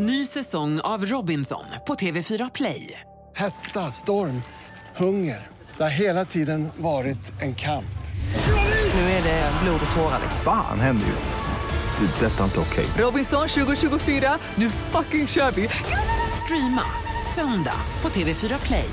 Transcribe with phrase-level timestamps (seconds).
[0.00, 3.00] Ny säsong av Robinson på TV4 Play.
[3.36, 4.42] Hetta, storm,
[4.96, 5.46] hunger.
[5.76, 7.98] Det har hela tiden varit en kamp.
[8.94, 10.20] Nu är det blod och tårar.
[10.44, 12.06] Fan händer just nu.
[12.06, 12.26] Det.
[12.26, 12.86] är Detta är inte okej.
[12.98, 15.68] Robinson 2024, nu fucking kör vi!
[16.44, 16.82] Streama
[17.34, 18.90] söndag på TV4 Play.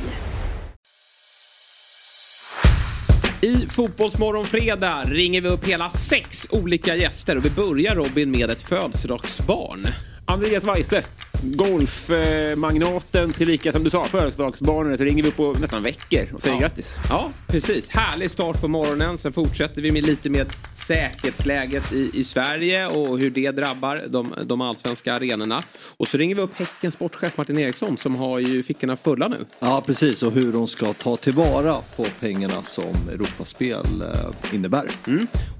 [3.41, 8.49] I Fotbollsmorgon fredag ringer vi upp hela sex olika gäster och vi börjar Robin med
[8.49, 9.87] ett födelsedagsbarn.
[10.25, 11.03] Andreas Weise,
[11.41, 16.61] golfmagnaten tillika som du sa födelsedagsbarnet ringer vi upp på nästan veckor och säger Ja.
[16.61, 16.97] grattis.
[17.09, 17.89] Ja, precis.
[17.89, 19.17] Härlig start på morgonen.
[19.17, 20.47] Sen fortsätter vi med lite med
[20.87, 25.63] säkerhetsläget i, i Sverige och hur det drabbar de, de allsvenska arenorna.
[25.97, 29.45] Och så ringer vi upp Häckens sportchef Martin Eriksson som har ju fickorna fulla nu.
[29.59, 30.23] Ja, precis.
[30.23, 34.89] Och hur de ska ta tillvara på pengarna som Europaspel eh, innebär.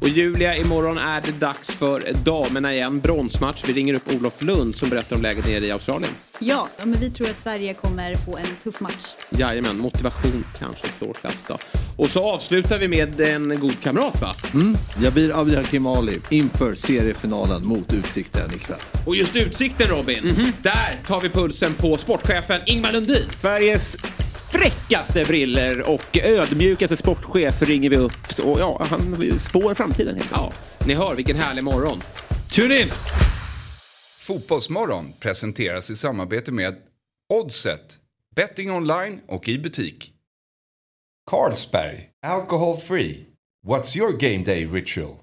[0.02, 3.00] Och Julia, imorgon är det dags för damerna igen.
[3.00, 3.64] Bronsmatch.
[3.68, 6.12] Vi ringer upp Olof Lund som berättar om läget nere i Australien.
[6.40, 9.06] Ja, men vi tror att Sverige kommer få en tuff match.
[9.30, 11.58] Jajamän, motivation kanske slår klass då.
[11.98, 14.36] Och så avslutar vi med en god kamrat va?
[15.02, 18.80] Jabir Abdihakim Ali inför seriefinalen mot Utsikten ikväll.
[19.06, 23.26] Och just Utsikten Robin, där tar vi pulsen på sportchefen Ingmar Lundin.
[23.38, 23.98] Sveriges
[24.52, 28.40] fräckaste briller och ödmjukaste sportchef ringer vi upp.
[28.44, 30.54] Och ja, han spår framtiden helt Ja,
[30.86, 32.02] ni hör vilken härlig morgon.
[32.52, 32.88] Tune in!
[34.26, 36.76] Fotbollsmorgon presenteras i samarbete med
[37.34, 38.00] Oddset,
[38.36, 40.14] betting online och i butik.
[41.32, 43.26] Carlsberg, alcohol free.
[43.68, 45.16] What's your game day ritual?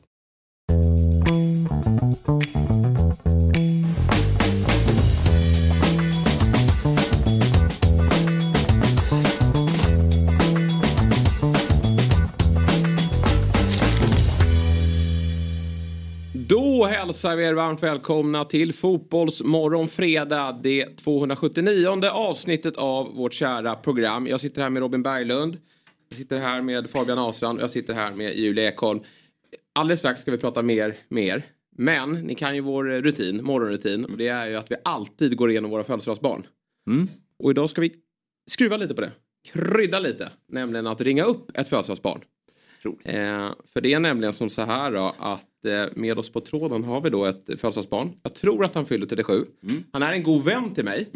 [17.07, 20.61] Hälsar vi er varmt välkomna till Fotbollsmorgon fredag.
[20.63, 24.27] Det 279 avsnittet av vårt kära program.
[24.27, 25.59] Jag sitter här med Robin Berglund.
[26.09, 29.01] Jag sitter här med Fabian Ahlstrand och jag sitter här med Julia Ekholm.
[29.73, 31.45] Alldeles strax ska vi prata mer med er.
[31.77, 34.05] Men ni kan ju vår rutin, morgonrutin.
[34.05, 36.47] Och det är ju att vi alltid går igenom våra födelsedagsbarn.
[37.39, 37.95] Och idag ska vi
[38.51, 39.11] skruva lite på det.
[39.53, 40.31] Krydda lite.
[40.49, 42.21] Nämligen att ringa upp ett födelsedagsbarn.
[43.05, 45.52] Eh, för det är nämligen som så här då att
[45.95, 48.13] med oss på tråden har vi då ett födelsedagsbarn.
[48.23, 49.45] Jag tror att han fyller 37.
[49.93, 51.09] Han är en god vän till mig.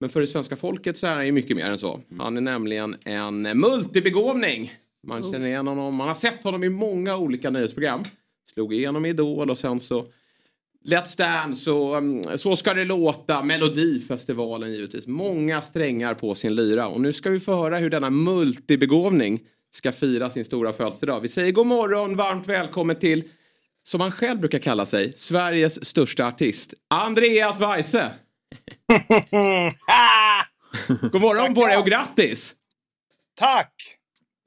[0.00, 2.00] Men för det svenska folket så är han ju mycket mer än så.
[2.18, 4.72] Han är nämligen en multibegåvning.
[5.06, 8.04] Man känner igen honom, man har sett honom i många olika nöjesprogram.
[8.52, 10.06] Slog igenom i Idol och sen så
[10.84, 15.06] Let's Dance och um, Så ska det låta, Melodifestivalen givetvis.
[15.06, 16.88] Många strängar på sin lyra.
[16.88, 21.20] Och nu ska vi få höra hur denna multibegåvning ska fira sin stora födelsedag.
[21.20, 23.22] Vi säger god morgon, varmt välkommen till,
[23.88, 28.14] som han själv brukar kalla sig, Sveriges största artist, Andreas Weise.
[31.12, 32.54] god morgon på dig och grattis!
[33.36, 33.72] Tack!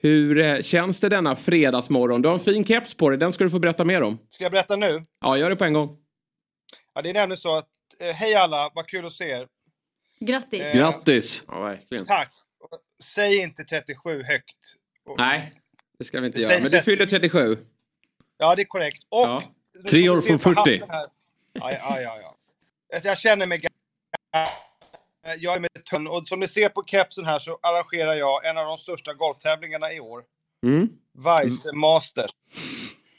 [0.01, 2.21] Hur eh, känns det denna fredagsmorgon?
[2.21, 4.17] Du har en fin keps på dig, den ska du få berätta mer om.
[4.29, 5.05] Ska jag berätta nu?
[5.21, 5.97] Ja, gör det på en gång.
[6.93, 7.69] Ja, det är nämligen så att,
[7.99, 9.47] eh, hej alla, vad kul att se er.
[10.19, 10.61] Grattis!
[10.61, 11.43] Eh, Grattis!
[11.47, 12.05] Ja, verkligen.
[12.05, 12.31] Tack!
[13.03, 14.57] Säg inte 37 högt.
[15.05, 15.51] Och- Nej,
[15.99, 16.53] det ska vi inte göra.
[16.53, 16.85] Men du 30.
[16.85, 17.57] fyller 37.
[18.41, 19.03] Ja, det är korrekt.
[19.09, 19.27] Och...
[19.27, 19.43] Ja.
[19.89, 20.55] Tre år från på 40.
[20.55, 21.07] hatten här.
[21.53, 22.99] Ja, ja, ja, ja.
[23.03, 23.61] Jag känner mig.
[25.39, 28.57] Jag är med tunn och som ni ser på kepsen här så arrangerar jag en
[28.57, 30.23] av de största golftävlingarna i år.
[30.65, 30.89] Mm.
[31.13, 32.31] Vice Masters.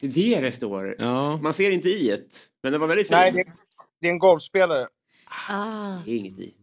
[0.01, 0.97] Det är det det står.
[0.99, 1.37] Ja.
[1.37, 2.49] Man ser inte i ett.
[2.63, 3.21] Men det var väldigt fint.
[3.21, 3.53] Nej, det är,
[4.01, 4.89] det är en golfspelare.
[5.49, 5.99] Ah.
[6.05, 6.55] Det är inget i.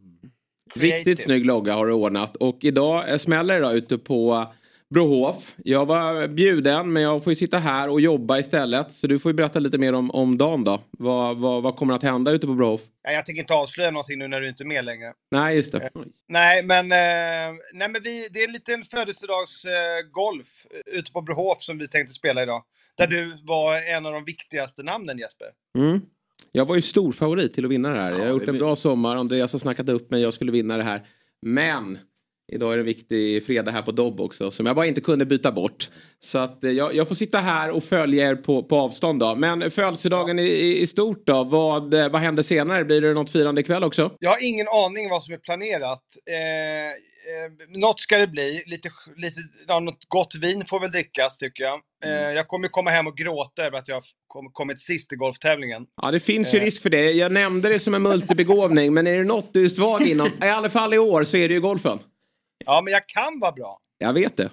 [0.74, 1.16] Riktigt Creative.
[1.16, 2.36] snygg logga har du ordnat.
[2.36, 4.48] Och idag eh, smäller det då ute på
[4.94, 5.56] Brohof.
[5.58, 8.92] Jag var bjuden men jag får ju sitta här och jobba istället.
[8.92, 10.82] Så du får ju berätta lite mer om, om dagen då.
[10.92, 12.82] Vad, vad, vad kommer att hända ute på Brohof?
[13.04, 15.14] Ja, Jag tänker inte avslöja någonting nu när du inte är med längre.
[15.32, 15.90] Nej, just det.
[16.28, 21.22] Nej, men, eh, nej, men vi, det är en liten födelsedagsgolf eh, eh, ute på
[21.22, 22.64] Brohof som vi tänkte spela idag.
[22.98, 25.48] Där du var en av de viktigaste namnen Jesper.
[25.78, 26.02] Mm.
[26.52, 28.12] Jag var ju stor favorit till att vinna det här.
[28.12, 29.16] jag har gjort en bra sommar.
[29.16, 30.22] Andreas har snackat upp mig.
[30.22, 31.06] Jag skulle vinna det här.
[31.42, 31.98] Men
[32.51, 34.51] idag är det en viktig fredag här på Dobb också.
[34.51, 35.90] Som jag bara inte kunde byta bort.
[36.19, 39.36] Så att eh, jag, jag får sitta här och följa er på, på avstånd då.
[39.36, 41.44] Men födelsedagen i, i, i stort då.
[41.44, 42.86] Vad, eh, vad händer senare?
[42.86, 44.12] Blir det något firande ikväll också?
[44.19, 46.04] Jag har ingen aning vad som är planerat.
[46.30, 46.90] Eh,
[47.30, 48.63] eh, något ska det bli.
[48.66, 51.80] Lite, lite, ja, något gott vin får väl drickas tycker jag.
[52.06, 55.16] Eh, jag kommer komma hem och gråta över att jag har kom, kommit sist i
[55.16, 55.86] golftävlingen.
[56.01, 57.12] Ja, det finns ju risk för det.
[57.12, 58.94] Jag nämnde det som en multibegåvning.
[58.94, 61.48] men är det något du är svag inom, i alla fall i år, så är
[61.48, 62.00] det ju golfen.
[62.66, 63.80] Ja, men jag kan vara bra.
[63.98, 64.50] Jag vet det.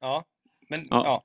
[0.00, 0.24] Ja,
[0.68, 1.02] men Ja.
[1.04, 1.22] ja.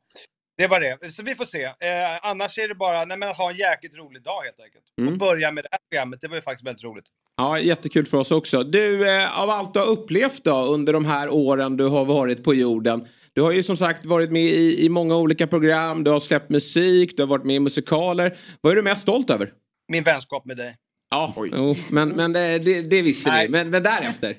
[0.58, 1.12] Det var det.
[1.14, 1.64] Så vi får se.
[1.64, 1.74] Eh,
[2.22, 4.84] annars är det bara nej, men att ha en jäkligt rolig dag helt enkelt.
[5.02, 5.14] Mm.
[5.14, 7.06] Och börja med det här programmet, det var ju faktiskt väldigt roligt.
[7.38, 8.64] Ja, jättekul för oss också.
[8.64, 12.44] Du, eh, av allt du har upplevt då under de här åren du har varit
[12.44, 13.08] på jorden.
[13.34, 16.50] Du har ju som sagt varit med i, i många olika program, du har släppt
[16.50, 18.38] musik, du har varit med i musikaler.
[18.62, 19.52] Vad är du mest stolt över?
[19.92, 20.78] Min vänskap med dig.
[21.10, 23.46] Ja, jo, men, men det, det, det visste Nej.
[23.46, 23.52] vi.
[23.52, 24.36] Men, men därefter?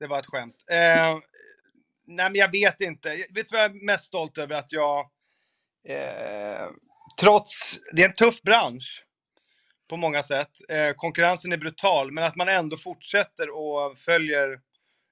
[0.00, 0.64] Det var ett skämt.
[0.70, 1.18] Eh,
[2.06, 3.08] nej, men jag vet inte.
[3.08, 4.54] Vet du vad jag är mest stolt över?
[4.54, 4.98] Att jag,
[5.88, 6.68] eh,
[7.20, 9.04] trots, det är en tuff bransch
[9.88, 10.50] på många sätt.
[10.68, 14.60] Eh, konkurrensen är brutal, men att man ändå fortsätter och följer,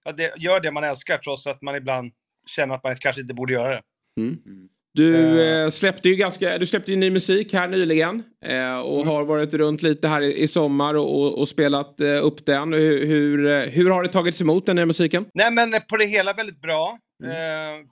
[0.05, 2.13] ja, det, gör det man älskar trots att man ibland
[2.47, 3.83] känner att man kanske inte borde göra det.
[4.21, 4.69] Mm.
[4.99, 9.25] Du eh, släppte ju ganska, du släppte ju ny musik här nyligen eh, och har
[9.25, 12.73] varit runt lite här i, i sommar och, och, och spelat eh, upp den.
[12.73, 15.27] Hur, hur, eh, hur har det tagits emot den nya musiken?
[15.35, 16.99] Nej, men på det hela väldigt bra.
[17.25, 17.31] Eh,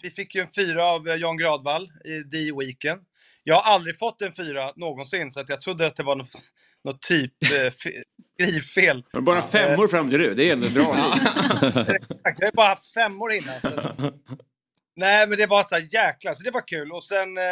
[0.02, 2.98] vi fick ju en fyra av eh, Jan Gradvall i D-weeken.
[3.44, 6.28] Jag har aldrig fått en fyra någonsin, så att jag trodde att det var något,
[6.84, 8.02] något typ eh, fe-
[8.34, 9.04] skrivfel.
[9.22, 10.96] Bara femmor fram till du, det är ändå bra.
[11.62, 13.54] Exakt, Jag har bara haft femmor innan.
[14.96, 16.92] Nej, men det var så här jäkla, så det var kul.
[16.92, 17.44] Och sen eh,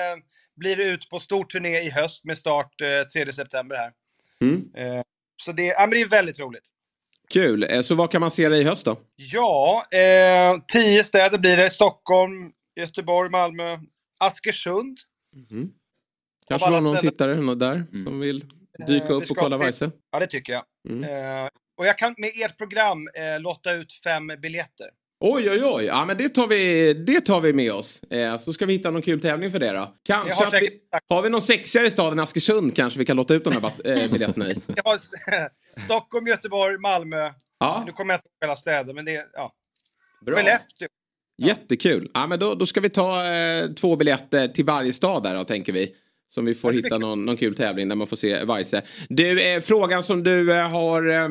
[0.57, 3.93] blir det ut på stor turné i höst med start eh, 3 september här.
[4.41, 4.75] Mm.
[4.77, 5.03] Eh,
[5.43, 6.65] så det, ja, men det är väldigt roligt.
[7.31, 7.65] Kul.
[7.71, 8.97] Eh, så vad kan man se dig i höst då?
[9.17, 11.71] Ja, eh, tio städer blir det.
[11.71, 13.77] Stockholm, Göteborg, Malmö,
[14.19, 14.99] Askersund.
[16.49, 18.41] Kanske Av alla var någon ställen- tittare där som vill
[18.87, 19.91] dyka Eh, vi upp och kolla Weise?
[20.11, 20.65] Ja, det tycker jag.
[20.89, 21.05] Mm.
[21.45, 24.91] Eh, och jag kan med ert program eh, lotta ut fem biljetter.
[25.27, 25.85] Oj, oj, oj.
[25.85, 28.03] Ja, men det tar vi, det tar vi med oss.
[28.03, 29.95] Eh, så ska vi hitta någon kul tävling för det då.
[30.03, 33.05] Kanske Jag har att vi, säkert- har vi någon sexigare stad än Askersund kanske vi
[33.05, 34.55] kan låta ut de här eh, biljetterna i.
[34.85, 34.99] Har
[35.85, 37.31] Stockholm, Göteborg, Malmö.
[37.61, 37.83] Ja.
[37.87, 39.25] Nu kommer jag inte ihåg alla städer, men det är...
[39.33, 39.53] Ja.
[40.27, 40.37] Bra.
[40.37, 40.89] Skellefteå.
[41.39, 42.11] Jättekul.
[42.15, 45.45] Ja, men då, då ska vi ta eh, två biljetter till varje stad där då,
[45.45, 45.95] tänker vi.
[46.29, 48.83] Som vi får Ja, hitta någon, någon kul tävling där man får se Weise.
[49.09, 51.29] Du, eh, frågan som du eh, har eh,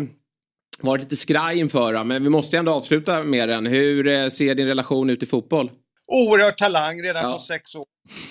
[0.81, 3.65] varit lite skraj inför, men vi måste ändå avsluta med den.
[3.65, 5.71] Hur eh, ser din relation ut i fotboll?
[6.07, 7.29] Oerhört talang redan Ja.
[7.31, 7.85] från sex år.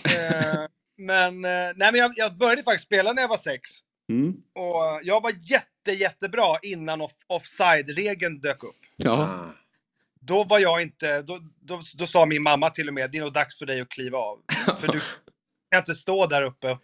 [0.04, 0.60] Eh,
[0.98, 3.70] men, eh, nej, men jag, jag började faktiskt spela när jag var sex.
[4.10, 4.32] Mm.
[4.32, 8.76] Och jag var jätte, jättebra innan off, offside-regeln dök upp.
[8.96, 9.46] Ja.
[10.20, 13.22] Då var jag inte, då, då, då sa min mamma till och med, det är
[13.22, 14.38] nog dags för dig att kliva av.
[14.80, 15.00] För du
[15.70, 16.78] kan inte stå där uppe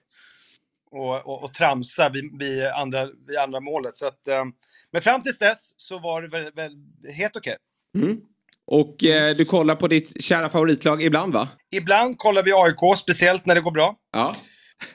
[0.90, 3.96] och, och, och tramsa vid, vid, andra, vid andra målet.
[3.96, 4.44] Så att, eh,
[4.92, 6.72] men fram tills dess så var det väl, väl
[7.14, 7.56] helt okej.
[7.94, 8.20] Mm.
[8.66, 11.48] Och eh, du kollar på ditt kära favoritlag ibland va?
[11.70, 13.96] Ibland kollar vi AIK, speciellt när det går bra.
[14.12, 14.36] Ja.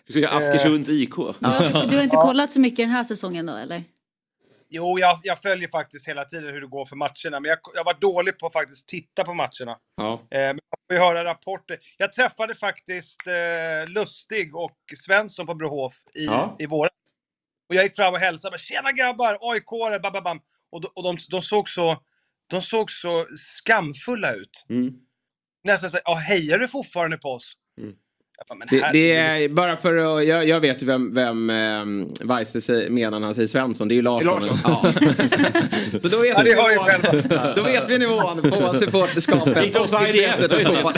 [0.10, 1.16] Ska Askersunds IK.
[1.16, 3.84] Du har, du har inte kollat så mycket den här säsongen då eller?
[4.70, 7.84] Jo, jag, jag följer faktiskt hela tiden hur det går för matcherna, men jag, jag
[7.84, 9.78] var dålig på att faktiskt titta på matcherna.
[9.98, 10.14] Ja.
[10.14, 10.60] Eh, men
[10.94, 11.80] ju höra rapporter.
[11.98, 16.56] Jag träffade faktiskt eh, Lustig och Svensson på Brohof i, Ja.
[16.60, 16.92] i våras.
[17.70, 18.58] Och jag gick fram och hälsade.
[18.58, 19.38] Tjena grabbar!
[19.42, 20.00] AIK-are!
[20.00, 20.40] bam, bam, bam."
[20.72, 22.04] Och, de, och de, de, såg så,
[22.48, 24.66] de såg så skamfulla ut.
[24.70, 24.94] Mm.
[25.64, 27.54] Nästan så ja, hejar du fortfarande på oss?
[27.82, 27.96] Mm.
[28.50, 31.86] Bara, Det, det är bara för att, jag, jag vet ju vem, vem eh,
[32.28, 33.88] Weise menar när han säger Svensson.
[33.88, 34.44] Det är ju Larsson.
[34.44, 34.82] Är Ja.
[36.02, 37.54] Så då vet, Ja, vi det har ju nivån, själva.
[37.56, 39.66] då vet vi nivån på supporterskapet.
[39.66, 40.34] Lite offside igen.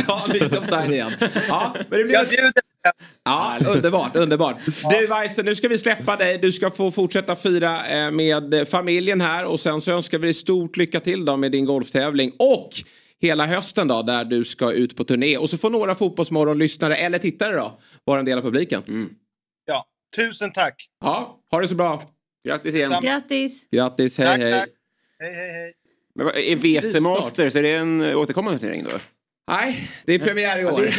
[0.07, 1.11] Ja, lite offside igen.
[1.47, 2.53] Ja, men det blir Jag bjuder.
[3.23, 4.55] Ja, underbart, underbart.
[4.89, 6.37] Du Weise, nu ska vi släppa dig.
[6.37, 10.33] Du ska få fortsätta fira eh, med familjen här och sen så önskar vi dig
[10.33, 12.69] stort lycka till då med din golftävling och
[13.25, 15.37] hela hösten då där du ska ut på turné.
[15.37, 19.09] Och så får några Fotbollsmorgon-lyssnare eller tittare då vara en del av publiken.
[19.65, 20.89] Ja, tusen tack.
[21.01, 22.01] Ja, ha det så bra.
[22.47, 22.93] Grattis igen.
[23.01, 23.65] Grattis!
[23.71, 24.51] Grattis, hej Tack, hej.
[24.53, 24.69] tack.
[25.19, 25.73] Hej, hej, hej.
[26.15, 28.89] Men vad- Är WC Masters, är det en återkommande turnering då?
[29.51, 30.71] Nej, det är premiär i år.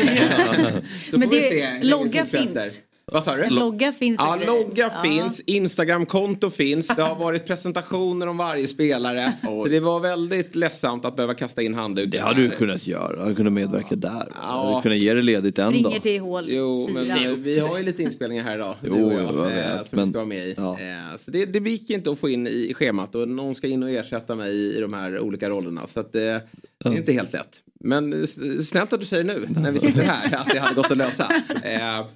[1.18, 2.80] Men vi det- se hur det logga finns.
[3.12, 3.50] Vad sa du?
[3.50, 5.02] Logga finns Ja, logga Ja.
[5.02, 9.32] finns, Instagramkonto finns, det har varit presentationer om varje spelare.
[9.42, 12.10] Så det var väldigt ledsamt att behöva kasta in handduken.
[12.10, 13.12] Det hade du kunnat göra.
[13.16, 14.28] Du hade kunnat medverka där.
[14.34, 14.62] Ja.
[14.66, 15.74] Du hade kunnat ge det ledigt en dag.
[15.80, 17.32] Springer till hål Jo, men fyra.
[17.38, 18.74] vi har ju lite inspelningar här idag.
[18.82, 20.54] Jo, och jo, jag eh, vet, som vi men- ska vara med i.
[20.56, 20.72] ja.
[20.80, 23.82] Eh, Så det, det gick inte att få in i schemat och någon ska in
[23.82, 25.86] och ersätta mig i, i de här olika rollerna.
[25.86, 26.40] Så att, eh, det
[26.84, 27.62] är inte helt lätt.
[27.88, 28.26] Men
[28.64, 31.32] snällt att du säger nu när vi sitter här att det hade gått att lösa.
[31.64, 32.06] Eh,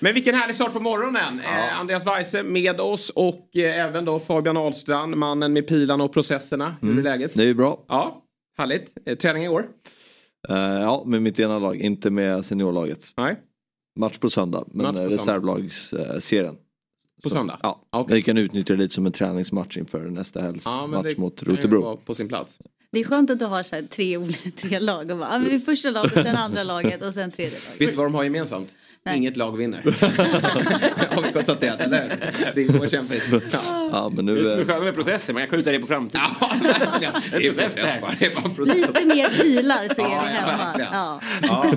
[0.00, 1.40] Men vilken härlig start på morgonen.
[1.40, 6.12] Eh, Andreas Weise med oss och eh, även då Fabian Ahlstrand, mannen med pilarna och
[6.12, 6.76] processerna.
[6.80, 6.98] Hur Mm.
[6.98, 7.34] är läget?
[7.34, 7.84] Det är bra.
[7.88, 8.22] Ja,
[8.58, 9.20] härligt.
[9.20, 9.66] Träning i år?
[10.48, 13.04] Eh, ja, med mitt ena lag, inte med seniorlaget.
[13.16, 13.36] Nej,
[13.98, 16.56] Match på söndag, men reservlagsserien.
[17.22, 17.58] På söndag?
[17.62, 18.16] Ja, Okej.
[18.16, 21.96] vi kan utnyttja det lite som en träningsmatch inför nästa helgs Ja, match mot Rotebro.
[21.96, 22.58] på sin plats.
[22.90, 25.10] Det är skönt att du har så här tre, olika- tre lag.
[25.10, 27.80] Och bara, är första laget, sen andra laget och sen tredje laget.
[27.80, 28.74] Vet du vad de har gemensamt?
[29.06, 29.16] Nej.
[29.16, 29.82] Inget lag vinner.
[31.14, 32.32] har vi konstaterat, eller?
[32.54, 33.22] Det går kämpigt.
[33.30, 33.88] Ja.
[33.92, 34.48] Ja, men Det nu...
[34.48, 36.24] är eh, skönt med processen, man kan skjuta det på framtiden.
[37.00, 38.16] det är process det här.
[38.18, 38.76] Det är bara en process.
[38.76, 40.74] Lite mer pilar så är Ja, vi ja, hemma.
[40.92, 41.20] Ja.
[41.42, 41.72] Ja,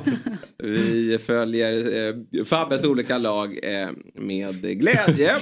[0.63, 1.73] vi följer
[2.07, 5.35] eh, Fabbes olika lag eh, med glädje.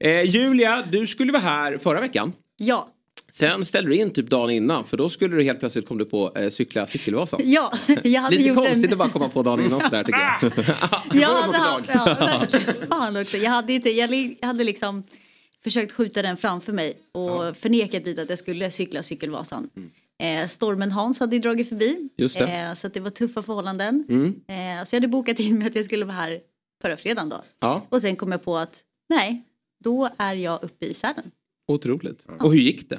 [0.00, 2.32] Eh, Julia, du skulle vara här förra veckan.
[2.56, 2.88] Ja.
[3.34, 6.04] Sen ställde du in typ dagen innan för då skulle du helt plötsligt kom du
[6.04, 7.40] på eh, cykla Cykelvasan.
[7.44, 7.72] ja,
[8.04, 8.92] jag hade Lite gjort konstigt en...
[8.92, 10.52] att bara komma på dagen innan sådär tycker jag.
[11.22, 12.86] Jag hade, haft- ja, verkligen.
[12.88, 13.36] Fan också.
[13.36, 15.02] Jag hade, inte, jag hade liksom
[15.64, 19.70] försökt skjuta den framför mig och förnekat lite att jag skulle cykla Cykelvasan.
[20.22, 21.88] Eh, stormen Hans hade ju dragit förbi.
[21.96, 22.08] Mm.
[22.16, 22.52] Just det.
[22.52, 24.04] Eh, så att det var tuffa förhållanden.
[24.08, 24.26] Mm.
[24.28, 26.40] Eh, så jag hade bokat in mig att jag skulle vara här
[26.82, 27.42] förra fredagen då.
[27.60, 29.42] Ja, Och sen kom jag på att nej,
[29.84, 31.30] då är jag uppe i Sälen.
[31.68, 32.26] otroligt.
[32.40, 32.98] Och hur gick det?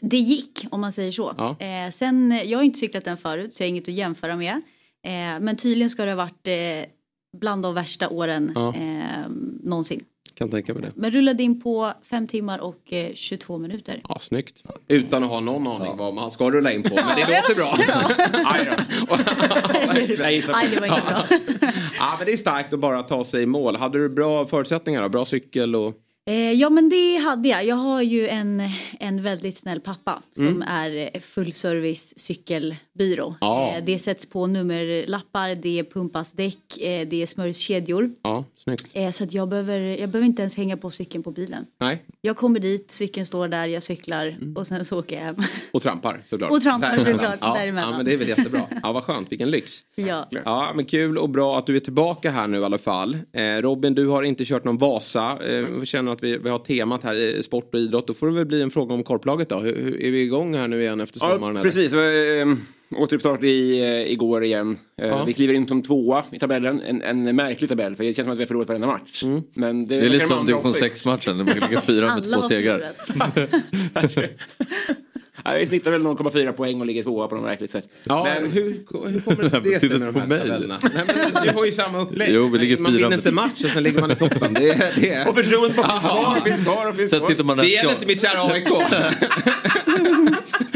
[0.00, 1.34] Det gick om man säger så.
[1.38, 1.56] Ja.
[1.60, 4.52] Eh, sen, jag har inte cyklat den förut så jag har inget att jämföra med.
[5.04, 6.90] Eh, men tydligen ska det ha varit eh,
[7.40, 8.74] bland de värsta åren Ja.
[8.74, 9.28] eh,
[9.62, 10.04] någonsin.
[10.34, 10.92] Kan tänka mig det.
[10.94, 14.00] Men rullade in på 5 timmar och eh, 22 minuter.
[14.08, 14.62] Ja, snyggt.
[14.88, 16.94] Utan att ha någon aning vad man ska rulla in på.
[16.94, 17.76] Men det låter bra.
[20.18, 20.92] Nej, det var inte bra.
[21.98, 23.76] Ja, men det är starkt att bara ta sig i mål.
[23.76, 25.08] Hade du bra förutsättningar då?
[25.08, 25.94] Bra cykel och...
[26.28, 27.64] Eh, ja men det hade jag.
[27.64, 28.62] Jag har ju en,
[29.00, 30.62] en väldigt snäll pappa som Mm.
[30.68, 33.34] är eh, fullservice cykelbyrå.
[33.40, 33.72] Ja.
[33.76, 36.58] Eh, det sätts på nummerlappar, det pumpas däck,
[37.06, 38.10] det smörjs kedjor.
[38.22, 38.96] Ja, snyggt.
[39.16, 41.66] Så att jag behöver, jag behöver inte ens hänga på cykeln på bilen.
[41.80, 44.56] Nej, Jag kommer dit, cykeln står där, jag cyklar Mm.
[44.56, 45.36] och sen så åker jag hem.
[45.72, 46.50] och trampar såklart.
[46.50, 47.14] Och trampar Däremellan.
[47.18, 47.90] såklart, Ja, däremellan.
[47.90, 48.62] ja, men det är väl jättebra.
[48.82, 49.32] Ja, vad skönt.
[49.32, 49.72] Vilken lyx.
[49.94, 50.28] ja.
[50.44, 53.14] Ja, men kul och bra att du är tillbaka här nu i alla fall.
[53.32, 55.38] Eh, Robin, du har inte kört någon Vasa.
[55.50, 58.06] Eh, känner att vi, vi har temat här i sport och idrott.
[58.06, 59.58] Då får det väl bli en fråga om korplaget då.
[59.58, 61.42] Hur, hur, är vi igång här nu igen efter sommaren?
[61.42, 61.62] Ja, eller?
[61.62, 61.92] precis.
[61.92, 62.48] Eh,
[63.02, 64.76] Återuppstart i, eh, igår igen.
[65.02, 65.24] Eh, Ja.
[65.24, 66.80] Vi kliver in som tvåa i tabellen.
[66.86, 69.22] En, en märklig tabell för det känns som att vi har förlorat varenda match.
[69.22, 69.42] Mm.
[69.54, 72.82] Men Det är lite som division också- 6-matchen, där man ligger fyra med två segrar.
[75.58, 77.88] vi snittar väl 0,4 poäng och ligger tvåa på något märkligt sätt.
[78.04, 80.38] Ja, Men- hur, hur kommer det sig med de här mig.
[80.40, 80.78] tabellerna?
[80.94, 82.30] Nej, men vi har ju samma upplägg.
[82.34, 84.54] Jo, vi ligger man fyra vinner inte match och sen ligger man i toppen.
[84.54, 87.56] Det, är- det, är- Och förtroendet bara finns kvar och finns kvar och finns kvar.
[87.62, 88.68] det gäller inte mitt kära AIK.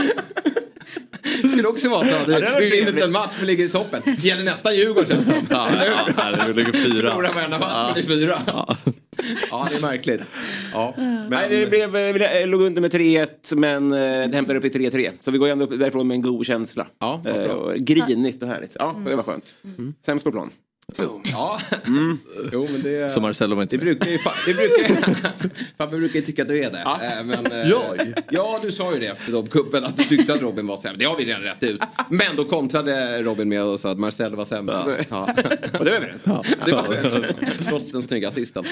[1.52, 2.18] Det skulle också vara så.
[2.26, 4.02] Du, det var du vinner inte en match men ligger i toppen.
[4.04, 5.46] Det gäller nästan Djurgården känns det som.
[5.50, 7.10] Ja, ja, ja, vi ligger fyra.
[7.10, 8.42] Förlorar varenda match men det är fyra.
[9.50, 10.20] Ja, det är märkligt.
[10.72, 10.94] Ja.
[11.30, 14.68] Nej, det blev, eh, vi låg under med 3-1 men eh, det hämtade upp i
[14.68, 15.10] 3-3.
[15.20, 16.86] Så vi går ändå därifrån med en god känsla.
[16.98, 18.76] Ja, eh, grinigt och härligt.
[18.78, 19.54] Ja, det var skönt.
[20.04, 20.50] Sämst på plan.
[21.24, 21.60] Ja.
[22.52, 23.12] Jo, men det...
[23.12, 24.16] Så Marcello var inte Det brukar ju...
[24.16, 25.06] fa- Det brukar,
[25.78, 26.80] Fabbe brukar ju tycka att du är det.
[26.84, 27.00] Ja.
[27.02, 28.14] Eh, Men, eh, Jag?
[28.30, 30.96] Ja, du sa ju det efter Dobkuppen att du tyckte att Robin var sämre.
[30.98, 31.80] Det har vi redan rätt ut.
[32.10, 35.04] Men då kontrade Robin med och sa att Marcel var sämre.
[35.10, 35.22] Ja.
[35.32, 36.42] Och det var vi överens om.
[36.66, 37.64] Det var det.
[37.68, 38.64] Trots den snygga assisten.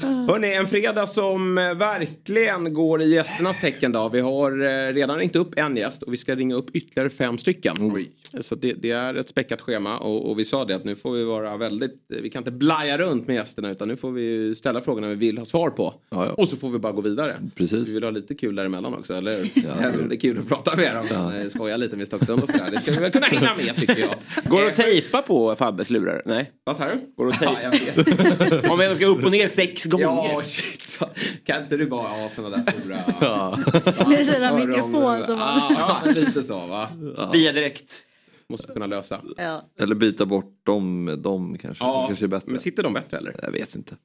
[0.00, 4.08] Hörrni, en fredag som eh, verkligen går i gästernas tecken då.
[4.08, 8.06] Vi har redan ringt upp en gäst och vi ska ringa upp ytterligare fem stycken.
[8.40, 11.12] Så det, det är ett späckat schema och, och vi sa det att nu får
[11.12, 14.80] vi vara väldigt, vi kan inte blaja runt med gästerna utan nu får vi ställa
[14.80, 15.94] frågorna vi vill ha svar på.
[16.10, 16.32] Ja, ja.
[16.32, 17.36] Och så får vi bara gå vidare.
[17.54, 17.88] Precis.
[17.88, 19.50] Vi vill ha lite kul däremellan också, eller hur?
[19.80, 21.06] Även om det är kul att prata med dem.
[21.10, 21.50] Ja.
[21.50, 22.70] Skoja lite med Stockholm och sådär.
[22.72, 24.44] Det ska vi väl kunna hinna med tycker jag.
[24.50, 26.22] Går det Eh, att tejpa på Fabbes lurar?
[26.26, 26.52] Nej.
[26.64, 27.00] Vad sa du?
[27.16, 27.84] Går det att Ja, tejpa?
[27.96, 28.04] jag
[28.50, 28.70] vet.
[28.70, 30.04] Om vi ska upp och ner sex gånger.
[30.04, 30.98] Ja, shit.
[31.44, 34.08] Kan inte du bara ha sådana där stora...
[34.08, 35.38] Med sina mikrofon som.
[35.38, 36.88] Ja, lite så va.
[37.32, 38.02] Via direkt.
[38.48, 39.20] Måste kunna lösa.
[39.36, 39.62] Ja.
[39.78, 41.84] Eller byta bort dem med dem kanske.
[41.84, 42.50] Ja, Det kanske är bättre.
[42.50, 43.34] men sitter de bättre eller?
[43.42, 43.96] Jag vet inte.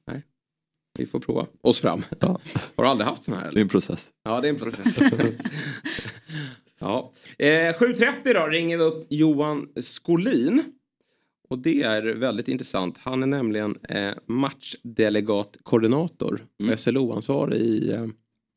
[0.98, 2.02] Vi får prova oss fram.
[2.20, 2.40] Ja.
[2.76, 3.60] Har du aldrig haft sån här Det är eller?
[3.60, 4.10] en process.
[4.24, 4.98] Ja, det är en process.
[6.78, 7.12] ja.
[7.38, 10.64] Eh, 7.30 då ringer vi upp Johan Skolin.
[11.48, 12.98] Och det är väldigt intressant.
[12.98, 18.06] Han är nämligen eh, matchdelegatkoordinator och SLO-ansvarig i eh,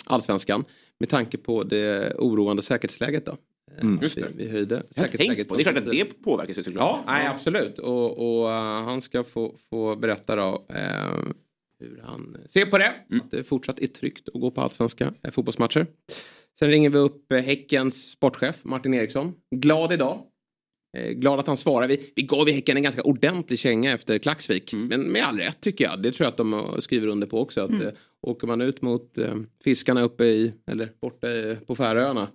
[0.05, 0.63] Allsvenskan.
[0.99, 3.37] Med tanke på det oroande säkerhetsläget då.
[3.81, 3.99] Mm.
[4.01, 4.31] Just vi, det.
[4.35, 5.47] vi höjde Jag har inte tänkt säkerhetsläget.
[5.47, 5.55] på.
[5.55, 7.03] Det är klart att det påverkar sig såklart.
[7.05, 7.79] Ja, nej, absolut.
[7.79, 11.33] Och, och eh, han ska få, få berätta då eh,
[11.79, 12.93] hur han ser på det.
[13.21, 15.87] Att det fortsatt är tryggt att gå på allsvenska eh, fotbollsmatcher.
[16.59, 19.33] Sen ringer vi upp Häckens sportchef Martin Eriksson.
[19.55, 20.21] Glad idag.
[21.11, 21.87] Glad att han svarar.
[21.87, 24.73] Vi, vi gav ju Häcken en ganska ordentlig känga efter Klaxvik.
[24.73, 26.01] Men med all rätt tycker jag.
[26.01, 27.61] Det tror jag att de skriver under på också.
[27.61, 27.89] Att, eh,
[28.21, 29.17] åker man ut mot
[29.63, 32.27] fiskarna uppe i, eller borta i, på Färöarna.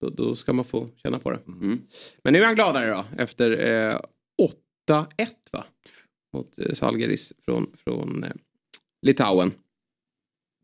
[0.00, 1.38] Då, då ska man få känna på det.
[2.22, 4.00] Men nu är han gladare då efter eh,
[4.88, 5.06] 8-1
[5.52, 5.64] va?
[6.32, 8.32] Mot eh, Salgeris från, från eh,
[9.02, 9.52] Litauen.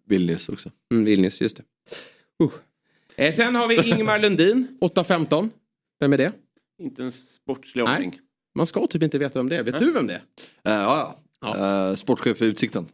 [0.05, 0.71] Vilnius också.
[0.93, 1.63] Mm, Vilnius, just det.
[2.45, 2.53] Uh.
[3.17, 5.49] Eh, sen har vi Ingmar Lundin, 8.15.
[6.01, 6.33] Vem är det?
[6.83, 8.11] Inte en sportslig aning.
[8.11, 8.21] Nej.
[8.55, 9.63] Man ska typ inte veta vem det är.
[9.63, 10.23] Vet du vem det är?
[10.75, 11.89] Eh, ja, ja.
[11.89, 12.87] Eh, sportchef i Utsikten.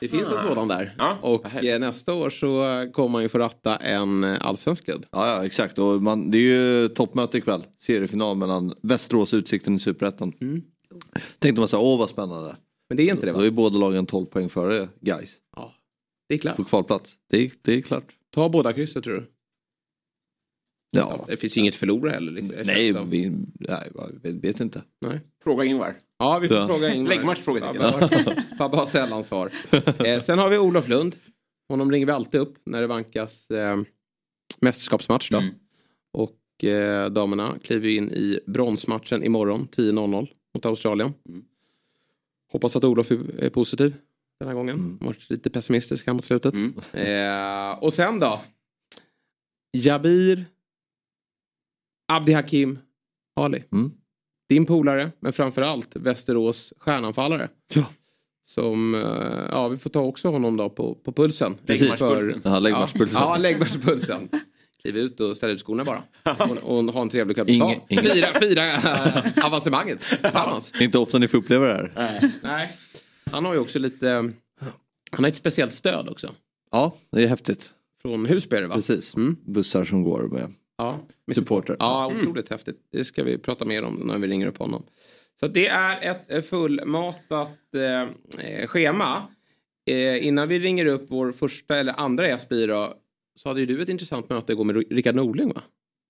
[0.00, 0.94] Det finns en sådan där.
[0.98, 1.72] Ja, Och härligt.
[1.72, 2.62] eh, nästa år så
[2.92, 5.04] kommer man ju få ratta en eh, allsvensk klubb.
[5.12, 5.78] Ja, ja exakt.
[5.78, 7.64] Och man, det är ju toppmöte ikväll.
[7.82, 10.32] Seriefinal mellan Västerås och Utsikten i Superettan.
[10.40, 10.62] Mm.
[11.38, 12.56] Tänkte man så här, åh vad spännande.
[12.88, 13.46] Men det är inte det Då va?
[13.46, 15.74] är båda lagen 12 poäng före guys Ja.
[16.28, 16.56] Det är klart.
[16.56, 17.14] på kvalplats.
[17.30, 18.04] Det är, det är klart.
[18.34, 19.30] Ta båda krysset tror du?
[20.90, 21.24] Ja.
[21.28, 22.32] Det finns ju inget förlora heller.
[22.32, 22.56] Liksom.
[22.64, 24.82] Nej, vi, nej, jag vet, vet inte.
[25.00, 25.20] Nej.
[25.46, 25.94] Fråga Ingvar.
[26.18, 26.66] Ja, vi får Ja.
[26.66, 27.08] fråga Ingmar.
[27.08, 27.82] Läggmatch, frågetecken.
[28.58, 29.50] Fabbe har- sällan svar.
[30.04, 31.16] Eh, sen har vi Olof Lund.
[31.68, 33.76] Honom ringer vi alltid upp när det vankas eh,
[34.60, 35.30] mästerskapsmatch.
[35.30, 35.38] Då.
[35.38, 35.54] Mm.
[36.12, 41.14] Och eh, damerna kliver in i bronsmatchen imorgon 10.00 mot Australien.
[41.28, 41.44] Mm.
[42.52, 43.94] Hoppas att Olof är, är positiv
[44.40, 44.76] den här gången.
[44.76, 44.98] Mm.
[45.00, 46.54] Varit lite pessimistisk här mot slutet.
[46.54, 46.74] Mm.
[46.92, 48.40] Eh, och sen då?
[49.72, 50.44] Jabir
[52.12, 52.78] Abdi Hakim
[53.36, 53.62] Ali.
[53.72, 53.92] Mm.
[54.48, 57.48] Din polare, men framförallt Västerås stjärnanfallare.
[57.74, 57.84] Ja.
[58.46, 59.00] Som, eh,
[59.50, 61.56] ja vi får ta också honom då på, på pulsen.
[61.66, 62.40] Läggmatchpulsen.
[62.44, 63.22] Ja, läggmatchpulsen.
[63.22, 64.38] Ja, ja.
[64.82, 66.02] Kliv ut och ställ ut skorna bara.
[66.38, 67.74] Och, och ha en trevlig kväll på stan.
[67.88, 70.72] Fira, fira äh, avancemanget tillsammans.
[70.80, 72.32] Inte ofta ni får uppleva det här.
[72.42, 72.70] Nej.
[73.30, 74.08] Han har ju också lite,
[75.10, 76.32] han har ett speciellt stöd också.
[76.70, 77.70] Ja, det är häftigt.
[78.02, 78.74] Från Husby är det va?
[78.74, 79.14] Precis.
[79.14, 79.36] Mm.
[79.46, 81.76] Bussar som går med Ja, med supporter.
[81.78, 82.80] Ja, otroligt häftigt.
[82.92, 84.82] Det ska vi prata mer om när vi ringer upp honom.
[85.40, 89.22] Så det är ett eh, fullmatat eh, schema.
[89.86, 92.48] Eh, innan vi ringer upp vår första eller andra gäst
[93.36, 95.62] så hade ju du ett intressant möte igår med Rickard Norling va?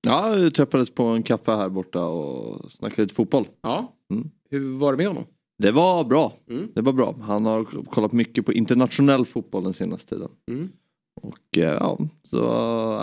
[0.07, 3.49] Ja, vi träffades på en kaffe här borta och snackade lite fotboll.
[3.63, 3.97] Ja.
[4.11, 4.31] Mm.
[4.51, 5.25] Hur var det med honom?
[5.59, 6.33] Det var bra.
[6.51, 6.69] Mm.
[6.75, 7.15] Det var bra.
[7.23, 10.31] Han har kollat mycket på internationell fotboll den senaste tiden.
[10.51, 10.69] Mm.
[11.23, 11.99] Och eh, ja,
[12.31, 12.37] så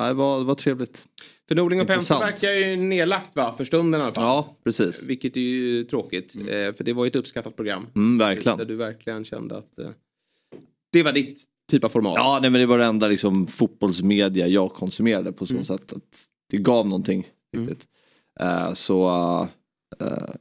[0.07, 1.07] det, var, det var trevligt.
[1.47, 2.23] För Norling och Intressant.
[2.23, 4.23] verkar ju nedlagt va, för stunden i alla fall.
[4.23, 5.03] Ja, precis.
[5.03, 7.87] Vilket är ju tråkigt, eh, för det var ju ett uppskattat program.
[7.95, 8.57] Mm, verkligen.
[8.57, 9.89] Där du verkligen kände att eh,
[10.91, 11.39] det var ditt
[11.71, 12.13] typ av format.
[12.15, 15.65] Ja, nej, men det var det enda liksom, fotbollsmedia jag konsumerade på så Mm.
[15.65, 17.27] sätt att det gav någonting.
[17.57, 17.87] Riktigt.
[18.39, 19.07] Eh, så,
[19.99, 20.35] eh,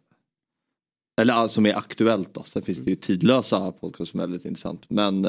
[1.20, 2.42] eller ja, som är aktuellt då.
[2.42, 4.85] Sen finns det ju tidlösa podcast som är väldigt intressant.
[4.90, 5.20] Men,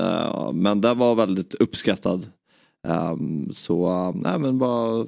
[0.54, 2.26] men det var väldigt uppskattad.
[2.88, 5.06] Ehm, så eh, nej men bara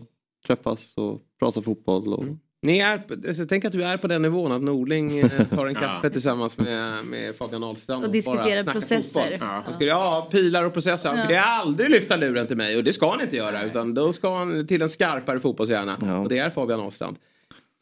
[0.47, 2.13] träffas och prata fotboll.
[2.13, 2.25] Och,
[2.61, 5.73] Ni är, alltså, tänk att du är på den nivån att Norling eh, tar en
[5.73, 5.79] Ja.
[5.79, 9.37] kaffe tillsammans med, med Fabian Ahlstrand Och diskuterar bara snackar processer.
[9.39, 9.61] Ja.
[9.65, 11.09] Han skulle, ja, pilar och processer.
[11.09, 14.13] Han skulle aldrig lyfta luren till mig och det ska han inte göra utan då
[14.13, 16.19] ska han till en skarpare fotbollshjärna Ja.
[16.19, 17.17] och det är Fabian Ahlstrand.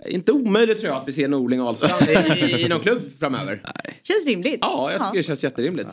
[0.08, 3.62] Inte omöjligt tror jag att vi ser Norling och Ahlstrand i, i någon klubb framöver.
[4.03, 4.58] Känns rimligt.
[4.62, 5.89] Ja, jag tycker det känns jätterimligt.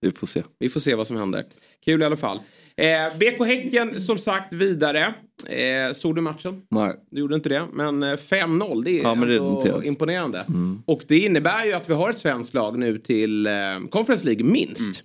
[0.00, 0.42] vi får se.
[0.58, 1.44] Vi får se vad som händer.
[1.84, 2.40] Kul i alla fall.
[2.76, 5.14] Eh, BK Häcken som sagt vidare.
[5.46, 6.62] Eh, såg du matchen?
[6.68, 6.94] Nej.
[7.10, 7.66] Du gjorde inte det.
[7.72, 9.36] Men eh, 5-0 det är Ja, det
[9.68, 10.46] är imponerande.
[10.86, 13.52] Och det innebär ju att vi har ett svenskt lag nu till eh,
[13.90, 15.02] Conference League minst.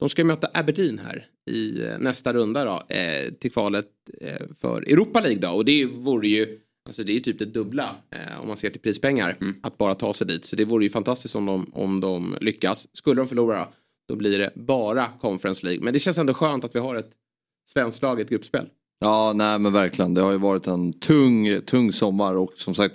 [0.00, 2.82] De ska möta Aberdeen här i eh, nästa runda då.
[2.94, 3.86] Eh, till kvalet
[4.20, 5.48] eh, för Europa League då.
[5.48, 8.80] Och det vore ju Alltså det är typ det dubbla eh, om man ser till
[8.80, 9.36] prispengar.
[9.62, 10.44] Att bara ta sig dit.
[10.44, 12.88] Så det vore ju fantastiskt om de, om de lyckas.
[12.92, 13.68] Skulle de förlora
[14.08, 15.84] då blir det bara Conference League.
[15.84, 17.10] Men det känns ändå skönt att vi har ett
[17.72, 18.68] svenskt lag i ett gruppspel.
[18.98, 20.14] Ja, nej men verkligen.
[20.14, 22.94] Det har ju varit en tung, tung sommar och som sagt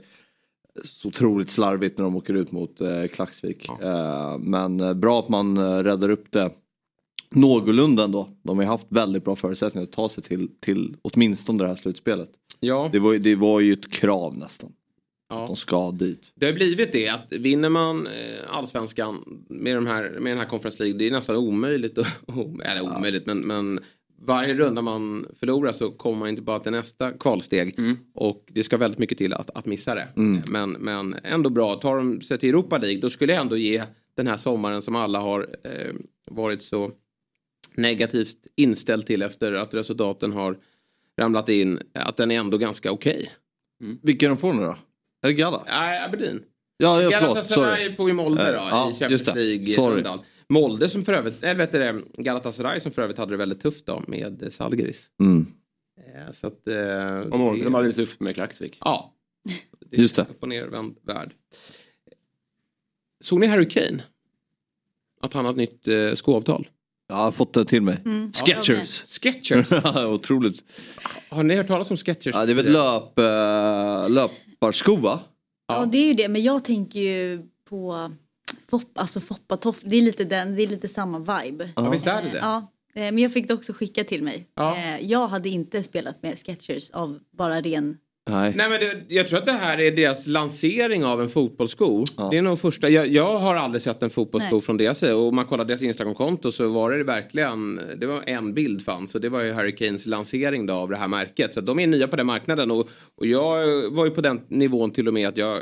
[0.86, 3.69] så otroligt slarvigt när de åker ut mot eh, Klaxvik.
[3.82, 6.52] Eh, men eh, bra att man eh, räddar upp det
[7.32, 8.30] någorlunda ändå.
[8.43, 11.76] De har ju haft väldigt bra förutsättningar att ta sig till, till åtminstone det här
[11.76, 12.30] slutspelet.
[12.60, 14.74] Ja, Det var, det var ju ett krav nästan.
[15.31, 15.47] Ja.
[15.47, 16.31] De ska dit.
[16.35, 18.11] Det har blivit det att vinner man eh,
[18.49, 21.97] allsvenskan med, de här, med den här Conference League det är nästan omöjligt.
[21.97, 22.07] att-
[22.65, 23.79] Eller omöjligt men, men
[24.23, 27.75] varje runda man förlorar så kommer man inte bara till nästa kvalsteg.
[28.13, 30.07] Och det ska väldigt mycket till att, att missa det.
[30.47, 31.75] Men, men ändå bra.
[31.75, 33.83] Tar de sig till Europa League då skulle jag ändå ge
[34.15, 35.93] den här sommaren som alla har eh,
[36.31, 36.91] varit så
[37.75, 40.57] negativt inställd till efter att resultaten har
[41.19, 41.79] ramlat in.
[41.93, 43.31] Att den är ändå ganska okej.
[44.01, 44.77] Vilka de får nu då?
[45.21, 45.63] Är det Galla?
[45.67, 46.43] Nej, Aberdeen.
[46.77, 47.10] Ja, ja.
[47.10, 47.95] Galatasaray Sorry.
[47.95, 49.36] får ju Molde Eh, då ja, i Champions det.
[49.36, 49.65] League.
[49.73, 49.95] Sorry.
[49.97, 50.19] rundan.
[50.49, 53.62] Molde som för övrigt, eller vet du det, Galatasaray som för övrigt hade det väldigt
[53.62, 55.07] tufft då med Salgeris.
[55.19, 55.47] Mm.
[56.15, 56.67] Eh, Så att...
[56.67, 58.77] eh, Och Molde, det- de hade det tufft med Klaxvik.
[58.81, 59.13] Ja.
[59.91, 60.21] Det Just det.
[60.21, 61.31] Upp och nervänd värld.
[63.23, 64.03] Såg ni Harry Kane?
[65.21, 66.67] Att han har ett nytt eh, skoavtal.
[67.07, 67.97] Jag har fått det till mig.
[68.05, 68.31] Mm.
[68.34, 69.03] Sketchers.
[69.21, 69.71] Sketchers.
[69.95, 70.63] Otroligt.
[71.29, 72.36] Har ni hört talas om Sketchers?
[72.36, 74.10] Ja, det är väl löp, äh,
[74.62, 75.19] löparsko va?
[75.67, 78.12] Ja det är ju det men jag tänker ju på
[78.69, 81.69] Fopp, alltså Foppatoff, det är lite den, det är lite samma vibe.
[81.76, 82.38] Ja, visst är det det?
[82.38, 84.47] Ja, Eh, Men jag fick det också skicka till mig.
[84.56, 84.78] Ja.
[84.78, 87.97] Eh, Jag hade inte spelat med Skechers av bara ren...
[88.29, 88.53] Nej.
[88.55, 92.03] Nej men det, jag tror att det här är deras lansering av en fotbollssko.
[92.31, 94.62] Det är nog första, jag, jag har aldrig sett en fotbollssko Nej.
[94.62, 98.23] från deras sida och om man kollar deras Instagramkonto så var det verkligen, det var
[98.25, 101.53] en bild fanns och det var ju Hurricanes lansering då av det här märket.
[101.53, 103.57] Så de är nya på den marknaden och, och jag
[103.91, 105.57] var ju på den nivån till och med att jag,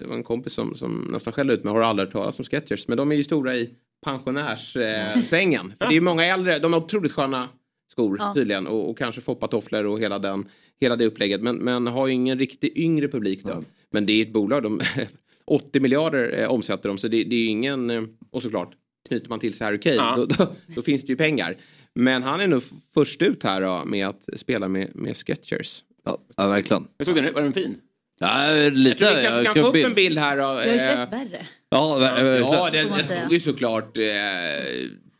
[0.00, 2.44] det var en kompis som, som nästan skällde ut mig, har aldrig hört talas om
[2.44, 3.70] Skechers men de är ju stora i
[4.04, 5.66] pensionärssvängen.
[5.66, 5.72] Eh.
[5.78, 7.48] För det är ju många äldre, de har otroligt sköna
[7.92, 8.34] skor Ja.
[8.34, 10.48] tydligen och, och kanske foppatofflor och hela, den,
[10.80, 11.42] hela det upplägget.
[11.42, 13.64] Men, men har ju ingen riktig yngre publik då.
[13.90, 14.80] Men det är ett bolag, de,
[15.44, 18.72] 80 miljarder eh, omsätter de så det, det är ju ingen, eh, och såklart
[19.08, 20.16] knyter man till sig Harry Kane Ja.
[20.16, 21.56] då, då, då finns det ju pengar.
[21.94, 22.62] Men han är nog
[22.94, 25.84] först ut här då, med att spela med, med Skechers.
[26.04, 26.88] Ja, ja verkligen.
[26.96, 27.76] Jag såg den, var den fin?
[28.18, 28.98] Ja, Jag lite.
[29.06, 29.86] tror vi kanske kan kan få upp bild.
[29.86, 30.42] en bild här då.
[30.42, 31.46] Jag har ju eh, sett värre.
[31.70, 32.18] Ja.
[32.38, 34.04] Ja, den, den såg ju såklart eh,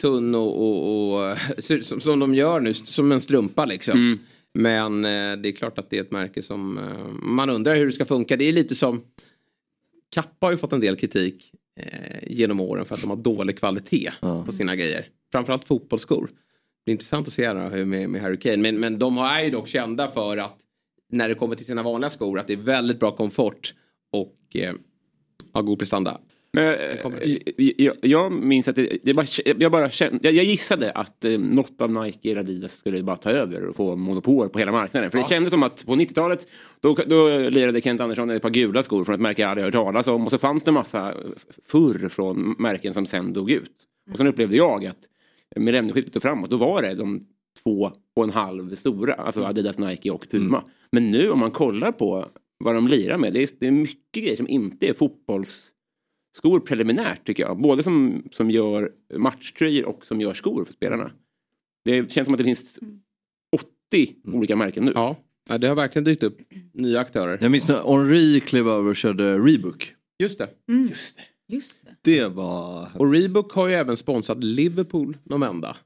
[0.00, 1.38] tunn och, och, och
[1.84, 3.98] som, som de gör nu, som en strumpa liksom.
[3.98, 4.18] Mm.
[4.54, 7.86] Men eh, det är klart att det är ett märke som eh, man undrar hur
[7.86, 8.36] det ska funka.
[8.36, 9.02] Det är lite som
[10.14, 13.58] Kappa har ju fått en del kritik eh, genom åren för att de har dålig
[13.58, 14.44] kvalitet Ja.
[14.46, 15.06] på sina grejer.
[15.32, 16.30] Framförallt fotbollsskor.
[16.84, 18.56] Det är intressant att se här hur med, med Harry Kane.
[18.56, 20.58] Men, men de är ju dock kända för att
[21.12, 23.74] när det kommer till sina vanliga skor att det är väldigt bra komfort
[24.12, 24.74] och eh,
[25.52, 26.20] har god prestanda.
[26.52, 29.26] Men, eh, jag, jag minns att det, det bara,
[29.58, 33.16] jag, bara kände, jag, jag gissade att eh, något av Nike eller Adidas skulle bara
[33.16, 35.10] ta över och få monopol på hela marknaden.
[35.10, 36.46] För det kändes som att på 90-talet
[36.80, 39.74] då, då lirade Kent Andersson ett par gula skor från ett märke jag aldrig hört
[39.74, 41.14] talas om och så fanns det massa
[41.66, 43.72] förr från märken som sen dog ut.
[44.10, 44.98] Och sen upplevde jag att
[45.56, 47.26] millennieskiftet och framåt då var det de
[47.62, 50.64] två och en halv stora, alltså Adidas, Nike och Puma.
[50.90, 54.12] Men nu om man kollar på vad de lirar med, det är, det är mycket
[54.12, 57.60] grejer som inte är fotbollsskor preliminärt tycker jag.
[57.60, 61.10] Både som, som gör matchtröjor och som gör skor för spelarna.
[61.84, 62.78] Det känns som att det finns
[63.90, 64.92] 80 olika märken nu.
[64.94, 65.16] Ja,
[65.48, 66.38] ja, det har verkligen dykt upp
[66.72, 67.38] nya aktörer.
[67.40, 69.94] Jag minns när Henri klev över och körde Rebook.
[70.18, 70.48] Just det.
[70.66, 71.22] Just det.
[71.52, 71.96] Just det.
[72.02, 72.88] Det var...
[72.94, 75.76] Och Reebok har ju även sponsrat Liverpool någon vända.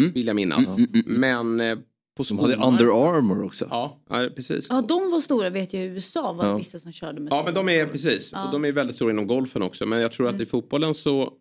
[0.00, 0.12] Mm.
[0.12, 0.76] Vill jag minnas.
[1.06, 1.78] Men eh,
[2.16, 3.66] på De hade Under Armour också.
[3.70, 4.66] Ja, ja, precis.
[4.70, 6.56] Ja, de var stora vet jag i USA var det Ja.
[6.58, 8.30] vissa som körde med Ja, men de är precis.
[8.32, 8.46] Ja.
[8.46, 9.86] Och de är väldigt stora inom golfen också.
[9.86, 11.32] Men jag tror att i fotbollen så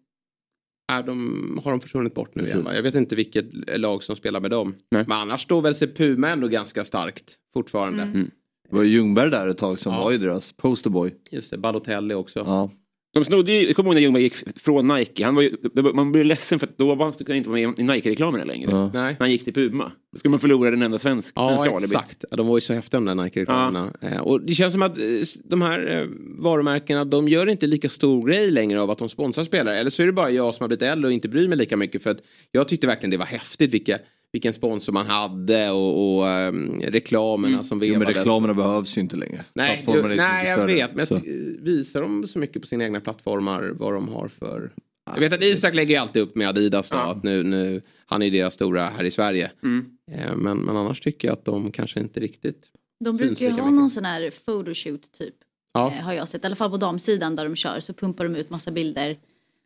[0.91, 2.63] är de, har de försvunnit bort nu igen.
[2.63, 2.75] Va?
[2.75, 3.45] Jag vet inte vilket
[3.79, 4.75] lag som spelar med dem.
[4.91, 5.05] Nej.
[5.07, 8.03] Men annars står väl sig Puma ändå ganska starkt fortfarande.
[8.03, 8.31] Mm.
[8.69, 10.03] Det var ju Ljungberg där ett tag som Ja.
[10.03, 11.15] var ju deras posterboy.
[11.31, 12.39] Just det, Balotelli också.
[12.39, 12.69] Ja.
[13.13, 15.25] De snodde ju, jag kommer ihåg när Ljungberg gick från Nike.
[15.25, 17.61] Han var ju, var- man blev ledsen för att då var han kunde inte vara
[17.67, 18.71] med i Nike-reklamerna längre.
[18.71, 18.91] Ja.
[18.93, 19.11] Nej.
[19.13, 19.91] När han gick till Puma.
[20.13, 21.91] Då skulle man förlora den enda svensk, Ja, svenska alibit.
[21.93, 22.25] exakt.
[22.31, 23.93] Ja, de var ju så häftiga de där Nike-reklamerna.
[24.01, 25.03] Eh, och det känns som att eh,
[25.43, 26.07] de här eh,
[26.43, 29.79] varumärkena, de gör inte lika stor grej längre av att de sponsrar spelare.
[29.79, 31.77] Eller så är det bara jag som har blivit äldre och inte bryr mig lika
[31.77, 32.03] mycket.
[32.03, 32.19] För att
[32.51, 33.97] jag tyckte verkligen det var häftigt vilka,
[34.31, 38.17] vilken sponsor man hade och, och ehm, reklamerna som Jo, men vevades.
[38.17, 39.45] reklamerna behövs ju inte längre.
[39.53, 40.73] Nej, Plattformarna du, är så nej jag större.
[40.73, 40.95] vet.
[40.95, 41.21] Men jag,
[41.63, 44.71] visar de så mycket på sina egna plattformar vad de har för...
[45.13, 47.11] Jag vet att Isak lägger ju alltid upp med Adidas då, Ja.
[47.11, 49.51] att nu, nu, han är ju deras stora här i Sverige.
[49.63, 49.85] Mm.
[50.11, 52.67] Eh, Men, men annars tycker jag att de kanske inte riktigt...
[53.03, 53.73] De brukar ju ha mycket.
[53.73, 55.35] någon sån här photoshoot typ.
[55.73, 55.87] Ja.
[55.91, 56.43] Eh, har jag sett.
[56.43, 59.17] I alla fall på damsidan där de kör så pumpar de ut massa bilder.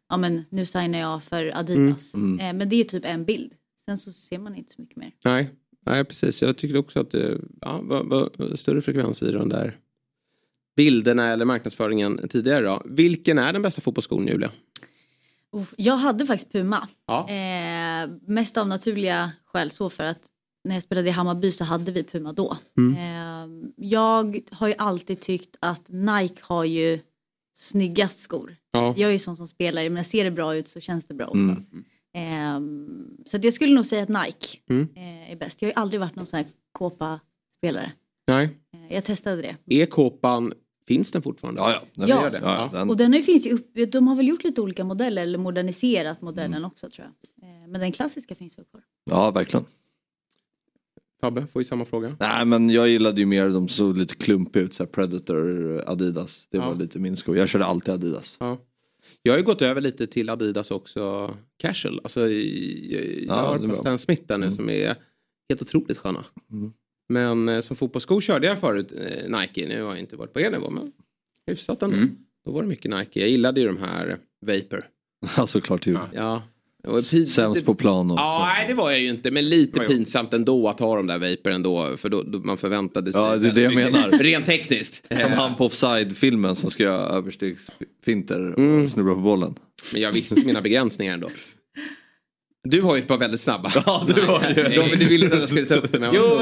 [0.10, 2.14] Ja men nu signar jag för Adidas.
[2.14, 2.40] Mm.
[2.40, 3.52] Eh, men det är typ en bild.
[3.86, 5.12] Sen så ser man inte så mycket mer.
[5.24, 5.50] Nej,
[5.86, 6.42] nej precis.
[6.42, 9.78] Jag tycker också att det ja, var, var större frekvens i de där
[10.76, 12.66] bilderna eller marknadsföringen tidigare.
[12.66, 12.82] Då.
[12.86, 14.52] Vilken är den bästa fotbollsskon Julia?
[15.76, 16.88] Jag hade faktiskt Puma.
[17.06, 17.30] Ja.
[17.30, 20.20] Eh, mest av naturliga skäl så för att
[20.64, 22.58] när jag spelade i Hammarby så hade vi Puma då.
[22.78, 22.96] Mm.
[22.96, 27.00] Eh, jag har ju alltid tyckt att Nike har ju
[27.54, 28.56] snyggast skor.
[28.72, 28.94] Ja.
[28.98, 31.26] Jag är ju sån som spelar, men ser det bra ut så känns det bra
[31.26, 31.38] också.
[31.38, 31.66] Mm.
[32.16, 34.88] Ehm, så att jag skulle nog säga att Nike Mm.
[34.96, 35.62] eh, är bäst.
[35.62, 37.92] Jag har ju aldrig varit någon sån här kåpa-spelare.
[38.28, 38.46] Nej.
[38.74, 39.82] Eh, jag testade det.
[39.82, 40.54] Är kåpan,
[40.88, 41.62] finns den fortfarande?
[41.62, 41.82] Ja, ja.
[41.94, 42.30] Den Ja.
[42.30, 42.40] det.
[42.44, 42.90] ja, den.
[42.90, 45.38] Och den har ju- finns ju upp, de har väl gjort lite olika modeller eller
[45.38, 46.66] moderniserat modellen Mm.
[46.66, 47.50] också tror jag.
[47.50, 48.82] Eh, men den klassiska finns ju kvar.
[49.06, 49.66] ja, verkligen.
[51.22, 52.18] Fabbe, får ju samma fråga.
[52.20, 56.48] Nej men jag gillade ju mer de såg lite klumpiga ut, så här Predator, Adidas.
[56.50, 56.68] Det Ja.
[56.68, 57.36] var lite min sko.
[57.36, 58.38] Jag körde alltid Adidas.
[59.06, 59.12] Ja.
[59.22, 62.00] Jag har ju gått över lite till Adidas också, casual.
[62.04, 63.76] Alltså, jag Ja, har bra.
[63.76, 64.56] Stan Smith där nu Mm.
[64.56, 64.96] som är
[65.50, 66.26] helt otroligt sköna.
[66.52, 66.74] Mm.
[67.10, 69.68] Men eh, som fotbollssko körde jag förut eh, Nike.
[69.68, 70.92] Nu har jag inte varit på er nivå men
[71.48, 71.96] hyfsat ändå.
[71.98, 72.18] Mm.
[72.46, 73.20] Då var det mycket Nike.
[73.20, 74.86] Jag gillade ju de här Vapor.
[75.38, 75.98] Ja såklart ju.
[76.14, 76.44] Ja.
[76.86, 78.18] Det var pin- Sämst på plan och...
[78.20, 79.32] Ja, nej det var jag ju inte.
[79.32, 81.98] Men lite pinsamt ändå att ha de där Vapor ändå.
[81.98, 84.10] För då, då man förväntade sig Ja, det är det jag menar.
[84.12, 85.02] Rent tekniskt.
[85.22, 88.90] Som han på offside-filmen som ska göra överstegsfinter och Mm.
[88.90, 89.56] snurra på bollen.
[89.94, 91.30] Men jag visste mina begränsningar ändå.
[92.68, 93.72] Du har ju ett par väldigt snabba.
[93.86, 94.64] Ja, du har ju.
[94.64, 96.36] Robin, du ville inte att jag skulle ta upp det men jag Jo.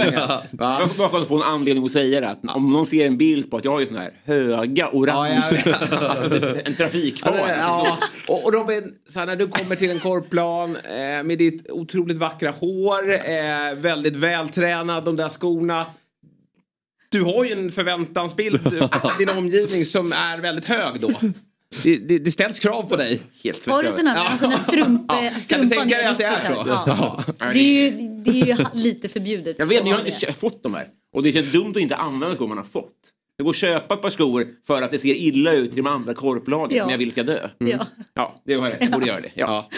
[0.52, 0.78] Va?
[0.80, 2.30] jag får bara för att få en anledning att säga det.
[2.30, 5.62] Att om någon ser en bild på att jag har ju sån här höga orange,
[5.66, 5.92] Ja, vet.
[6.04, 7.50] alltså typ en trafikfara.
[7.58, 7.98] Ja,
[8.30, 12.18] och, och Robin, så här, när du kommer till en korpplan eh, med ditt otroligt
[12.18, 15.86] vackra hår, eh, väldigt vältränad, de där skorna.
[17.12, 18.80] Du har ju en förväntansbild i
[19.20, 21.12] din omgivning som är väldigt hög då.
[21.84, 23.22] Det, det, det ställs krav på dig.
[23.44, 25.32] Helt Har du sån här, alltså strump, Ja.
[25.48, 26.64] Kan du tänka dig att det är så?
[26.68, 27.24] Ja.
[27.54, 29.60] Det är ju, det är ju lite förbjudet.
[29.60, 30.86] Jag vet, jag har inte fått de här.
[31.14, 32.92] Och det känns dumt att inte använda skor man har fått.
[33.38, 35.88] Det går att köpa ett par skor för att det ser illa ut i de
[35.88, 36.84] andra korplagen Ja.
[36.84, 37.50] men jag vill ska dö.
[37.58, 37.88] Ja.
[38.14, 38.78] Ja, det var rätt.
[38.82, 39.32] Jag borde göra det.
[39.36, 39.70] Ja.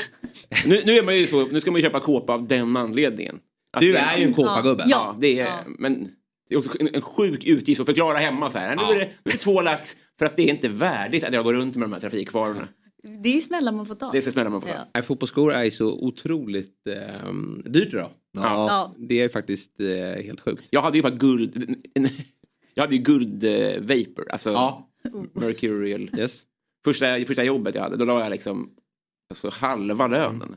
[0.66, 3.40] Nu, nu, är man ju så, nu ska man ju köpa kåpa av den anledningen.
[3.74, 4.84] Att Du är ju en kåpagubbe.
[4.88, 5.16] Ja, Ja.
[5.20, 5.60] det är, Ja.
[5.80, 6.08] men
[6.50, 8.76] det är också en, en sjuk utgift att förklara hemma så här.
[8.76, 11.34] Nu är det, nu är det två lax för att det är inte värdigt att
[11.34, 12.68] jag går runt med de här trafikfarorna.
[13.24, 14.12] Det är smällar man får ta.
[14.12, 14.68] Det ska smälla man på.
[14.68, 14.88] Ja.
[14.94, 17.34] Nej, fotbollsskor är ju så otroligt eh,
[17.66, 18.10] dyrt idag.
[18.32, 18.42] Ja.
[18.44, 18.94] Ja.
[18.98, 20.64] Det är faktiskt eh, helt sjukt.
[20.70, 21.76] Jag hade ju bara guld,
[22.74, 24.90] jag hade ju guld eh, vapor, alltså Ja.
[25.34, 26.10] mercurial.
[26.18, 26.44] Yes.
[26.86, 28.70] Första, första jobbet jag hade, då la jag liksom
[29.30, 30.56] alltså, halva lönen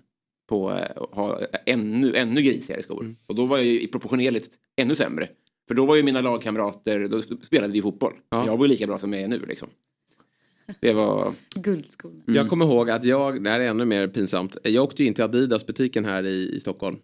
[0.48, 3.00] på eh, att ha ännu, ännu grisigare skor.
[3.00, 3.16] Mm.
[3.26, 5.28] Och då var jag ju i proportionerligt ännu sämre.
[5.68, 8.12] För då var ju mina lagkamrater, då spelade vi fotboll.
[8.30, 8.46] Ja.
[8.46, 9.68] Jag var ju lika bra som jag är nu liksom.
[10.80, 11.32] Det var...
[11.54, 12.10] Guldskor.
[12.10, 12.22] Mm.
[12.26, 15.14] Jag kommer ihåg att jag, det här är ännu mer pinsamt, jag åkte ju in
[15.14, 16.98] till Adidas butiken här i, i Stockholm.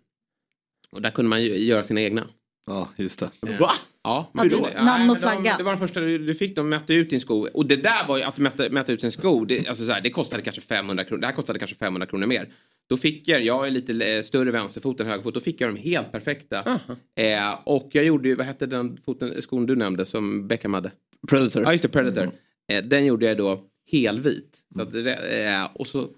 [0.90, 2.26] Och där kunde man ju göra sina egna.
[2.66, 3.30] Ja, just det.
[3.60, 3.70] Va?
[4.02, 5.56] Ja, men du det- namn och men de- flagga?
[5.56, 7.48] Det var den första du, du fick, de mätte ut din sko.
[7.54, 10.00] Och det där var ju att mäta, mäta ut sin sko, det, alltså så här,
[10.00, 11.20] det kostade kanske 500 kronor.
[11.20, 12.48] Det här kostade kanske 500 kronor mer.
[12.88, 15.76] Då fick jag, jag är lite eh, större vänsterfot än högerfot, då fick jag dem
[15.76, 16.80] helt perfekta.
[17.16, 20.92] Eh, och jag gjorde ju, vad hette den foten, skon du nämnde som Beckham hade?
[21.28, 21.62] Predator.
[21.62, 22.30] Ja just det, Predator.
[22.72, 23.60] Eh, den gjorde jag då
[23.92, 24.58] helvit.
[24.74, 26.08] Så att, eh, och så,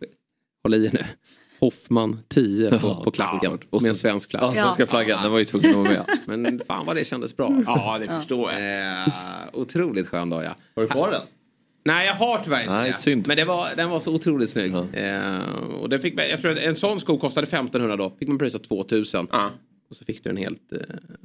[0.62, 1.04] håll i er nu,
[1.60, 4.56] Hoffman 10 på, på klacken och med en svensk flagg.
[4.56, 6.18] Ja, svenska flaggan, den var ju tvungen att vara med.
[6.26, 7.62] Men fan vad det kändes bra.
[7.66, 9.02] Ja, det förstår jag.
[9.02, 9.08] Eh,
[9.52, 10.56] otroligt skön dag ja.
[10.74, 11.22] Har du kvar den?
[11.86, 12.96] Nej jag har tyvärr inte Nej, det.
[12.96, 13.26] synd.
[13.28, 14.74] Men det var, den var så otroligt snygg.
[14.74, 15.38] Eh,
[15.80, 18.16] och den fick, jag tror att en sån sko kostade 1500 då.
[18.18, 19.28] Fick man prisa 2000.
[19.32, 19.50] Ja.
[19.90, 20.78] Och så fick du en helt eh,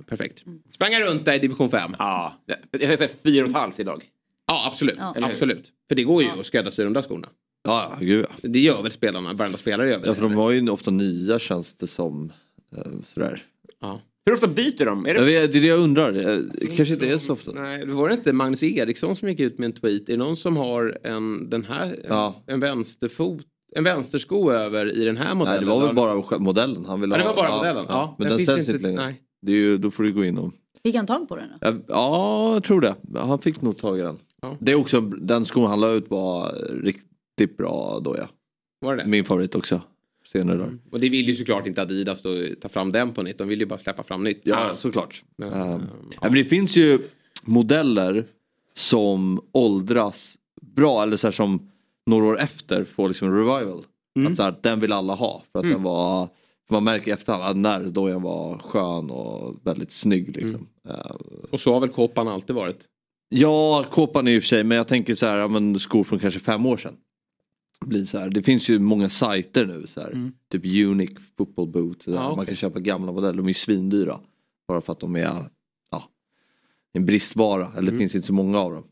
[0.08, 0.44] perfekt.
[0.74, 1.96] Sprang runt där i division 5?
[2.00, 2.36] Ja,
[2.72, 4.04] jag ska säga fyra och ett halvt idag.
[4.48, 4.96] Ja absolut.
[4.98, 5.14] Ja.
[5.22, 5.72] absolut.
[5.88, 7.28] För det går ju att skräddarsy de där skorna.
[7.64, 8.50] Ja, ja, gud ja.
[8.50, 11.40] Det gör väl spelarna, varenda spelare gör väl Ja, för de var ju ofta nya
[11.40, 12.34] känns det som.
[12.78, 13.44] Eh, Sådär.
[13.80, 14.02] ja.
[14.26, 15.06] Hur ofta byter de?
[15.06, 15.26] Är det...
[15.26, 16.14] vet, det är det jag undrar.
[16.14, 16.40] Eh,
[16.76, 17.52] kanske inte är så ofta.
[17.52, 20.10] Nej, det var det inte Magnus Eriksson som gick ut med en tweet?
[20.10, 22.44] Är det någon som har en, den här, Ja.
[22.48, 23.42] en vänsterfot,
[23.76, 25.60] en vänstersko över i den här modellen?
[25.68, 27.86] Nej, det var väl bara modellen han ville Ja, det var bara modellen.
[27.90, 29.02] Ja, Men den den finns säljs inte- längre.
[29.06, 29.22] nej.
[29.42, 30.54] Det är ju, då får du gå in och...
[30.84, 31.58] Fick han tag på den då?
[31.68, 32.96] Ja, Ja, jag tror det.
[33.16, 34.18] Han fick nog tag i den.
[34.42, 34.58] Ja.
[34.60, 36.52] Det är också, den skon han la ut var
[36.84, 38.28] riktigt bra då ja.
[38.82, 39.06] Var det?
[39.08, 39.82] Min favorit också.
[40.32, 40.78] Senare dagar.
[40.92, 42.30] Och det vill ju såklart inte Adidas då
[42.62, 43.38] ta fram den på nytt.
[43.38, 44.42] De vill ju bara släppa fram nytt.
[44.44, 45.24] Ja, såklart.
[45.38, 47.00] Men, ehm, ja, men det finns ju
[47.44, 48.26] modeller
[48.74, 51.72] som åldras bra eller så här som
[52.06, 53.86] några år efter får liksom en revival.
[54.30, 56.28] Att så här, den vill alla ha för att den var
[56.68, 60.28] för man märker i efterhand att när dojan var skön och väldigt snygg.
[60.36, 60.68] Liksom.
[60.90, 61.18] Ehm,
[61.52, 62.80] Och så har väl Kåpan alltid varit.
[63.30, 66.04] Ja, kåpan är i och för sig, men jag tänker så här, ja, men skor
[66.04, 66.94] från kanske fem år sedan.
[67.86, 68.30] Blir så här.
[68.30, 70.32] Det finns ju många sajter nu, så här.
[70.52, 72.06] typ Unique Football Boot.
[72.06, 72.14] Där.
[72.14, 72.36] Ja.
[72.36, 74.20] Man kan köpa gamla modeller, de är ju svindyra.
[74.68, 75.20] Bara för att de är
[75.92, 76.10] ja,
[76.94, 78.84] en bristvara, eller det finns inte så många av dem.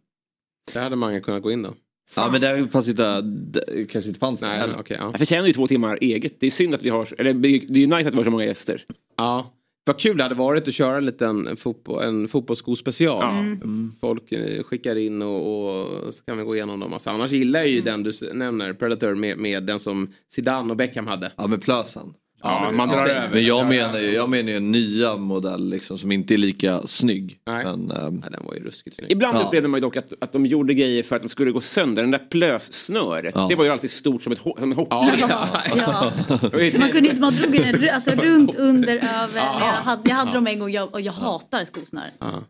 [0.74, 1.74] Det hade många kunnat gå in då.
[2.16, 4.98] Ja men det fanns inte, det kanske inte fanns Nej, där okej.
[4.98, 5.06] heller.
[5.06, 5.12] ja.
[5.12, 6.40] Jag förtjänar ju två timmar eget.
[6.40, 8.32] Det är synd att vi har, eller det är ju nice att vi har så
[8.32, 8.86] många gäster.
[9.18, 9.54] ja.
[9.90, 13.22] Vad kul det hade varit att köra en liten fotboll, en fotbollsskospecial.
[13.22, 13.40] Ja.
[13.40, 13.92] Mm.
[14.02, 16.94] Folk eh, skickar in och, och så kan vi gå igenom dem.
[16.94, 20.78] Alltså, annars gillar jag ju den du nämner, Predator, med, med den som Zidane och
[20.78, 21.32] Beckham hade.
[21.36, 22.14] Ja med plösen.
[22.44, 23.14] Ja, man drar Ja.
[23.14, 23.34] över.
[23.36, 26.82] Men jag menar ju, jag menar ju en nya modell liksom som inte är lika
[26.88, 27.40] snygg.
[27.48, 27.64] Nej.
[27.66, 29.12] Men, ehm, Ja, den var ju ruskigt snygg.
[29.12, 29.42] Ibland Ja.
[29.44, 32.02] upplevde man ju dock att, att de gjorde grejer för att de skulle gå sönder.
[32.02, 33.46] Den där plössnöret, Ja.
[33.50, 34.96] det var ju alltid stort som ett som en hockey.
[35.20, 36.12] Ja,
[36.74, 39.36] Så man kunde inte, man drog den alltså, runt, under, över.
[39.40, 39.60] Ja.
[39.60, 42.12] Jag hade, jag hade dem en gång jag, och jag hatar skosnören.
[42.20, 42.44] Ja.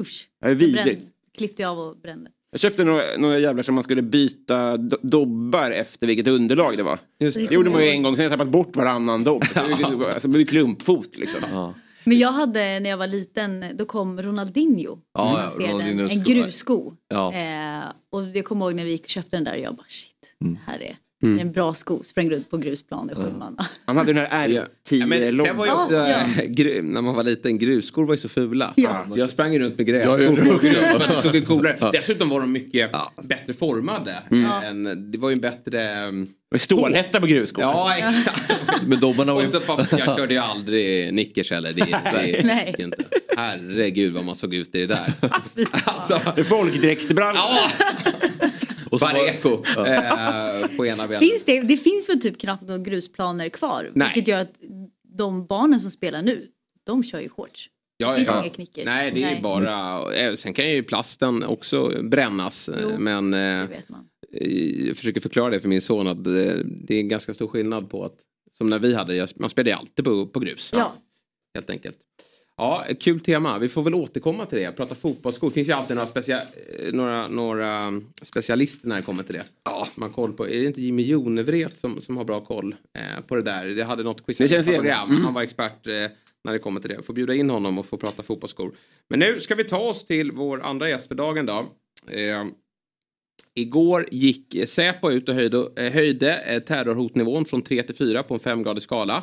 [0.00, 0.28] Usch.
[0.40, 1.02] Det är vidrigt.
[1.38, 2.30] Klippte jag av och brände.
[2.54, 6.82] Jag köpte några, några jävlar som man skulle byta do- dobbar efter vilket underlag det
[6.82, 6.98] var.
[7.20, 7.54] Just Det det.
[7.54, 9.44] gjorde man ju en gång, sen har jag tappat bort varannan dobb.
[9.46, 11.40] Så det, alltså, det blev klumpfot liksom.
[11.52, 11.74] ja.
[12.04, 14.98] Men jag hade när jag var liten, då kom Ronaldinho.
[15.14, 16.32] Ja, ja, den, Ronaldinhos en sko.
[16.32, 16.92] grussko.
[17.08, 17.32] Ja.
[17.34, 19.86] Eh, och jag kommer ihåg när vi gick och köpte den där och jag bara
[19.88, 20.54] shit, Mm.
[20.54, 23.66] det här är i en bra sko, sprang runt på grusplan i sju manna.
[23.84, 25.46] Han hade den här R10 Ja, men lång.
[25.46, 26.18] sen var ju också, ja.
[26.48, 28.72] gru, när man var liten, grusskor var ju så fula.
[28.76, 29.06] Ja.
[29.12, 30.66] Så jag sprang runt med grässkor också.
[31.08, 31.76] det såg ju coolare.
[31.80, 31.90] Ja.
[31.92, 32.90] Dessutom var de mycket
[33.22, 34.14] bättre formade.
[34.64, 35.82] Än, det var ju en bättre...
[35.82, 37.62] mm, Stålhätta på grusskor.
[37.64, 38.82] Ja, exakt.
[38.86, 39.50] Men dobbarna var Och ju...
[39.50, 41.72] så bara, jag körde ju aldrig nickers heller.
[41.72, 42.74] Det, det, Nej.
[42.78, 42.96] inte.
[43.36, 45.12] Herregud vad man såg ut i det där.
[45.84, 47.36] Alltså, Folkdräktbrallor.
[47.36, 47.70] ja,
[48.94, 51.18] Och så var- Pareco eh, på ena benet.
[51.30, 53.90] Finns det, det finns väl typ knappt några grusplaner kvar.
[53.94, 54.10] Nej.
[54.14, 54.60] Vilket gör att
[55.18, 56.46] de barnen som spelar nu,
[56.86, 57.70] de kör ju shorts.
[57.96, 58.40] Ja, Det finns ja.
[58.44, 58.84] inga knickers.
[58.84, 59.40] Nej, det är Nej.
[59.42, 60.14] bara...
[60.14, 62.68] eh, Sen kan ju plasten också brännas.
[62.68, 64.08] eh, Jo, Men Det vet man.
[64.86, 68.04] jag försöker förklara det för min son att det, är en ganska stor skillnad på
[68.04, 68.14] att
[68.52, 70.70] som när vi hade, man spelade ju alltid på, på grus.
[70.76, 70.94] Ja.
[71.54, 71.96] Helt enkelt.
[72.56, 73.58] Ja, kul tema.
[73.58, 74.72] Vi får väl återkomma till det.
[74.72, 75.48] Prata fotbollsskor.
[75.50, 79.44] Det finns ju alltid några, specia eh, några, några specialister när det kommer till det.
[79.64, 79.88] Ja.
[80.00, 80.48] Har koll på.
[80.48, 83.66] Är det inte Jimmy Jonevret som, som har bra koll eh, på det där?
[83.66, 84.80] Det hade något quiz Det känns igen.
[84.80, 85.10] program.
[85.10, 85.24] Mm.
[85.24, 85.92] Han var expert eh,
[86.44, 87.02] när det kommer till det.
[87.02, 88.72] Får bjuda in honom och få prata fotbollsskor.
[89.08, 91.66] Men nu ska vi ta oss till vår andra gäst för dagen då.
[92.10, 92.44] Eh,
[93.56, 98.34] Igår gick Säpo ut och höjde, eh, höjde eh, terrorhotnivån från 3 till 4 på
[98.34, 99.22] en femgradig skala.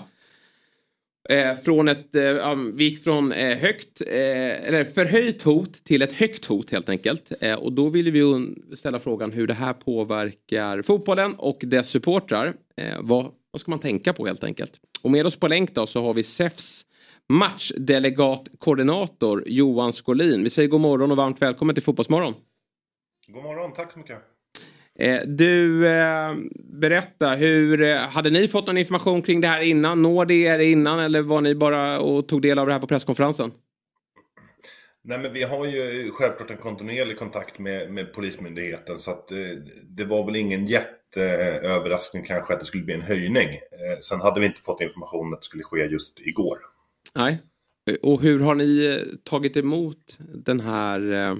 [1.29, 6.11] Eh, från ett, eh, vi gick från eh, högt, eh, eller förhöjt hot till ett
[6.11, 7.31] högt hot helt enkelt.
[7.39, 12.53] Eh, och då vill vi ställa frågan hur det här påverkar fotbollen och dess supportrar.
[12.77, 14.71] Eh, vad, vad ska man tänka på helt enkelt?
[15.01, 16.85] Och med oss på länk då så har vi SEFs
[17.29, 20.43] matchdelegatkoordinator Johan Skolin.
[20.43, 22.33] Vi säger god morgon och varmt välkommen till Fotbollsmorgon.
[23.27, 24.17] God morgon, tack så mycket.
[24.99, 30.01] Eh, du, eh, berätta, hur, eh, hade ni fått någon information kring det här innan?
[30.01, 32.87] Når det er innan eller var ni bara och tog del av det här på
[32.87, 33.51] presskonferensen?
[35.03, 39.37] Nej, men vi har ju självklart en kontinuerlig kontakt med, med Polismyndigheten så att eh,
[39.97, 43.47] det var väl ingen jätteöverraskning kanske att det skulle bli en höjning.
[43.49, 46.57] Eh, sen hade vi inte fått information att det skulle ske just igår.
[47.15, 47.41] Nej.
[48.01, 51.35] Och hur har ni tagit emot den här eh,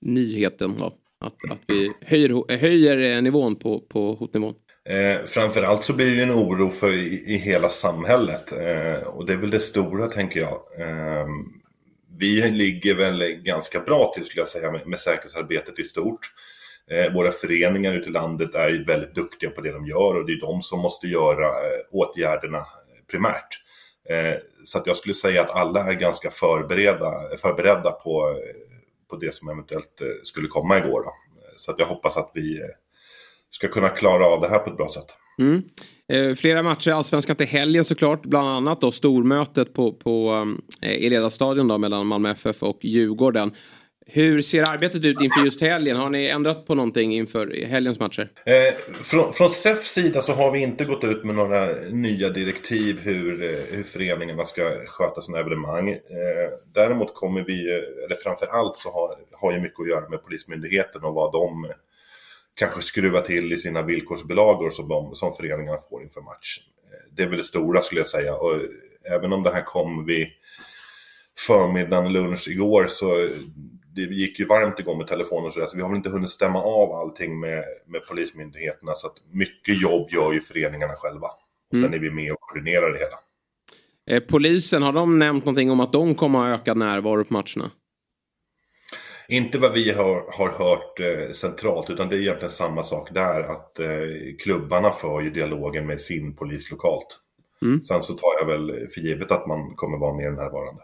[0.00, 0.92] nyheten då?
[1.20, 4.54] Att, att vi höjer, höjer nivån på, på hotnivån?
[4.88, 9.26] Eh, framförallt så blir det ju en oro för i, i hela samhället eh, och
[9.26, 10.58] det är väl det stora tänker jag.
[10.80, 11.26] Eh,
[12.18, 16.20] vi ligger väl ganska bra till skulle jag säga med, med säkerhetsarbetet i stort.
[16.90, 20.32] Eh, våra föreningar ute i landet är väldigt duktiga på det de gör och det
[20.32, 22.64] är de som måste göra eh, åtgärderna eh,
[23.10, 23.48] primärt.
[24.10, 28.67] Eh, så att jag skulle säga att alla är ganska förberedda, förberedda på, eh,
[29.08, 31.02] på det som eventuellt eh, skulle komma igår.
[31.02, 31.08] Då.
[31.08, 32.66] Eh, så att jag hoppas att vi eh,
[33.50, 35.14] ska kunna klara av det här på ett bra sätt.
[35.38, 35.62] Mm.
[36.12, 38.22] Eh, flera matcher i Allsvenskan till helgen såklart.
[38.26, 43.52] Bland annat då stormötet på, på um, i Ledarstadion då mellan Malmö FF och Djurgården.
[44.10, 45.96] Hur ser arbetet ut inför just helgen?
[45.96, 48.28] Har ni ändrat på någonting inför helgens matcher?
[48.44, 53.00] Eh, från, från SEFs sida så har vi inte gått ut med några nya direktiv
[53.02, 55.88] hur, eh, hur föreningarna ska sköta sina evenemang.
[55.88, 55.98] Eh,
[56.74, 57.70] däremot kommer vi,
[58.04, 61.72] eller framför allt så har, har ju mycket att göra med Polismyndigheten och vad de
[62.54, 66.58] kanske skruvar till i sina villkorsbilagor som, de, som föreningarna får inför match.
[66.90, 68.34] Eh, det är väl det stora skulle jag säga.
[68.34, 68.60] Och
[69.10, 70.26] även om det här kom vid
[71.46, 73.28] förmiddagen, lunch igår så
[74.06, 76.30] det gick ju varmt igång med telefonen och sådär, så vi har väl inte hunnit
[76.30, 78.92] stämma av allting med, med polismyndigheterna.
[78.92, 81.26] Så att mycket jobb gör ju föreningarna själva.
[81.26, 81.94] Och sen Mm.
[81.94, 83.18] är vi med och koordinerar det hela.
[84.10, 87.70] Eh, polisen, har de nämnt någonting om att de kommer ha ökad närvaro på matcherna?
[89.28, 93.40] Inte vad vi har, har hört eh, centralt, utan det är egentligen samma sak där.
[93.40, 93.88] Att eh,
[94.38, 97.20] klubbarna för ju dialogen med sin polis lokalt.
[97.62, 97.84] Mm.
[97.84, 100.82] Sen så tar jag väl för givet att man kommer vara mer närvarande.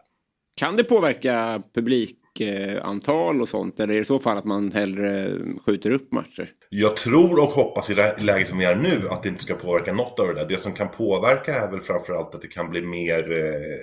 [0.57, 3.81] Kan det påverka publikantal och sånt?
[3.81, 6.53] Eller är det i så fall att man hellre skjuter upp matcher?
[6.69, 9.43] Jag tror och hoppas i det här läget som vi är nu att det inte
[9.43, 10.47] ska påverka något av det där.
[10.49, 13.79] Det som kan påverka är väl framförallt att det kan bli mer, eh,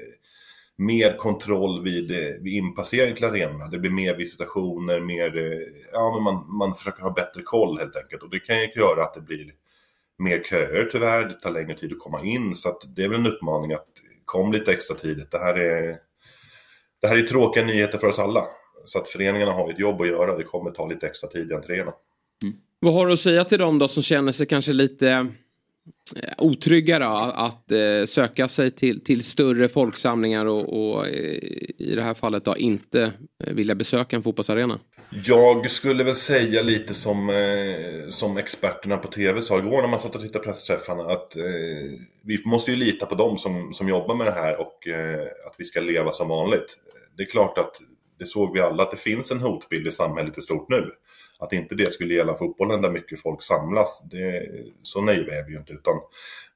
[0.77, 3.67] mer kontroll vid, eh, vid inpassering till arenorna.
[3.67, 7.95] Det blir mer visitationer, mer, eh, ja men man, man försöker ha bättre koll helt
[7.95, 8.23] enkelt.
[8.23, 9.51] Och det kan ju göra att det blir
[10.19, 12.55] mer köer tyvärr, det tar längre tid att komma in.
[12.55, 13.87] Så att det är väl en utmaning att
[14.25, 15.31] kom lite extra tidigt.
[15.31, 15.97] Det här är,
[17.01, 18.45] det här är tråkiga nyheter för oss alla.
[18.85, 21.53] Så att föreningarna har ett jobb att göra, det kommer ta lite extra tid i
[21.53, 21.93] entréerna.
[22.79, 25.09] Vad har du att säga till dem då som känner sig kanske lite
[26.15, 31.13] eh, otrygga då, att eh, söka sig till, till större folksamlingar och, och eh,
[31.77, 34.79] i det här fallet då inte eh, vilja besöka en fotbollsarena?
[35.25, 39.99] Jag skulle väl säga lite som, eh, som experterna på tv sa igår när man
[39.99, 41.43] satt och tittade på pressträffarna att eh,
[42.23, 44.87] vi måste ju lita på dem som, som jobbar med det här och
[45.47, 46.77] att vi ska leva som vanligt.
[47.17, 47.75] Det är klart att
[48.19, 50.91] det såg vi alla att det finns en hotbild i samhället i stort nu.
[51.39, 54.49] att inte det skulle gälla fotbollen där mycket folk samlas, det,
[54.83, 55.73] så naiva är vi ju inte.
[55.73, 55.99] Utan,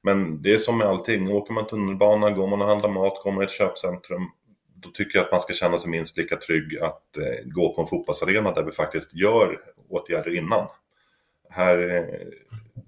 [0.02, 3.42] men det är som med allting, åker man tunnelbana, går man och handlar mat, kommer
[3.42, 4.30] ett köpcentrum,
[4.74, 7.82] då tycker jag att man ska känna sig minst lika trygg att eh, gå på
[7.82, 10.66] en fotbollsarena där vi faktiskt gör åtgärder innan.
[11.50, 12.26] Här eh,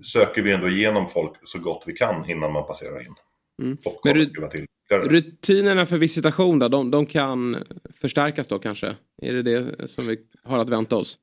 [0.05, 3.15] söker vi ändå igenom folk så gott vi kan innan man passerar in.
[3.63, 3.79] Mm.
[3.85, 4.67] Och Men du- till.
[4.91, 7.65] Rutinerna för visitation då, de, de kan
[8.01, 8.97] förstärkas då kanske?
[9.23, 11.19] Är det det som vi har att vänta oss?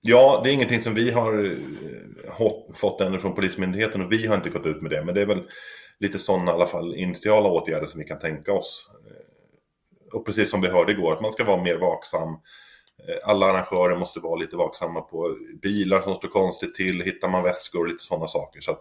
[0.00, 4.34] Ja, det är ingenting som vi har eh, fått ännu från Polismyndigheten och vi har
[4.36, 5.04] inte gått ut med det.
[5.04, 5.42] Men det är väl
[6.00, 8.90] lite sådana i alla fall initiala åtgärder som vi kan tänka oss.
[9.06, 12.28] Eh, Och precis som vi hörde igår, att man ska vara mer vaksam.
[12.28, 17.42] Eh, Alla arrangörer måste vara lite vaksamma på bilar som står konstigt till, hittar man
[17.44, 18.60] väskor och lite sådana saker.
[18.60, 18.76] Så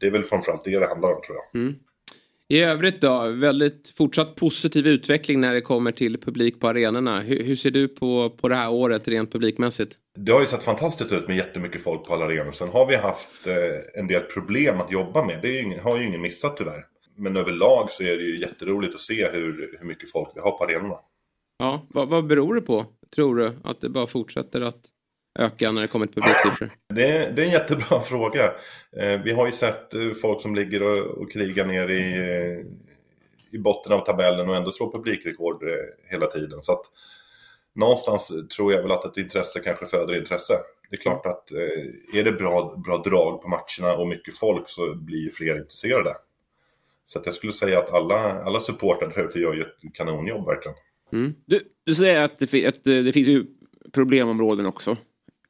[0.00, 1.60] det är väl framförallt det det handlar om tror jag.
[1.62, 1.74] Mm.
[2.48, 7.20] I övrigt då, väldigt fortsatt positiv utveckling när det kommer till publik på arenorna.
[7.20, 9.96] Hur, hur ser du på, på det här året rent publikmässigt?
[10.18, 12.52] Det har ju sett fantastiskt ut med jättemycket folk på alla arenor.
[12.52, 15.42] Sen har vi haft eh, en del problem att jobba med.
[15.42, 16.84] Det ju har ju ingen missat tyvärr.
[17.16, 20.58] Men överlag så är det ju jätteroligt att se hur, hur mycket folk vi har
[20.58, 20.98] på arenorna.
[21.58, 23.52] Ja, vad, vad beror det på, tror du?
[23.64, 24.80] Att det bara fortsätter att
[25.38, 26.70] öka när det kommer till publiksiffror?
[26.94, 28.44] Det är, det är en jättebra fråga.
[28.96, 32.66] Eh, vi har ju sett eh, folk som ligger och, och krigar ner i, eh,
[33.50, 35.62] i botten av tabellen och ändå slår publikrekord
[36.10, 36.62] hela tiden.
[36.62, 36.84] Så att
[37.74, 40.54] någonstans tror jag väl att ett intresse kanske föder intresse.
[40.90, 41.50] Det är klart att
[42.14, 46.14] är det bra, bra drag på matcherna och mycket folk så blir ju fler intresserade.
[47.06, 50.76] Så jag skulle säga att alla, alla supportrar där ute gör ju ett kanonjobb verkligen.
[51.46, 53.46] Du, du säger att det, att det finns ju
[53.92, 54.96] problemområden också.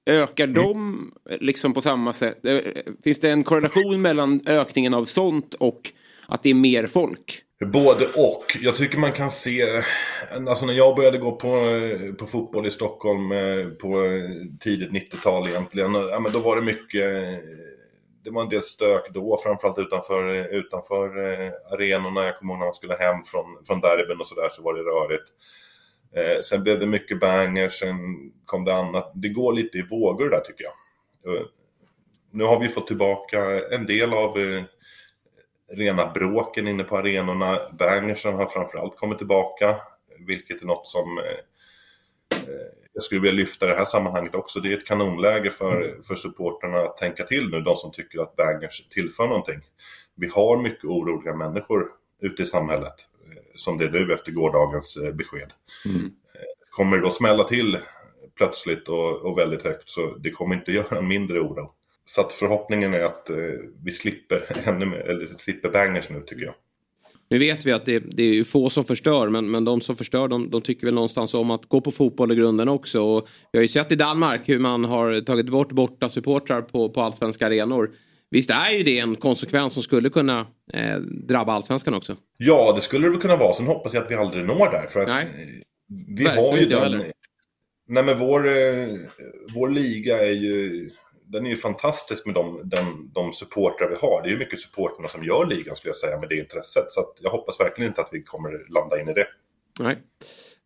[0.07, 2.46] Ökar de liksom på samma sätt?
[2.46, 2.59] Eh,
[3.04, 5.92] Finns det en korrelation mellan ökningen av sånt och
[6.26, 7.42] att det är mer folk?
[7.64, 8.44] Både och.
[8.61, 9.82] Jag tycker man kan se,
[10.48, 11.61] alltså när jag började gå på,
[12.18, 13.94] på fotboll i Stockholm eh, på
[14.61, 17.04] tidigt 90-tal egentligen, ja, men då var det mycket,
[18.24, 22.24] det var en del stök då, framförallt utanför, utanför eh, arenorna.
[22.24, 24.80] Jag kommer ihåg när man skulle hem från, från derbyn och sådär så var det
[24.80, 25.28] rörigt.
[26.16, 27.96] Eh, sen blev det mycket bangers, sen
[28.44, 29.12] kom det annat.
[29.14, 31.36] Det går lite i vågor där tycker jag.
[31.36, 31.42] Eh,
[32.30, 34.62] Nu har vi fått tillbaka en del av eh,
[35.72, 37.58] rena bråken inne på arenorna.
[37.78, 39.76] Bangersen har framförallt kommit tillbaka,
[40.26, 41.24] vilket är något som eh,
[42.48, 44.60] eh, jag skulle vilja lyfta i det här sammanhanget också.
[44.60, 48.36] Det är ett kanonläge för, för supporterna att tänka till nu, de som tycker att
[48.36, 49.60] bangers tillför någonting.
[50.14, 51.86] Vi har mycket oroliga människor
[52.20, 52.94] ute i samhället,
[53.57, 55.52] som det är nu efter gårdagens eh, besked.
[55.84, 56.11] Mm.
[56.70, 57.78] Kommer det då smälla till
[58.36, 61.72] plötsligt och, och väldigt högt så det kommer inte göra mindre oro.
[62.04, 63.36] Så att förhoppningen är att eh,
[63.84, 66.54] vi slipper ännu mer, eller slipper bangers nu tycker jag.
[67.28, 70.28] Nu vet vi att det, det är få som förstör men, men de som förstör
[70.28, 73.02] de, de tycker väl någonstans om att gå på fotboll i grunden också.
[73.02, 76.90] Och vi har ju sett i Danmark hur man har tagit bort borta supportrar på,
[76.90, 77.90] på allsvenska arenor.
[78.30, 82.16] Visst är ju det en konsekvens som skulle kunna eh, drabba allsvenskan också?
[82.36, 83.54] Ja, det skulle det kunna vara.
[83.54, 84.86] Sen hoppas jag att vi aldrig når där.
[84.86, 85.22] För att Nej.
[85.24, 85.28] eh,
[86.16, 86.82] vi Verkligen har ju den...
[86.82, 87.12] heller.
[87.88, 88.88] Nej, men vår, eh,
[89.54, 90.90] vår liga är ju...
[91.28, 94.22] Den är ju fantastisk med de, den, de supportrar vi har.
[94.22, 96.92] Det är ju mycket supportrarna som gör ligan skulle jag säga med det intresset.
[96.92, 99.26] Så jag hoppas verkligen inte att vi kommer landa in i det.
[99.80, 99.98] Nej.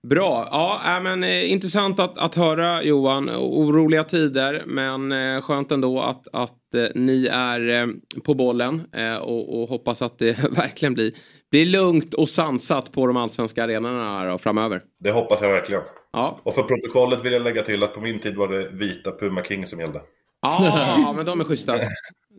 [0.03, 3.31] Bra, ja äh, men eh, intressant att, att höra Johan.
[3.31, 7.87] Oroliga tider men eh, skönt ändå att, att eh, ni är eh,
[8.25, 11.13] på bollen eh, och, och hoppas att det verkligen blir,
[11.51, 14.83] blir lugnt och sansat på de allsvenska arenorna här framöver.
[15.01, 15.83] Det hoppas jag verkligen.
[16.13, 16.41] Ja.
[16.43, 19.43] Och för protokollet vill jag lägga till att på min tid var det vita Puma
[19.43, 20.01] King som gällde.
[20.43, 21.77] Ja, men de är schyssta.
[21.77, 21.89] Det...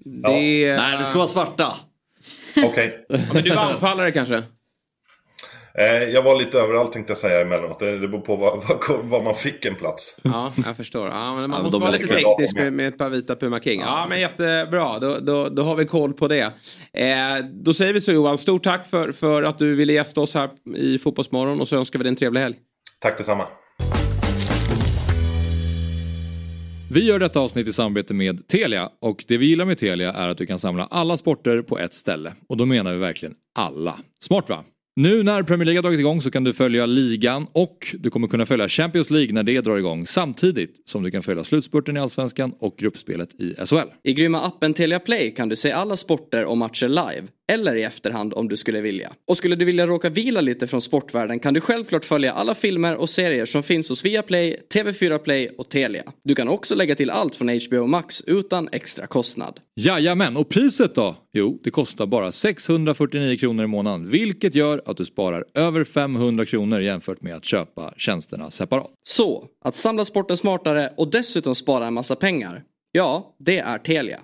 [0.06, 1.74] Nej, det ska vara svarta.
[2.66, 3.06] Okej.
[3.10, 4.44] Ja, men du var anfallare kanske?
[5.74, 7.80] Eh, jag var lite överallt tänkte jag säga emellanåt.
[7.80, 10.18] Det det beror på var, man fick en plats.
[10.22, 11.08] Ja, jag förstår.
[11.08, 13.82] Ja, men man Ja, måste vara lite teknisk med, med ett par vita Puma King.
[13.82, 15.00] Ja, men jättebra.
[15.00, 16.54] Då, då, då har vi koll på det.
[16.94, 18.38] Eh, då säger vi så Johan.
[18.38, 22.00] Stort tack för, för att du ville gästa oss här i Fotbollsmorgon och så önskar
[22.00, 22.56] vi dig en trevlig helg.
[23.00, 23.46] Tack detsamma.
[26.92, 30.28] Vi gör detta avsnitt i samarbete med Telia och det vi gillar med Telia är
[30.28, 32.34] att du kan samla alla sporter på ett ställe.
[32.50, 33.96] Och då menar vi verkligen alla.
[34.24, 34.64] Smart va?
[34.96, 38.28] Nu när Premier League har dragit igång så kan du följa ligan och du kommer
[38.28, 42.00] kunna följa Champions League när det drar igång samtidigt som du kan följa slutspurten i
[42.00, 43.88] Allsvenskan och gruppspelet i SHL.
[44.04, 47.84] I grymma appen Telia Play kan du se alla sporter och matcher live, eller i
[47.84, 49.12] efterhand om du skulle vilja.
[49.28, 52.96] Och skulle du vilja råka vila lite från sportvärlden kan du självklart följa alla filmer
[52.96, 56.04] och serier som finns hos Viaplay, TV4 Play och Telia.
[56.24, 59.60] Du kan också lägga till allt från HBO Max utan extra kostnad.
[59.76, 61.16] Jajamän, och priset då?
[61.34, 66.46] Jo, det kostar bara 649 kronor i månaden, vilket gör att du sparar över 500
[66.46, 68.92] kronor jämfört med att köpa tjänsterna separat.
[69.04, 72.64] Så, att samla sporten smartare och dessutom spara en massa pengar.
[72.92, 74.20] Ja, det är Telia.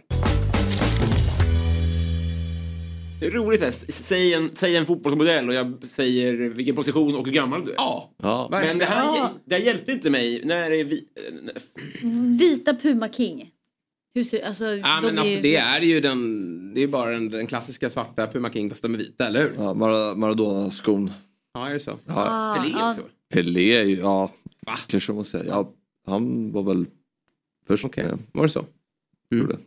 [3.19, 3.71] Det är roligt här.
[3.91, 7.75] Säg en, säg en fotbollsmodell och jag säger vilken position och hur gammal du är.
[7.75, 8.47] Ja, Ja.
[8.51, 9.31] Men det här, Ja.
[9.45, 10.45] det här hjälpte inte mig.
[10.45, 11.07] När är vi...
[12.39, 13.51] Vita Puma King.
[14.13, 16.87] Hur ser, alltså, Ja, de men är alltså, ju- det är ju den, det är
[16.87, 19.53] bara den, den klassiska svarta Puma King fast med vita, eller hur?
[19.57, 21.11] Ja, Mar- Maradona-skon.
[21.53, 21.97] Ja, är det så?
[22.07, 22.95] Ah, Pelé ja.
[23.29, 24.31] Pelé är ju, ja,
[24.65, 24.75] Va?
[24.87, 25.49] kanske man måste säga.
[25.49, 25.71] Ja,
[26.05, 26.85] han var väl
[27.67, 28.19] först Okej, med.
[28.31, 28.65] var det så?
[29.29, 29.57] det.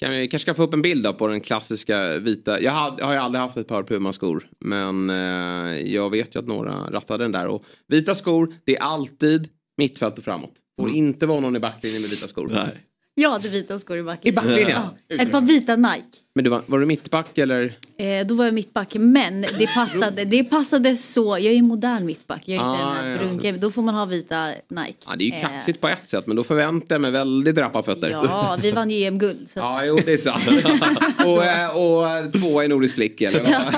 [0.00, 2.60] Kan vi kanske ska få upp en bild då på den klassiska vita.
[2.60, 4.48] Jag har, har ju aldrig haft ett par Puma-skor.
[4.60, 7.46] Men eh, jag vet ju att några rattade den där.
[7.46, 10.54] Och vita skor, det är alltid mittfält och framåt.
[10.80, 12.48] Får inte vara någon i backlinjen med vita skor.
[12.52, 12.86] Nej.
[13.16, 14.28] Jag hade vita skor i backen.
[14.28, 14.82] I backlinjen?
[15.08, 15.16] Ja.
[15.16, 16.04] Ett par vita Nike.
[16.34, 17.76] Men du var, var du mittback eller?
[17.98, 18.94] Eh, då var jag mittback.
[18.94, 21.24] Men det passade, det passade så.
[21.24, 22.42] Jag är ju modern mittback.
[22.44, 23.52] Jag är inte Ah, den här ja.
[23.52, 24.94] Då får man ha vita Nike.
[25.06, 27.58] Ja, det är ju Eh, kaxigt på ett sätt men då förväntar jag mig väldigt
[27.58, 28.10] rappa fötter.
[28.10, 29.50] Ja, vi vann ju EM-guld.
[29.56, 29.86] Ja, att...
[29.86, 30.44] jo det är sant.
[31.24, 33.50] och, eh, och tvåa i Nordisk flick eller vad?
[33.50, 33.70] Ja?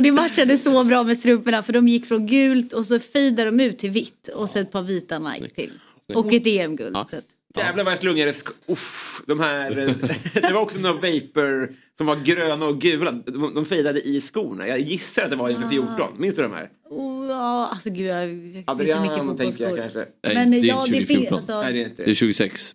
[0.00, 3.50] Och det matchade så bra med strumporna för de gick från gult och så fejdade
[3.50, 5.72] de ut till vitt och så ett par vita Nike till.
[6.14, 6.96] Och ett EM-guld.
[6.96, 7.08] Ja.
[7.56, 8.32] Jävlar vad jag slungade.
[8.66, 9.94] Uff, de här, eh,
[10.34, 13.12] det var också några vapor som var gröna och gula.
[13.12, 14.68] De, de fejdade i skorna.
[14.68, 16.08] Jag gissar att det var inför 14.
[16.18, 16.70] Minns du de här?
[16.90, 19.76] Oh, ja, alltså gud, jag, det är så mycket fotbollsskor.
[19.76, 19.98] kanske.
[19.98, 21.36] Nej, Men det är ja, inte det finns 2014.
[21.38, 21.60] alltså.
[21.60, 22.04] Nej, det är inte.
[22.04, 22.74] Det är 26.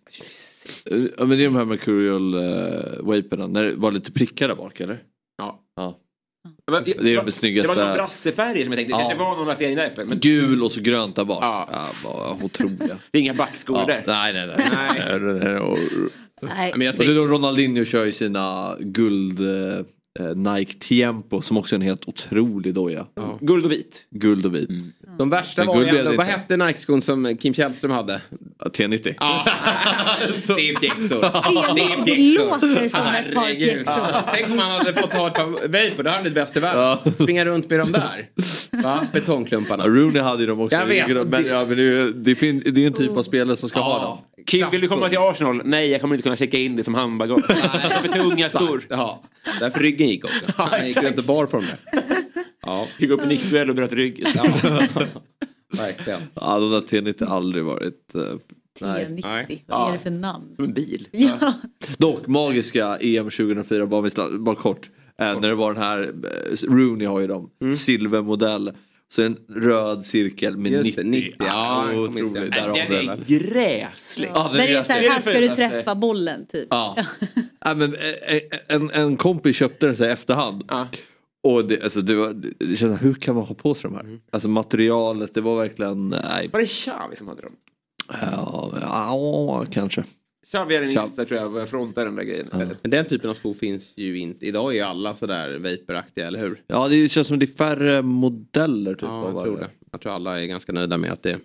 [0.86, 3.48] Eh, Ja, men det är de här Mercurial uh, vaporna.
[3.48, 5.04] När det var lite prickar där bak eller?
[5.38, 5.64] Ja.
[5.76, 6.00] Ja.
[6.66, 7.72] Det var, Det är de snyggaste.
[7.74, 9.08] Det var några brassefärger som jag tänkte, det Ja.
[9.10, 10.06] kanske var någon rasering därför.
[10.06, 11.44] Men Gul och så grönt där bak.
[11.44, 11.70] Ja.
[11.72, 11.88] Ja.
[12.04, 12.98] vad otroliga.
[13.12, 14.04] det är inga backskor Ja, där.
[14.08, 14.68] nej, nej, nej.
[14.74, 15.20] Nej.
[15.22, 15.40] nej.
[15.44, 15.78] nej, och,
[16.42, 16.72] Nej.
[16.76, 21.42] Men jag och det är tänker, då Ronaldinho kör ju sina guld eh, Nike Tiempo
[21.42, 23.06] som också är en helt otrolig doja.
[23.42, 24.06] Guld och vit.
[24.12, 24.70] Guld och vit.
[25.18, 26.24] De värsta var ju ändå, vad inte.
[26.24, 28.22] hette Nike-skon som Kim Källström hade?
[28.60, 29.16] Ja, T90.
[29.20, 29.46] Ja,
[30.48, 31.22] det är pjäxor.
[32.06, 34.32] Det, låter som ett par pjäxor.
[34.32, 36.60] Tänk om man hade fått ha ett par vapor, då hade han blivit bäst i
[36.60, 37.14] världen.
[37.14, 38.30] Springa runt med dem där.
[38.72, 39.08] Va?
[39.14, 39.84] Betongklumparna.
[39.84, 40.76] Ja, Rooney hade ju dem också.
[40.76, 41.08] Jag vet.
[41.08, 43.80] Men, ja, men det, är, det, fin, det är en typ av spelare som ska
[43.80, 44.18] ha dem.
[44.46, 45.62] Kim, vill du komma till Arsenal?
[45.66, 47.48] Nej, jag kommer inte kunna checka in det som handbagage.
[47.48, 48.82] Det är för tunga skor.
[48.90, 49.24] Ja,
[49.60, 50.46] därför ryggen gick också.
[50.58, 52.02] Han gick runt och bar på dem där.
[52.66, 54.28] Ja, Gick upp i nickduell och bröt ryggen.
[55.78, 56.22] verkligen.
[56.34, 58.16] Ja, de där T90 har aldrig varit...
[58.16, 58.22] eh,
[58.82, 59.06] nej.
[59.06, 60.56] T90, vad är det för namn?
[60.56, 61.08] Som en bil.
[61.12, 61.54] Ja.
[61.98, 64.10] Dock magiska EM 2004, bara,
[64.40, 64.90] bara kort.
[65.20, 68.72] Eh, när det var den här, eh, Rooney har ju dem, silvermodell.
[69.08, 71.04] Så en röd cirkel med Just 90.
[71.04, 72.34] det, 90, ja, jag otroligt.
[72.34, 72.50] det.
[72.50, 73.10] Där har Den vi den.
[73.10, 74.30] är gräslig.
[74.34, 76.46] Ja, den Där är är så här, det är här det ska du träffa bollen
[76.46, 76.68] typ.
[76.70, 76.98] Ja.
[77.66, 80.64] ja men, eh, en, en kompis köpte den så här i efterhand.
[80.68, 80.88] Ja.
[81.46, 84.20] Och det, alltså, det, var, det känns, hur kan man ha på sig de här?
[84.30, 86.50] Alltså materialet, det var verkligen, nej.
[86.54, 87.52] Var det Xavi som hade dem?
[88.22, 90.04] Ja, ja kanske.
[90.52, 91.06] Xavi är den Xavi.
[91.08, 92.48] yngsta tror jag, frontar den där grejen.
[92.82, 94.46] Men den typen av skor finns ju inte.
[94.46, 96.58] Idag är ju alla sådär vaporaktiga, eller hur?
[96.68, 99.02] Ja, det känns som det är färre modeller typ.
[99.02, 99.70] Ja, av jag tror det.
[99.92, 101.40] Jag tror alla är ganska nöjda med att det är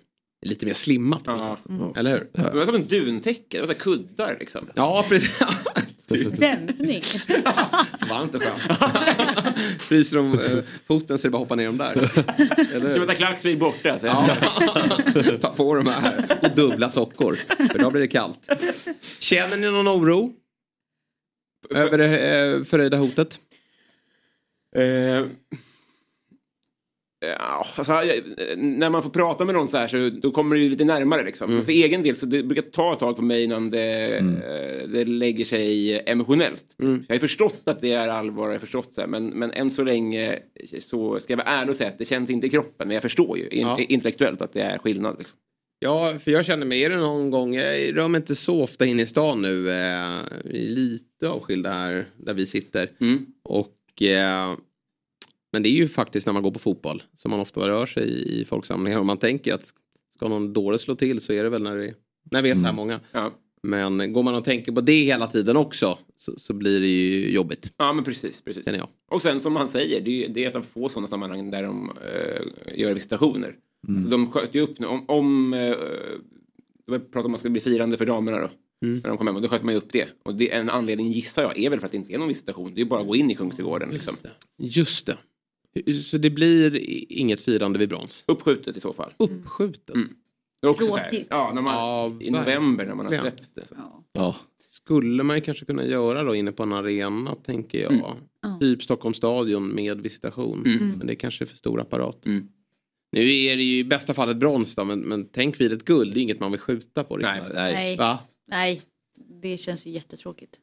[0.45, 1.21] lite mer slimmat.
[1.25, 1.35] Ja.
[1.35, 1.97] något sätt.
[1.97, 2.27] Eller hur?
[2.33, 4.67] Det var som en duntäcke, det var så kuddar liksom.
[4.75, 5.39] Ja, precis.
[6.37, 7.01] Dämpning.
[7.99, 9.81] Så varmt och skönt.
[9.81, 11.91] Fryser de eh, foten så det bara hoppar ner dem där.
[12.75, 13.01] Eller hur?
[13.01, 13.99] att ha klacksvik borta.
[13.99, 14.05] Så.
[14.05, 14.37] Ja.
[15.41, 16.25] Ta på de här.
[16.41, 17.35] Och dubbla sockor.
[17.71, 18.39] För då blir det kallt.
[19.19, 20.33] Känner ni någon oro?
[21.69, 23.39] Över det eh, förhöjda hotet?
[24.75, 25.25] Eh,
[27.25, 27.93] Ja, alltså,
[28.57, 31.23] när man får prata med någon så här så då kommer det ju lite närmare
[31.23, 31.51] liksom.
[31.51, 31.65] Mm.
[31.65, 35.05] För egen del så det brukar ta ett tag på mig innan det, eh, det
[35.05, 36.75] lägger sig emotionellt.
[36.79, 37.05] Mm.
[37.07, 39.83] Jag har förstått att det är allvar, jag har förstått här, men, men än så
[39.83, 40.39] länge
[40.79, 42.87] så ska jag vara ärlig och säga att det känns inte i kroppen.
[42.87, 43.79] Men jag förstår ju Ja.
[43.79, 45.15] intellektuellt att det är skillnad.
[45.19, 45.37] Liksom.
[45.79, 48.85] Ja, för jag känner mig, är det någon gång, jag rör mig inte så ofta
[48.85, 52.89] in i stan nu, eh, vi är lite avskilda här där vi sitter.
[53.01, 53.25] Mm.
[53.43, 54.53] Och, eh,
[55.51, 58.09] men det är ju faktiskt när man går på fotboll som man ofta rör sig
[58.09, 59.73] i, i folksamlingar och man tänker att
[60.15, 61.93] ska någon dåre slå till så är det väl när, det,
[62.31, 62.99] när vi är så här många.
[63.11, 63.31] Ja.
[63.63, 67.31] Men går man och tänker på det hela tiden också så, så blir det ju
[67.31, 67.73] jobbigt.
[67.77, 68.41] ja, men precis.
[68.41, 68.67] precis.
[68.67, 68.87] Jag.
[69.09, 71.63] Och sen som han säger, det är, det är ett av få sådana sammanhang där
[71.63, 73.55] de eh, gör visitationer.
[74.03, 75.55] Så de sköt ju upp nu, om, om
[76.87, 78.49] då pratar om att man ska bli firande för damerna då.
[78.81, 80.07] När de kom hem och då sköt man ju upp det.
[80.23, 82.71] Och det, en anledning gissar jag är väl för att det inte är någon visitation.
[82.75, 83.89] Det är bara att gå in i Kungsträdgården.
[83.89, 84.15] Liksom.
[84.57, 85.17] Just det.
[86.03, 86.79] Så det blir
[87.11, 88.23] inget firande vid brons?
[88.27, 89.13] Uppskjutet i så fall.
[89.17, 89.95] Uppskjutet?
[90.61, 93.67] Det är också så här, ja, när man, I november när man har släppt det.
[93.67, 93.75] Så.
[94.13, 94.35] Ja.
[94.69, 97.93] Skulle man ju kanske kunna göra då inne på en arena tänker jag.
[97.93, 98.05] Mm.
[98.41, 98.57] Ja.
[98.59, 100.63] Typ Stockholms stadion med visitation.
[100.65, 100.93] Mm.
[100.97, 102.25] Men det är kanske är för stor apparat.
[102.25, 102.47] Mm.
[103.11, 105.85] Nu är det ju i bästa fall ett brons då, men, men tänk vid ett
[105.85, 106.13] guld.
[106.13, 107.17] Det är inget man vill skjuta på.
[107.17, 107.55] Nej, riktigt.
[107.55, 107.97] Nej.
[107.97, 108.19] Va?
[108.47, 108.81] Nej,
[109.41, 110.59] det känns ju jättetråkigt.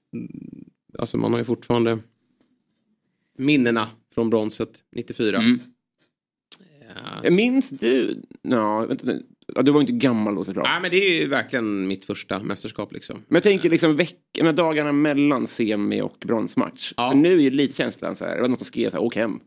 [0.99, 1.99] Alltså man har ju fortfarande
[3.39, 3.89] minnena
[4.19, 5.37] från bronset 94.
[5.39, 5.59] Mm.
[7.25, 7.31] Ja.
[7.31, 8.23] Minns du?
[8.43, 9.23] Ja, vänta, nu.
[9.55, 10.67] ja, du var inte gammal då såklart.
[10.67, 13.17] Nej men det är ju verkligen mitt första mästerskap liksom.
[13.29, 16.93] Men jag tänker liksom veckorna, dagarna mellan semi och bronsmatch.
[16.97, 17.11] Ja.
[17.11, 19.03] För nu är ju lite känslan så här, det var något som skrev så här,
[19.05, 19.41] åk hem.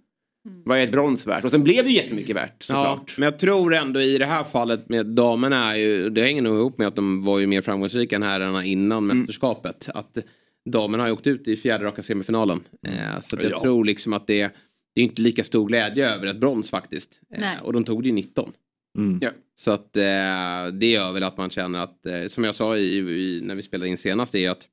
[0.66, 1.44] Vad är ett brons värt?
[1.46, 3.18] Och sen blev det jättemycket värt Ja, såklart.
[3.18, 6.56] men jag tror ändå i det här fallet med damerna, är ju, det hänger nog
[6.58, 9.18] ihop med att de var ju mer framgångsrika än herrarna innan Mm.
[9.18, 9.90] mästerskapet.
[9.94, 10.18] Att
[10.70, 12.64] damerna har ju åkt ut i fjärde raka semifinalen.
[12.88, 13.62] Eh, så att jag Ja.
[13.62, 14.56] tror liksom att det,
[14.96, 17.20] det är inte lika stor glädje över ett brons faktiskt.
[17.36, 18.52] Eh, och de tog det ju 19.
[18.98, 19.20] Mm.
[19.22, 19.30] Ja.
[19.56, 20.02] Så att eh,
[20.74, 23.62] det gör väl att man känner att, eh, som jag sa i, i, när vi
[23.62, 24.68] spelade in senast, det är att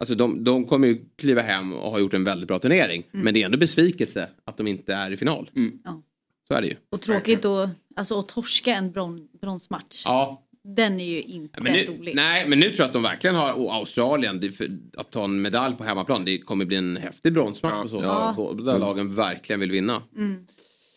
[0.00, 3.02] Alltså de, de kommer ju kliva hem och har gjort en väldigt bra turnering.
[3.10, 5.50] Men det är ändå besvikelse att de inte är i final.
[5.56, 5.78] Mm.
[5.84, 6.02] Ja.
[6.48, 6.76] Så är det ju.
[6.90, 10.02] Och tråkigt att, alltså, att torska en bron, bronsmatch.
[10.04, 10.42] Ja,
[10.76, 12.14] Den är ju inte men nu, rolig.
[12.14, 15.24] nej, men nu tror jag att de verkligen har, och Australien, det, för, att ta
[15.24, 17.82] en medalj på hemmaplan, det kommer bli en häftig bronsmatch Ja.
[17.82, 18.32] på så Ja.
[18.36, 20.02] Båda lagen verkligen vill vinna.
[20.16, 20.46] Mm,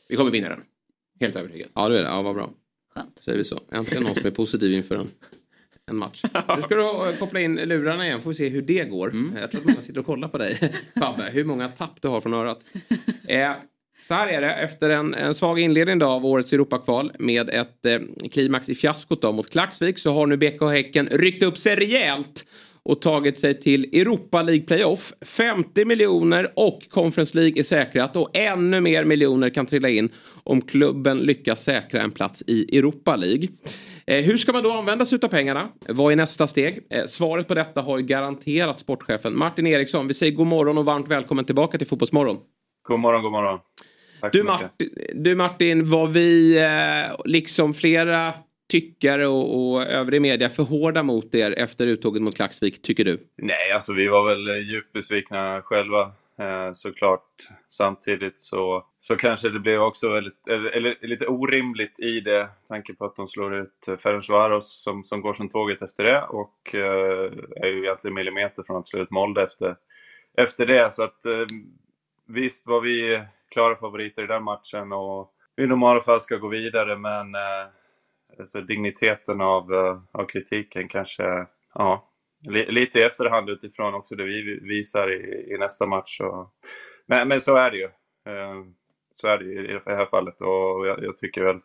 [0.09, 0.61] Vi kommer vinna den.
[1.19, 1.67] Helt övertygad.
[1.73, 2.09] Ja, det är det.
[2.09, 2.49] Ja, vad bra.
[2.95, 3.17] skönt.
[3.25, 3.59] Säger vi så.
[3.71, 5.07] Äntligen någon som är positiv inför en,
[5.91, 6.21] en match.
[6.55, 9.09] Nu ska du ha- koppla in lurarna igen, får vi se hur det går.
[9.09, 9.35] Mm.
[9.41, 11.29] Jag tror att många sitter och kollar på dig, Fabbe.
[11.31, 12.59] Hur många tapp du har från örat.
[13.27, 13.51] Eh,
[14.07, 17.85] så här är det, efter en, en svag inledning då av årets Europakval med ett
[17.85, 17.99] eh,
[18.31, 22.45] klimax i fiaskot då mot Klaxvik så har nu BK Häcken ryckt upp sig rejält
[22.83, 25.13] och tagit sig till Europa League Playoff.
[25.21, 30.09] 50 miljoner och Conference League är säkrat och ännu mer miljoner kan trilla in
[30.43, 33.47] om klubben lyckas säkra en plats i Europa League.
[34.07, 35.69] Eh, hur ska man då använda sig av pengarna?
[35.87, 36.79] Vad är nästa steg?
[36.89, 40.07] Eh, svaret på detta har ju garanterat sportchefen Martin Eriksson.
[40.07, 42.37] Vi säger god morgon och varmt välkommen tillbaka till Fotbollsmorgon.
[42.87, 43.59] God morgon, god morgon.
[44.31, 44.43] Du.
[44.43, 48.33] Martin, du Martin, vad vi eh, liksom flera
[48.71, 53.27] tyckare och, och övrig media för hårda mot er efter uttåget mot Klaxvik, tycker du?
[53.35, 57.47] Nej, alltså vi var väl djupt besvikna själva eh, såklart.
[57.69, 62.49] Samtidigt så, så kanske det blev också väldigt, eller, eller, lite orimligt i det.
[62.67, 66.21] Tanke på att de slår ut eh, Ferencvaros som, som går som tåget efter det
[66.21, 69.75] och eh, är ju egentligen millimeter från att slå ut Molde efter,
[70.37, 70.93] efter det.
[70.93, 71.45] Så att eh,
[72.27, 73.21] visst var vi
[73.51, 77.67] klara favoriter i den matchen och vi i normala fall ska gå vidare men eh,
[78.39, 82.09] alltså digniteten av, eh, av kritiken kanske, ja,
[82.49, 86.21] lite i efterhand utifrån också det vi visar i, i nästa match.
[86.21, 86.49] Och,
[87.05, 87.89] men, men så är det ju.
[88.25, 88.63] Eh,
[89.11, 91.59] så är det ju i det här fallet och jag, jag tycker väl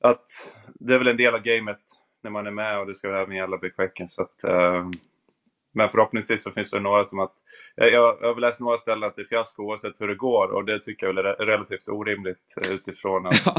[0.00, 1.80] att det är väl en del av gamet
[2.22, 4.44] när man är med och det ska även gälla BK Så att,
[5.74, 7.32] men förhoppningsvis så finns det några som att...
[7.76, 10.64] Jag, jag har läst några ställen att det är fiasko oavsett hur det går och
[10.64, 13.46] det tycker jag väl är re- relativt orimligt eh, utifrån att...
[13.46, 13.52] eh,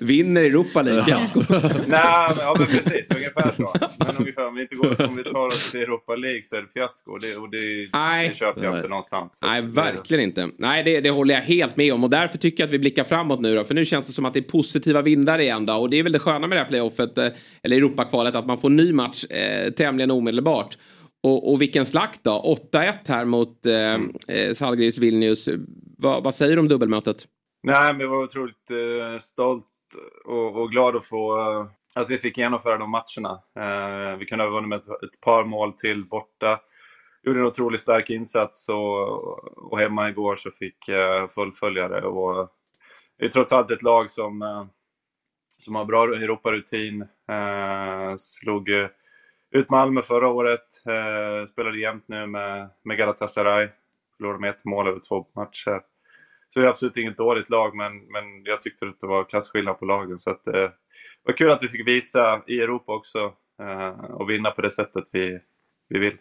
[0.00, 1.40] Vinner Europa League fiasko.
[1.48, 3.10] Nej, men, ja, men precis.
[3.16, 3.72] Ungefär så.
[3.98, 6.60] Men ungefär, om vi, inte går, om vi tar oss till Europa League så är
[6.60, 7.12] det fiasko.
[7.12, 8.28] Och det, och det, Nej.
[8.28, 9.38] det köper jag inte någonstans.
[9.42, 10.48] Nej, verkligen inte.
[10.58, 12.04] Nej, det, det håller jag helt med om.
[12.04, 13.64] Och därför tycker jag att vi blickar framåt nu då.
[13.64, 15.74] För nu känns det som att det är positiva vindar igen då.
[15.74, 17.26] Och det är väl det sköna med det här playoffet, eh,
[17.62, 20.76] eller Europakvalet, att man får ny match eh, tämligen omedelbart.
[21.22, 22.56] Och, och vilken slakt då.
[22.72, 23.94] 8-1 här mot eh,
[24.36, 25.48] eh, Zalgiris Vilnius.
[25.98, 27.26] Va, vad säger du om dubbelmötet?
[27.62, 29.66] Nej, men jag var otroligt eh, stolt
[30.24, 33.42] och, och glad att få eh, att vi fick genomföra de matcherna.
[33.58, 36.60] Eh, vi kunde ha vunnit med ett, ett par mål till borta.
[37.22, 42.02] Gjorde en otroligt stark insats och, och hemma igår så fick jag fullfölja det.
[42.02, 42.48] Och
[43.18, 44.64] det är trots allt ett lag som, eh,
[45.58, 47.02] som har bra Europarutin.
[47.28, 48.88] Eh, slog eh,
[49.52, 50.66] ut Malmö förra året.
[50.86, 53.68] Eh, spelade jämnt nu med, med Galatasaray.
[54.16, 55.80] Förlorade med ett mål över två matcher.
[56.54, 59.78] Så det är absolut inget dåligt lag, men, men jag tyckte att det var klasskillnad
[59.78, 60.18] på lagen.
[60.18, 60.72] Så att, eh, det
[61.24, 63.18] var kul att vi fick visa i Europa också
[63.62, 65.38] eh, och vinna på det sättet vi,
[65.88, 66.16] vi vill.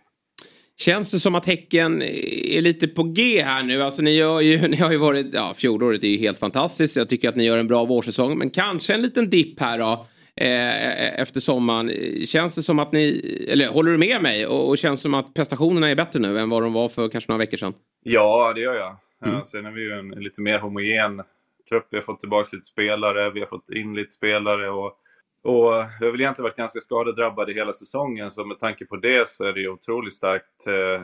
[0.78, 3.82] Känns det som att Häcken är lite på G här nu?
[3.82, 6.96] Alltså ni, gör ju, ni har ju varit, ja fjolåret är ju helt fantastiskt.
[6.96, 8.38] Jag tycker att ni gör en bra vårsäsong.
[8.38, 10.08] Men kanske en liten dipp här då.
[10.36, 11.92] Eh, efter sommaren.
[12.26, 14.48] Känns det som att ni, eller håller du med mig?
[14.48, 17.32] Och, och känns som att prestationerna är bättre nu än vad de var för kanske
[17.32, 17.74] några veckor sedan?
[18.04, 18.98] Ja, det gör jag.
[19.24, 19.36] Mm.
[19.36, 19.46] Mm.
[19.46, 21.22] Sen är vi ju en, en lite mer homogen
[21.70, 21.88] trupp.
[21.90, 24.98] Vi har fått tillbaka lite spelare, vi har fått in lite spelare och
[25.44, 29.30] och vi har väl egentligen varit ganska skadedrabbade hela säsongen så med tanke på det
[29.30, 31.04] så är det ju otroligt starkt eh,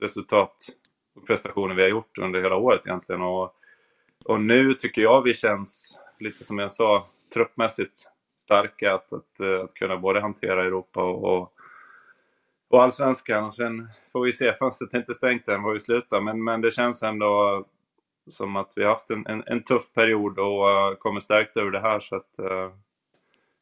[0.00, 0.54] resultat
[1.16, 3.22] och prestationer vi har gjort under hela året egentligen.
[3.22, 3.54] Och,
[4.24, 8.10] och nu tycker jag vi känns, lite som jag sa, truppmässigt
[8.48, 11.52] starka att, att, eh, att kunna både hantera Europa och,
[12.70, 13.44] och, allsvenskan.
[13.44, 16.60] Och sen får vi se, fönstret är inte stängt än var vi slutar, men, men
[16.60, 17.64] det känns ändå
[18.30, 21.70] som att vi har haft en, en, en tuff period och uh, kommer stärkt över
[21.70, 22.00] det här.
[22.00, 22.72] Så att, uh,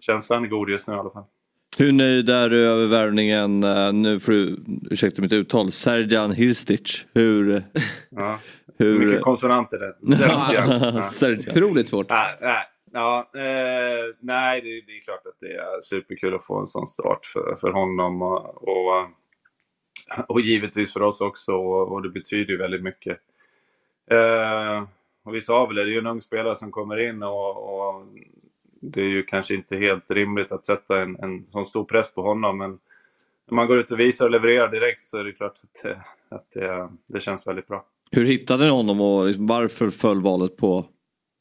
[0.00, 1.24] känslan är god just nu i alla fall.
[1.78, 4.56] Hur nöjd är du över värvningen, uh, nu får du
[4.90, 7.06] ursäkta mitt uttal, Serjan Hirstic?
[7.14, 7.62] Hur...
[8.10, 8.38] Ja.
[8.78, 8.98] hur...
[8.98, 9.94] Mycket konsonanter där.
[10.16, 11.02] Serjan.
[11.02, 11.50] Serjan.
[11.50, 12.10] Otroligt svårt.
[12.10, 12.64] Nej, nej,
[12.96, 16.86] ja, eh, nej det, det är klart att det är superkul att få en sån
[16.86, 22.08] start för, för honom och, och, eh, och givetvis för oss också och, och det
[22.08, 23.18] betyder ju väldigt mycket.
[24.10, 24.84] Eh,
[25.24, 27.56] och vi sa väl det, det är ju en ung spelare som kommer in och,
[27.56, 28.06] och
[28.80, 32.22] det är ju kanske inte helt rimligt att sätta en, en sån stor press på
[32.22, 32.78] honom men
[33.50, 36.02] när man går ut och visar och levererar direkt så är det klart att, det,
[36.28, 37.86] att det, det känns väldigt bra.
[38.10, 40.84] Hur hittade ni honom och liksom varför föll valet på,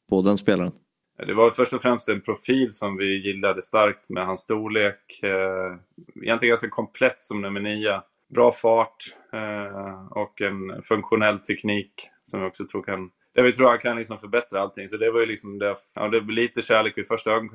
[0.08, 0.72] på den spelaren?
[1.16, 5.20] Det var först och främst en profil som vi gillade starkt med hans storlek.
[5.22, 5.76] Eh,
[6.22, 8.00] egentligen ganska komplett som nummer nio.
[8.28, 8.96] Bra fart
[9.32, 13.96] eh, och en funktionell teknik som vi också tror kan där vi tror han kan
[13.96, 14.88] liksom förbättra allting.
[14.88, 17.50] Så det var ju liksom det, ja, det lite kärlek vid första ögon,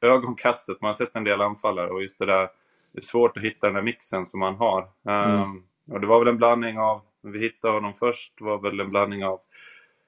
[0.00, 0.80] ögonkastet.
[0.80, 2.48] Man har sett en del anfallare och just det där,
[2.92, 4.88] det är svårt att hitta den där mixen som man har.
[5.08, 5.42] Mm.
[5.42, 8.90] Um, och det var väl en blandning av, vi hittade honom först, var väl en
[8.90, 9.40] blandning av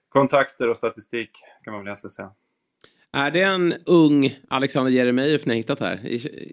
[0.09, 1.31] kontakter och statistik
[1.65, 2.31] kan man väl egentligen säga.
[3.13, 6.01] Är det en ung Alexander Jeremejeff ni har hittat här?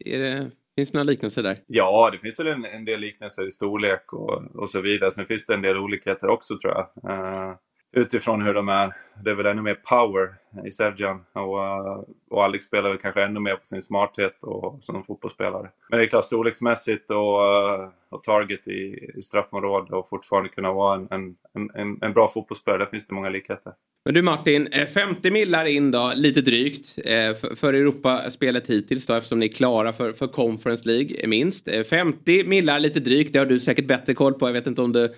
[0.05, 1.57] Är det, finns det några liknelser där?
[1.67, 5.11] Ja, det finns väl en, en del liknelser i storlek och, och så vidare.
[5.11, 7.11] Sen finns det en del olikheter också tror jag.
[7.11, 7.55] Uh,
[7.95, 8.93] utifrån hur de är.
[9.23, 10.29] Det är väl ännu mer power
[10.67, 14.83] i Sergian och, uh, och Alex spelar väl kanske ännu mer på sin smarthet och
[14.83, 15.69] som fotbollsspelare.
[15.89, 20.73] Men det är klart storleksmässigt och, uh, och target i, i straffområdet och fortfarande kunna
[20.73, 21.07] vara en,
[21.53, 22.79] en, en, en bra fotbollsspelare.
[22.79, 23.73] Där finns det många likheter.
[24.05, 29.13] Men du Martin, eh, 50 millar in då, lite drygt, eh, för, Europaspelet hittills då
[29.13, 31.69] eftersom ni är klara för, för Conference League eh, minst.
[31.89, 34.47] 50 millar lite drygt, det har du säkert bättre koll på.
[34.47, 35.09] Jag vet inte om du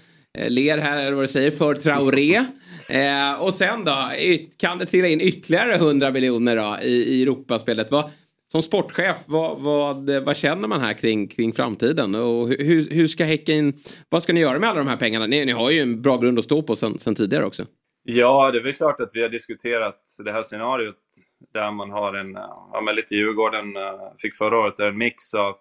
[0.47, 2.45] ler här eller vad du säger, för Traoré.
[3.39, 4.11] Och sen då,
[4.57, 7.91] kan det trilla in ytterligare 100 miljoner då i, i Europaspelet?
[7.91, 8.09] Vad,
[8.51, 12.15] som sportchef, vad, vad, vad känner man här kring, kring framtiden?
[12.15, 13.73] Och hur, hur ska Häcken,
[14.09, 15.27] vad ska ni göra med alla de här pengarna?
[15.27, 17.65] Ni, ni har ju en bra grund att stå på sen, sen tidigare också.
[18.07, 20.95] Ja, det är väl klart att vi har diskuterat det här scenariot
[21.53, 22.41] där man har en, eh,
[22.73, 25.55] ja men lite Djurgården eh, fick förra året, en mix av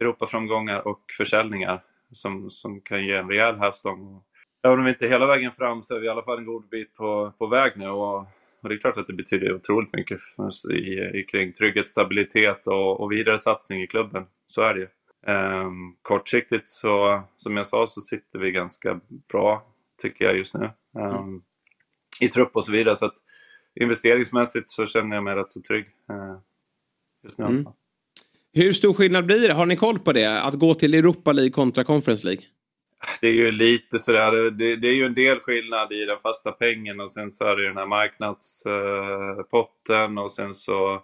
[0.00, 4.22] Europaframgångar och försäljningar som, som kan ge en rejäl hävstång.
[4.62, 6.44] Även om vi inte är hela vägen fram så är vi i alla fall en
[6.44, 7.88] god bit på, på väg nu.
[7.88, 8.18] Och,
[8.62, 12.66] och det är klart att det betyder otroligt mycket för, i, i, kring trygghet, stabilitet
[12.66, 14.26] och, och vidare satsning i klubben.
[14.46, 14.88] Så är det ju.
[15.34, 19.66] Um, kortsiktigt så, som jag sa, så sitter vi ganska bra,
[20.02, 20.70] tycker jag just nu.
[20.94, 21.42] Um,
[22.20, 22.96] i trupp och så vidare.
[22.96, 23.14] Så att
[23.80, 26.38] investeringsmässigt så känner jag mig rätt så trygg uh,
[27.24, 27.44] just nu.
[27.44, 27.66] Mm.
[28.52, 29.54] Hur stor skillnad blir det?
[29.54, 30.42] Har ni koll på det?
[30.42, 32.44] Att gå till Europa League kontra Conference League?
[33.20, 36.52] Det är ju lite sådär, det, det är ju en del skillnad i den fasta
[36.52, 41.02] pengen och sen så är det den här marknadspotten och sen så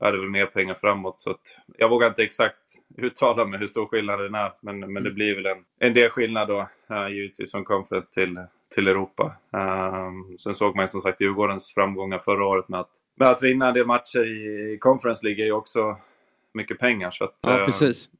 [0.00, 1.20] är det väl mer pengar framåt.
[1.20, 2.58] Så att jag vågar inte exakt
[2.98, 4.52] uttala mig hur stor skillnaden är.
[4.60, 8.38] Men, men det blir väl en, en del skillnad då uh, givetvis från Conference till,
[8.72, 9.36] till Europa.
[9.50, 13.42] Um, sen såg man ju som sagt Djurgårdens framgångar förra året med att, med att
[13.42, 15.96] vinna en del matcher i, Conference League är ju också
[16.54, 17.10] mycket pengar.
[17.10, 18.06] Så att, ja, precis.
[18.06, 18.12] Uh,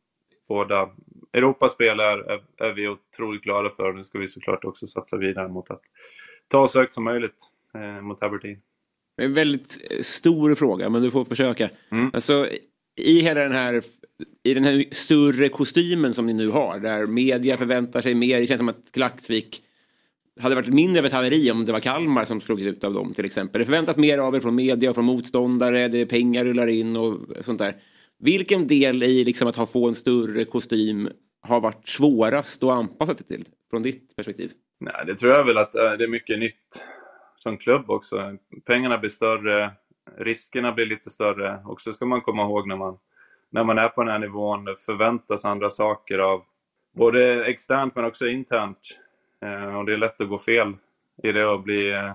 [0.49, 0.89] båda
[1.33, 3.93] Europaspel är, är, är vi otroligt glada för.
[3.93, 5.81] Nu ska vi såklart också satsa vidare mot att
[6.49, 8.59] ta så högt som möjligt eh, mot Aberdeen.
[9.17, 11.71] En väldigt stor fråga, men du får försöka.
[11.91, 12.11] Mm.
[12.15, 12.49] Alltså,
[12.97, 13.83] I hela den här
[14.43, 18.41] i den här större kostymen som ni nu har, där media förväntar sig mer.
[18.41, 19.63] Det känns som att Klaxvik
[20.41, 23.15] hade varit mindre av ett haveri om det var Kalmar som slog ut av dem
[23.15, 23.59] till exempel.
[23.59, 26.97] Det förväntas mer av er från media och från motståndare, det är pengar rullar in
[26.97, 27.75] och sånt där.
[28.19, 31.09] Vilken del i liksom att ha, få en större kostym
[31.43, 34.53] har varit svårast att anpassa sig till från ditt perspektiv?
[34.81, 36.85] Nej, det tror jag väl att eh, det är mycket nytt
[37.37, 38.37] som klubb också.
[38.67, 39.71] Pengarna blir större,
[40.19, 42.99] riskerna blir lite större och så ska man komma ihåg när man,
[43.51, 46.43] när man är på den här nivån förväntas andra saker av
[46.97, 48.99] både externt men också internt.
[49.43, 50.77] Eh, och det är lätt att gå fel
[51.23, 52.13] i det och bli,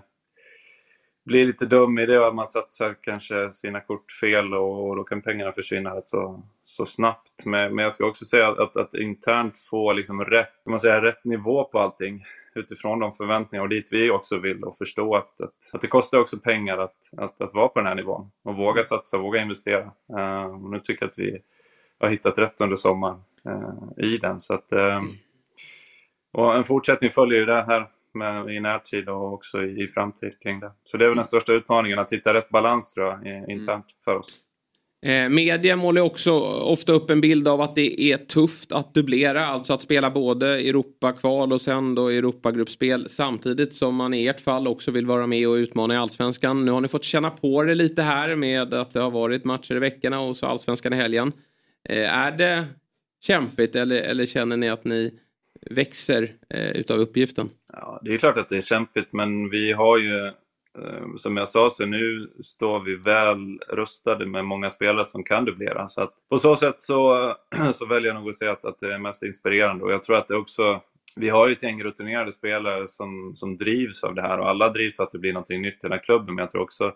[1.26, 5.22] blir lite dum i det man satsar kanske sina kort fel och, och då kan
[5.22, 7.46] pengarna försvinna rätt så, så snabbt.
[7.46, 11.02] Men, men jag ska också säga att, att, att internt få liksom rätt, man säga,
[11.02, 12.24] rätt nivå på allting
[12.56, 16.20] utifrån de förväntningar och dit vi också vill och förstå att, att, att det kostar
[16.20, 19.92] också pengar att, att, att vara på den här nivån och våga satsa, våga investera.
[20.18, 21.42] Uh, nu tycker jag att vi
[22.00, 24.40] har hittat rätt under sommaren uh, i den.
[24.40, 25.02] Så att, uh,
[26.38, 30.40] och en fortsättning följer ju det här med, i närtid och också i, i framtid
[30.44, 30.72] kring det.
[30.84, 33.86] Så det är väl den största utmaningen, att hitta rätt balans tror jag, i, internt
[34.06, 34.40] för oss.
[35.06, 39.46] Eh, media målar också ofta upp en bild av att det är tufft att dubblera,
[39.46, 44.68] alltså att spela både Europakval och sen då Europagruppspel samtidigt som man i ert fall
[44.68, 46.66] också vill vara med och utmana i Allsvenskan.
[46.66, 49.76] Nu har ni fått känna på det lite här med att det har varit matcher
[49.76, 51.32] i veckorna och så Allsvenskan i helgen.
[51.90, 52.66] Eh, är det
[53.22, 55.20] kämpigt eller, eller känner ni att ni
[55.62, 57.50] växer eh, utav uppgiften?
[57.74, 61.50] Ja, det är klart att det är kämpigt men vi har ju eh, som jag
[61.50, 65.88] sa så nu står vi väl rustade med många spelare som kan dubblera.
[65.88, 67.36] Så att på så sätt så,
[67.74, 70.16] så väljer jag nog att säga att, att det är mest inspirerande och jag tror
[70.16, 70.82] att det också
[71.18, 74.70] vi har ju ett gäng rutinerade spelare som, som drivs av det här och alla
[74.70, 76.36] drivs av att det blir någonting nytt i den här klubben.
[76.36, 76.94] Men jag tror också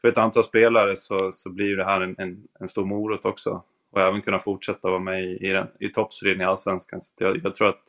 [0.00, 3.62] för ett antal spelare så, så blir det här en, en, en stor morot också
[3.92, 7.00] och även kunna fortsätta vara med i, i, den, i toppstriden i Allsvenskan.
[7.00, 7.82] Så jag, jag, tror att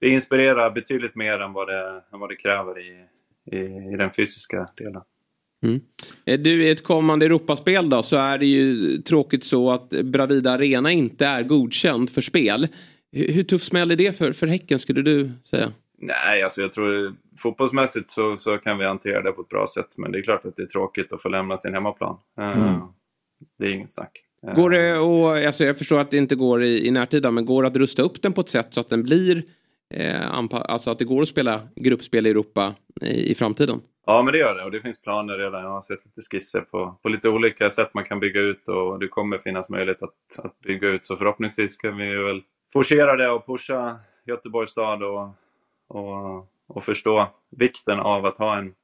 [0.00, 3.06] det inspirerar betydligt mer än vad det, än vad det kräver i,
[3.56, 3.58] i,
[3.92, 5.02] i den fysiska delen.
[5.64, 5.80] Mm.
[6.24, 10.92] Du, i ett kommande Europaspel då så är det ju tråkigt så att Bravida Arena
[10.92, 12.68] inte är godkänd för spel.
[13.12, 15.72] Hur, hur smäll är det för, för Häcken skulle du säga?
[15.98, 19.88] Nej, alltså jag tror fotbollsmässigt så, så kan vi hantera det på ett bra sätt.
[19.96, 22.16] Men det är klart att det är tråkigt att få lämna sin hemmaplan.
[22.40, 22.58] Mm.
[22.58, 22.88] Uh,
[23.58, 24.23] det är inget snack.
[24.52, 27.62] Går det och, alltså jag förstår att det inte går i, i närtid men går
[27.62, 29.42] det att rusta upp den på ett sätt så att den blir
[29.94, 33.80] eh, alltså att det går att spela gruppspel i Europa i, i, framtiden?
[34.06, 35.62] Ja men det gör det och det finns planer redan.
[35.62, 38.98] Jag har sett lite skisser på, på lite olika sätt man kan bygga ut och
[38.98, 42.42] det kommer finnas möjlighet att, att bygga ut så förhoppningsvis kan vi väl
[42.72, 45.28] forcera det och pusha Göteborgs stad och,
[45.88, 48.74] och, och förstå vikten av att ha en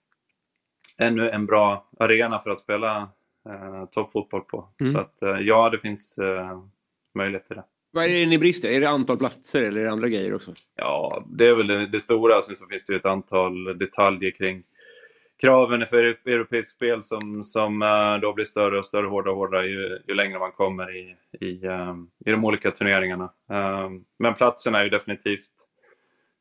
[0.98, 3.08] ännu en bra arena för att spela
[3.49, 4.68] eh, toppfotboll på.
[4.80, 4.93] Mm.
[4.93, 6.61] Så att eh, ja, det finns eh,
[7.47, 7.64] till det.
[7.93, 10.53] Vad är det ni brister Är det antal platser eller är det andra grejer också?
[10.76, 12.43] Ja, det är väl det, det stora.
[12.43, 14.62] Sen så finns det ju ett antal detaljer kring
[15.41, 19.66] kraven för europeiskt spel som, som uh, då blir större och större, hårdare och hårdare
[19.66, 23.32] ju, ju längre man kommer i, i, um, i de olika turneringarna.
[23.49, 25.51] Um, men platserna är ju definitivt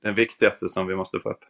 [0.03, 1.45] den viktigaste som vi måste få upp.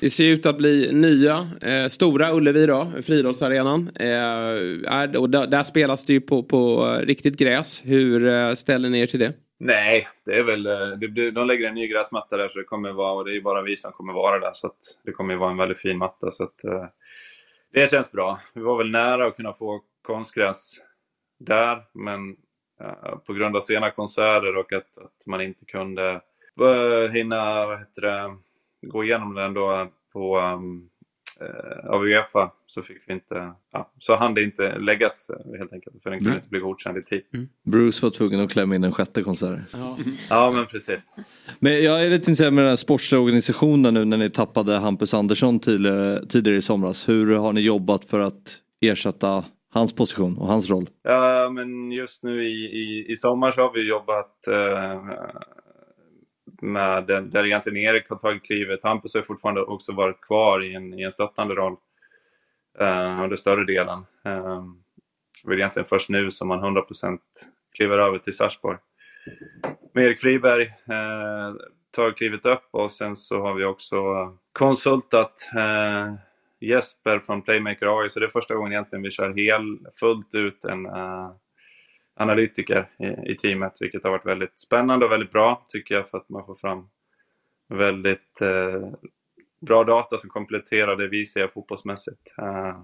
[0.00, 3.88] Det ser ut att bli nya, eh, stora Ullevi då, friidrottsarenan.
[3.88, 7.82] Eh, och där, där, spelas det ju på, på eh, riktigt gräs.
[7.84, 9.32] Hur eh, ställer ni er till det?
[9.58, 13.12] Nej, det är väl, eh, de lägger en ny gräsmatta där så det kommer vara,
[13.12, 15.50] och det är ju bara vi som kommer vara där så att det kommer vara
[15.50, 16.30] en väldigt fin matta.
[16.30, 16.86] Så att, eh,
[17.72, 18.40] det känns bra.
[18.54, 20.80] Vi var väl nära att kunna få konstgräs
[21.40, 22.36] där, men
[23.26, 26.20] på grund av sena konserter och att, att man inte kunde
[27.12, 28.36] hinna, vad heter det,
[28.82, 30.88] gå igenom den då på um,
[31.40, 35.72] eh, av Uefa så fick vi inte, ja, så hann det inte läggas eh, helt
[35.72, 37.22] enkelt för den kunde inte bli godkänd i tid.
[37.34, 37.48] Mm.
[37.62, 39.60] Bruce var tvungen att klämma in en sjätte konsert.
[39.72, 39.96] Ja,
[40.28, 41.14] ja men precis.
[41.58, 45.14] Men jag är lite intresserad med den här sportsliga organisationen nu när ni tappade Hampus
[45.14, 47.08] Andersson tidigare, tidigare i somras.
[47.08, 50.90] Hur har ni jobbat för att ersätta hans position och hans roll?
[51.02, 55.00] Ja, men just nu i, i, i sommar så har vi jobbat eh,
[56.62, 58.84] med, där egentligen Erik har tagit klivet.
[58.84, 61.76] Hampus har fortfarande också varit kvar i en, i en stöttande roll
[62.78, 63.98] eh, under större delen.
[64.24, 64.64] Eh,
[65.44, 67.18] det är egentligen först nu som man 100%
[67.76, 68.78] kliver över till Sarsborg.
[69.94, 71.54] Med Erik Friberg eh,
[71.90, 73.96] tar klivet upp och sen så har vi också
[74.52, 76.14] konsultat eh,
[76.60, 80.64] Jesper från Playmaker AI, så det är första gången egentligen vi kör hel, fullt ut
[80.64, 81.30] en eh,
[82.14, 86.18] analytiker i, i, teamet, vilket har varit väldigt spännande och väldigt bra tycker jag för
[86.18, 86.88] att man får fram
[87.68, 88.88] väldigt eh,
[89.60, 92.34] bra data som kompletterar det vi ser fotbollsmässigt.
[92.38, 92.82] Eh,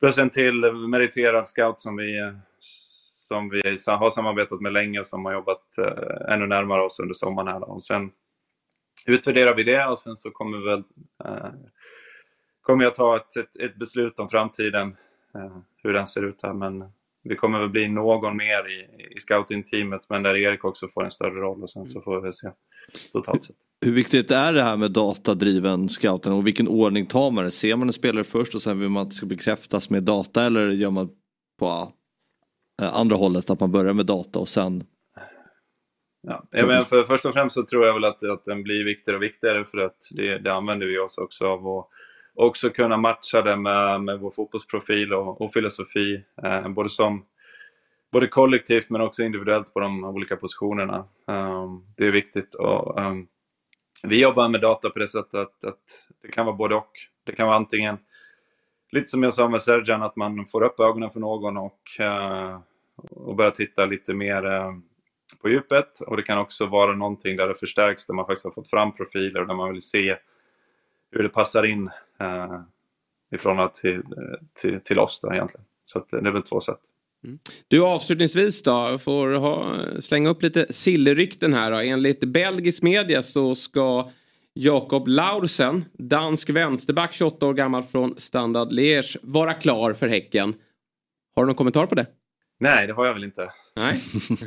[0.00, 2.34] plus en till meriterad scout som vi, eh,
[3.28, 7.14] som vi har samarbetat med länge och som har jobbat eh, ännu närmare oss under
[7.14, 7.48] sommaren.
[7.48, 8.10] Här och sen
[9.06, 10.82] utvärderar vi det och sen så kommer, väl,
[11.24, 11.52] eh,
[12.60, 14.96] kommer jag ta ett, ett, ett beslut om framtiden,
[15.34, 16.52] eh, hur den ser ut här.
[16.52, 16.84] Men
[17.24, 21.10] det kommer väl bli någon mer i, i scouting-teamet men där Erik också får en
[21.10, 22.48] större roll och sen så får vi se
[23.12, 23.56] totalt sett.
[23.80, 27.50] Hur viktigt är det här med datadriven scouting och vilken ordning tar man det?
[27.50, 30.44] Ser man en spelare först och sen vill man att det ska bekräftas med data
[30.44, 31.10] eller gör man
[31.58, 31.92] på
[32.82, 34.84] äh, andra hållet att man börjar med data och sen
[36.26, 39.16] Ja, men för, först och främst så tror jag väl att, att den blir viktigare
[39.16, 41.66] och viktigare för att det, det använder vi oss också av.
[41.66, 41.90] Och,
[42.34, 46.24] också kunna matcha det med, med vår fotbollsprofil och, och filosofi.
[46.42, 47.24] Eh, både, som,
[48.12, 51.04] både kollektivt men också individuellt på de olika positionerna.
[51.26, 52.54] Um, det är viktigt.
[52.54, 53.28] Och, um,
[54.04, 56.90] vi jobbar med data på det sättet att, att det kan vara både och.
[57.24, 57.98] Det kan vara antingen,
[58.92, 62.60] lite som jag sa med Sergian, att man får upp ögonen för någon och, uh,
[63.10, 64.72] och börjar titta lite mer uh,
[65.42, 66.00] på djupet.
[66.06, 68.92] Och det kan också vara någonting där det förstärks, där man faktiskt har fått fram
[68.92, 70.16] profiler och där man vill se
[71.10, 71.90] hur det passar in
[72.22, 72.60] uh,
[73.32, 74.02] i förhållande till,
[74.60, 75.66] till, till oss då egentligen.
[75.84, 76.78] Så att det är väl två sätt.
[77.68, 81.76] Du avslutningsvis då, får ha, slänga upp lite sillrykten här då.
[81.76, 84.10] Enligt belgisk media så ska
[84.54, 90.54] Jakob Laursen, dansk vänsterback 28 år gammal från Standard Liège, vara klar för Häcken.
[91.34, 92.06] Har du någon kommentar på det?
[92.60, 93.50] Nej, det har jag väl inte.
[93.76, 94.00] Nej,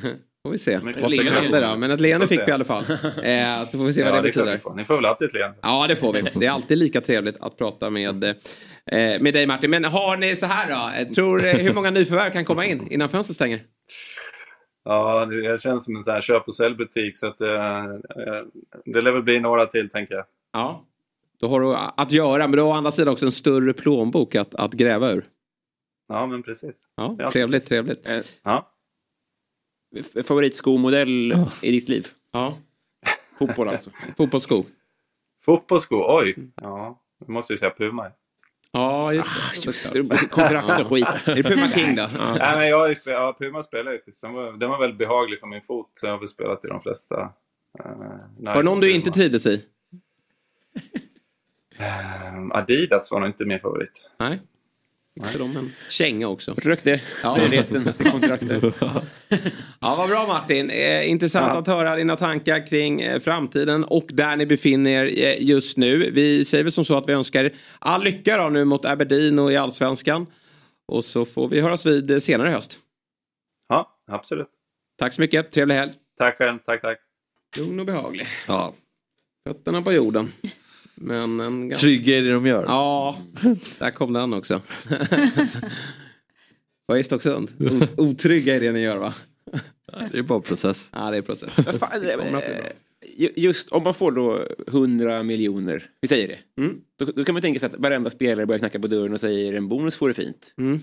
[0.45, 1.31] får vi se vad som leende.
[1.31, 1.77] händer då.
[1.77, 2.83] Men ett leende fick vi i alla fall.
[3.23, 4.57] Eh, så får vi se Ja, vad det det betyder.
[4.57, 4.73] får.
[4.75, 5.57] Ni får väl alltid ett leende.
[5.61, 6.21] Ja, det får vi.
[6.35, 8.33] Det är alltid lika trevligt att prata med, eh,
[9.21, 9.69] med dig Martin.
[9.71, 11.01] Men har ni så här då?
[11.01, 13.61] Eh, Tror, eh, hur många nyförvärv kan komma in innan fönstret stänger?
[14.83, 17.49] Ja, det känns som en sån här köp och säljbutik så att eh,
[17.85, 17.93] eh,
[18.85, 20.25] det lär väl bli några till tänker jag.
[20.53, 20.85] Ja.
[21.39, 24.35] Då har du att göra, men du har å andra sidan också en större plånbok
[24.35, 25.23] att, att gräva ur.
[26.07, 26.87] Ja, men precis.
[26.95, 27.29] Ja.
[27.31, 28.07] trevligt, trevligt.
[28.43, 28.71] Ja.
[30.03, 32.07] Favoritskomodell i ditt liv?
[32.31, 32.57] Ja.
[33.39, 33.89] Fotboll alltså.
[34.17, 34.63] Fotbollssko.
[35.45, 36.35] Fotbollssko, oj!
[36.55, 38.11] Ja, det måste ju säga Puma.
[38.71, 40.01] Ja, just det.
[40.01, 40.17] det.
[40.17, 41.07] Kontrakt och skit.
[41.27, 42.01] Är det Puma King då?
[42.17, 42.35] Ja.
[42.39, 44.21] Nej, men jag ja, Puma spelade ju sist.
[44.21, 45.89] Den var, den var väldigt behaglig för min fot.
[45.93, 47.15] Så jag har väl spelat i de flesta.
[47.15, 47.91] Uh,
[48.39, 49.65] Var det någon du inte trivdes i?
[51.77, 54.09] Ehm, Adidas var nog inte min favorit.
[54.19, 54.39] Nej.
[55.23, 56.53] För dem en känga också.
[56.57, 57.01] Rök det.
[57.23, 57.39] Ja.
[57.97, 58.63] Till kontraktet.
[59.81, 60.69] Ja, vad bra Martin.
[60.69, 61.59] Eh, intressant Ja.
[61.59, 66.11] att höra dina tankar kring eh, framtiden och där ni befinner er eh, just nu.
[66.11, 69.51] Vi säger väl som så att vi önskar all lycka då nu mot Aberdeen och
[69.51, 70.25] i Allsvenskan.
[70.87, 72.77] Och så får vi höras vid eh, senare i höst.
[73.69, 74.49] Ja, absolut.
[74.99, 75.51] Tack så mycket.
[75.51, 75.93] Trevlig helg.
[76.17, 76.59] Tack själv.
[76.65, 76.97] Tack, tack.
[77.57, 78.27] Lugn och behaglig.
[78.47, 78.73] Ja.
[79.47, 80.31] Fötterna på jorden.
[80.95, 81.81] Men en ganska...
[81.85, 82.63] Trygga i det de gör.
[82.67, 83.17] Ja,
[83.79, 84.61] där kom den också.
[86.85, 87.49] Vad är Stocksund?
[87.59, 89.13] O- Otrygga i det ni gör va?
[90.11, 90.89] Det är bara process.
[90.93, 91.49] Ja, det är process.
[91.55, 92.41] Fan, bra.
[93.17, 96.61] Ju- Just om man får då 100 miljoner, vi säger det.
[96.61, 96.77] Mm.
[96.99, 99.53] Då, då kan man tänka sig att varenda spelare börjar knacka på dörren och säger
[99.53, 100.53] en bonus får det fint.
[100.57, 100.79] Mm.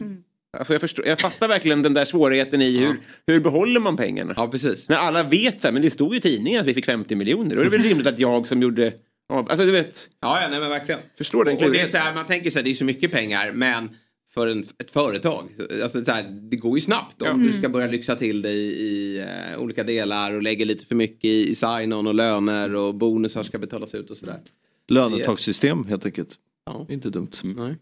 [0.59, 2.97] Alltså jag, förstår, jag fattar verkligen den där svårigheten i hur,
[3.27, 4.35] hur behåller man pengarna?
[4.37, 4.89] Ja, precis.
[4.89, 7.15] När alla vet så här, men det stod ju i tidningen att vi fick 50
[7.15, 7.55] miljoner.
[7.57, 8.93] Då är det väl rimligt att jag som gjorde...
[9.29, 11.01] ja, Alltså du vet, Ja, ja nej, men verkligen.
[11.19, 13.13] förstår den Och det är så här, man tänker så här, det är så mycket
[13.13, 13.97] pengar, men
[14.35, 15.49] för en, ett företag,
[15.83, 18.83] alltså så här, det går ju snabbt om du ska börja lyxa till dig i,
[18.83, 22.95] i eh, olika delar och lägger lite för mycket i, i sign-on och löner och
[22.95, 24.41] bonusar ska betalas ut och sådär.
[24.89, 26.35] Lönetagssystem helt enkelt.
[26.67, 26.87] Ja.
[26.89, 27.31] Inte dumt.
[27.43, 27.77] Nej.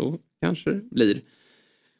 [0.00, 1.20] Så kanske det blir.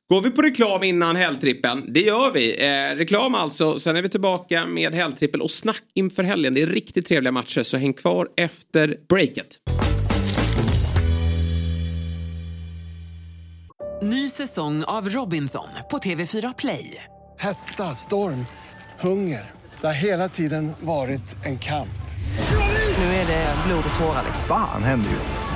[0.09, 1.85] Går vi på reklam innan helgtrippen?
[1.93, 2.65] Det gör vi.
[2.67, 3.79] Eh, reklam alltså.
[3.79, 6.55] Sen är vi tillbaka med helgtrippel och snack inför helgen.
[6.55, 9.47] Det är riktigt trevliga matcher så häng kvar efter breaket.
[14.03, 17.05] Ny säsong av Robinson på TV4 Play.
[17.39, 18.47] Hetta, storm,
[19.01, 19.51] hunger.
[19.81, 21.89] Det har hela tiden varit en kamp.
[22.99, 24.23] Nu är det blod och tårar.
[24.27, 24.45] liksom.
[24.49, 25.56] Fan händer just nu.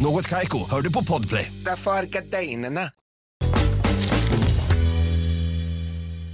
[0.00, 1.52] Något Kaiko, hör du på Podplay.
[1.64, 2.80] Därför är gardinerna.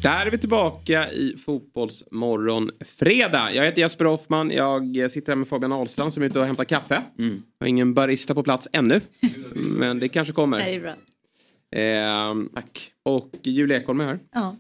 [0.02, 3.52] Där är vi tillbaka i Fotbollsmorgon fredag.
[3.54, 4.50] Jag heter Jesper Hoffman.
[4.50, 7.02] Jag sitter här med Fabian Ahlstrand som är ute och hämtar kaffe.
[7.16, 7.26] Jag
[7.61, 9.00] har ingen barista på plats ännu.
[9.54, 10.58] Men det kanske kommer.
[10.58, 10.94] Det är bra.
[11.76, 12.48] Ehm,
[13.02, 14.18] Och Julia Ekholm är här.
[14.32, 14.56] Ja.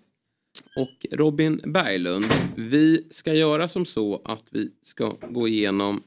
[0.76, 2.24] Och Robin Berglund.
[2.56, 6.02] Vi ska göra som så att vi ska gå igenom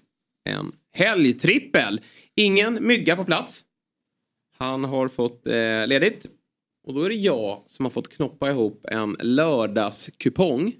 [0.49, 2.01] en helgtrippel.
[2.36, 3.65] Ingen mygga på plats.
[4.57, 6.25] Han har fått eh, ledigt.
[6.84, 10.75] Och då är det jag som har fått knoppa ihop en lördagskupong.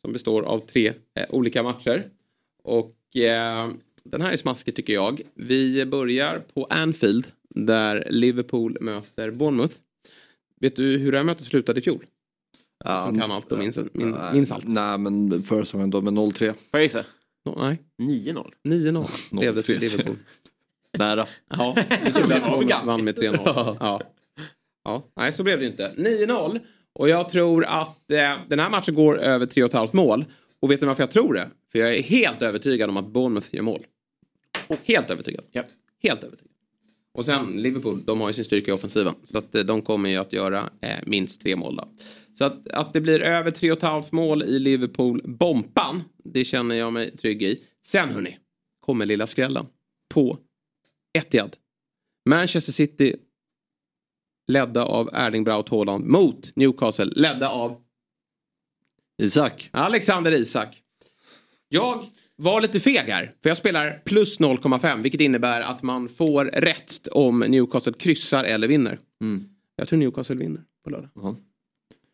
[0.00, 2.10] Som består av tre eh, olika matcher.
[2.62, 3.70] Och eh,
[4.04, 5.20] den här är smaskig tycker jag.
[5.34, 7.26] Vi börjar på Anfield.
[7.48, 9.74] Där Liverpool möter Bournemouth.
[10.60, 12.04] Vet du hur det här mötet slutade i fjol?
[12.84, 14.68] Ja, som kan allt och minns, min, nej, minns allt.
[14.68, 16.32] Nej men förra säsongen då med 0-3.
[16.38, 17.04] Får jag gissa?
[17.44, 17.78] No, nej.
[17.98, 18.50] 9-0.
[18.64, 19.64] 9-0 blev det 0-3.
[19.64, 20.16] till Liverpool.
[20.98, 21.26] Nära.
[21.48, 21.74] Ja,
[22.04, 23.76] det tror jag de vann med 3-0.
[23.80, 24.00] Ja.
[24.84, 25.92] ja, nej så blev det inte.
[25.96, 26.60] 9-0
[26.92, 30.24] och jag tror att eh, den här matchen går över 3,5 mål.
[30.60, 31.48] Och vet ni varför jag tror det?
[31.72, 33.86] För jag är helt övertygad om att Bournemouth gör mål.
[34.84, 35.44] Helt övertygad.
[36.02, 36.50] Helt övertygad.
[37.14, 39.14] Och sen Liverpool, de har ju sin styrka i offensiven.
[39.24, 41.88] Så att eh, de kommer ju att göra eh, minst tre mål då.
[42.38, 47.42] Så att, att det blir över 3,5 mål i Liverpool-bompan, det känner jag mig trygg
[47.42, 47.62] i.
[47.86, 48.38] Sen hörni,
[48.80, 49.66] kommer lilla skrällen
[50.14, 50.38] på
[51.18, 51.56] Etihad.
[52.28, 53.16] Manchester City
[54.46, 57.80] ledda av Erling Braut Haaland mot Newcastle ledda av
[59.22, 59.70] Isak.
[59.72, 60.82] Alexander Isak.
[61.68, 62.04] Jag
[62.36, 63.32] var lite feg här.
[63.42, 68.68] För jag spelar plus 0,5 vilket innebär att man får rätt om Newcastle kryssar eller
[68.68, 68.98] vinner.
[69.20, 69.48] Mm.
[69.76, 71.36] Jag tror Newcastle vinner på lördag.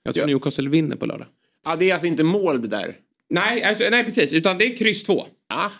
[0.03, 1.26] Jag tror Newcastle vinner på lördag.
[1.64, 2.96] Ja, det är alltså inte mål det där?
[3.28, 4.32] Nej, alltså, nej precis.
[4.32, 5.26] Utan det är kryss 2.
[5.48, 5.70] Ah.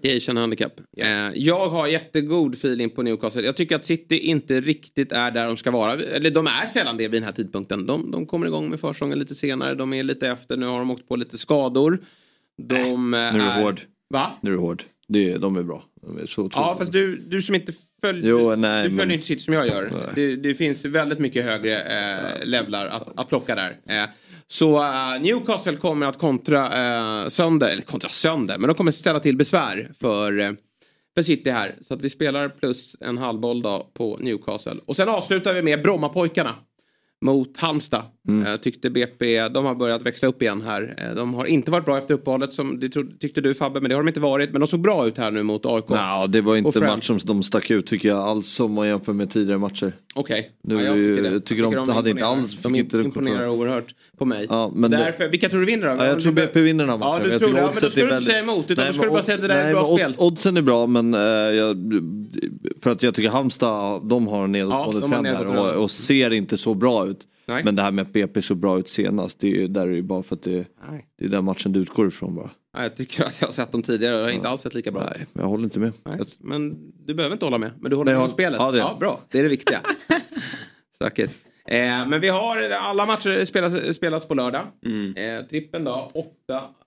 [0.00, 0.80] Det är känner handikapp.
[0.96, 3.42] Eh, jag har jättegod feeling på Newcastle.
[3.42, 5.92] Jag tycker att City inte riktigt är där de ska vara.
[6.02, 7.86] Eller de är sällan det vid den här tidpunkten.
[7.86, 9.74] De, de kommer igång med försäsongen lite senare.
[9.74, 10.56] De är lite efter.
[10.56, 11.98] Nu har de åkt på lite skador.
[12.68, 13.56] De Nu är är...
[13.56, 13.80] du hård.
[14.10, 14.30] Va?
[14.40, 14.82] Nu är du hård.
[15.08, 15.84] Det, de är bra.
[16.02, 18.30] De är så Ja, fast du, du som inte följer...
[18.30, 20.10] Jo, nej, du följer men- inte City som jag gör.
[20.14, 23.76] Det, det finns väldigt mycket högre eh, levlar att, att plocka där.
[23.86, 24.08] Eh,
[24.52, 26.64] så uh, Newcastle kommer att kontra
[27.22, 30.52] uh, sönder, eller kontra sönder, men de kommer ställa till besvär för, uh,
[31.14, 31.74] för City här.
[31.80, 34.76] Så att vi spelar plus en halvboll då på Newcastle.
[34.86, 36.54] Och sen avslutar vi med Brommapojkarna
[37.20, 38.02] mot Halmstad.
[38.28, 38.46] Mm.
[38.46, 40.94] Jag tyckte BP, de har börjat växla upp igen här.
[40.98, 42.88] Eh, De har inte varit bra efter uppehållet som det
[43.20, 44.52] tyckte du Fabbe, men det har de inte varit.
[44.52, 45.84] Men de såg bra ut här nu mot AIK.
[45.88, 49.12] Ja, det var inte match som de stack ut tycker jag alls om man jämför
[49.12, 49.92] med tidigare matcher.
[50.14, 50.50] Okej.
[50.62, 51.40] Nu Ja, jag är tycker det.
[51.40, 54.46] tycker de hade inte alls- De inte imponerar oerhört på mig.
[54.48, 55.94] Ja, men Därför, vilka tror du vinner då?
[56.04, 57.24] Ja, jag tror BP vinner den här Ja, matchen.
[57.26, 57.58] du Jag tror det.
[57.58, 58.70] Ja, men då ska är du inte säga emot.
[58.70, 59.96] Utan då ska men du bara odds- säga att det där är nej, bra men
[59.96, 60.10] spel.
[60.12, 61.76] odds- Oddsen är bra men eh, jag,
[62.82, 65.90] för att jag tycker Halmstad, de har en nedåtgående Ja, de trend här och, och
[65.90, 67.18] ser inte så bra ut.
[67.50, 67.64] Nej.
[67.64, 69.90] Men det här med att BP såg bra ut senast, det är ju, där är
[69.90, 70.66] det ju bara för att det,
[71.18, 72.50] det är den matchen du utgår ifrån bara.
[72.76, 74.74] Ja, jag tycker att jag har sett dem tidigare och det har inte alls sett
[74.74, 75.04] lika bra.
[75.16, 75.92] Nej, jag håller inte med.
[76.04, 77.70] Nej, men du behöver inte hålla med.
[77.80, 78.60] Men du håller Nej, med om spelet.
[78.60, 79.20] ja, det- ja, bra.
[79.30, 79.80] Det är det viktiga.
[80.98, 81.30] Säkert.
[81.66, 84.62] Eh, men vi har alla matcher spelas, spelas på lördag.
[85.16, 86.30] Eh, trippen då, 8,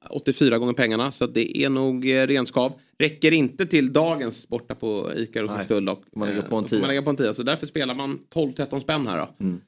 [0.09, 1.11] 84 gånger pengarna.
[1.11, 2.74] Så det är nog eh, renskav.
[2.99, 5.89] Räcker inte till dagens borta på ICA Rosenskuld.
[6.16, 6.80] man lägga Eh, på en tia.
[6.80, 7.34] Man lägga på en tia.
[7.34, 9.45] Så därför spelar man 12-13 spänn här då.
[9.45, 9.61] Mm.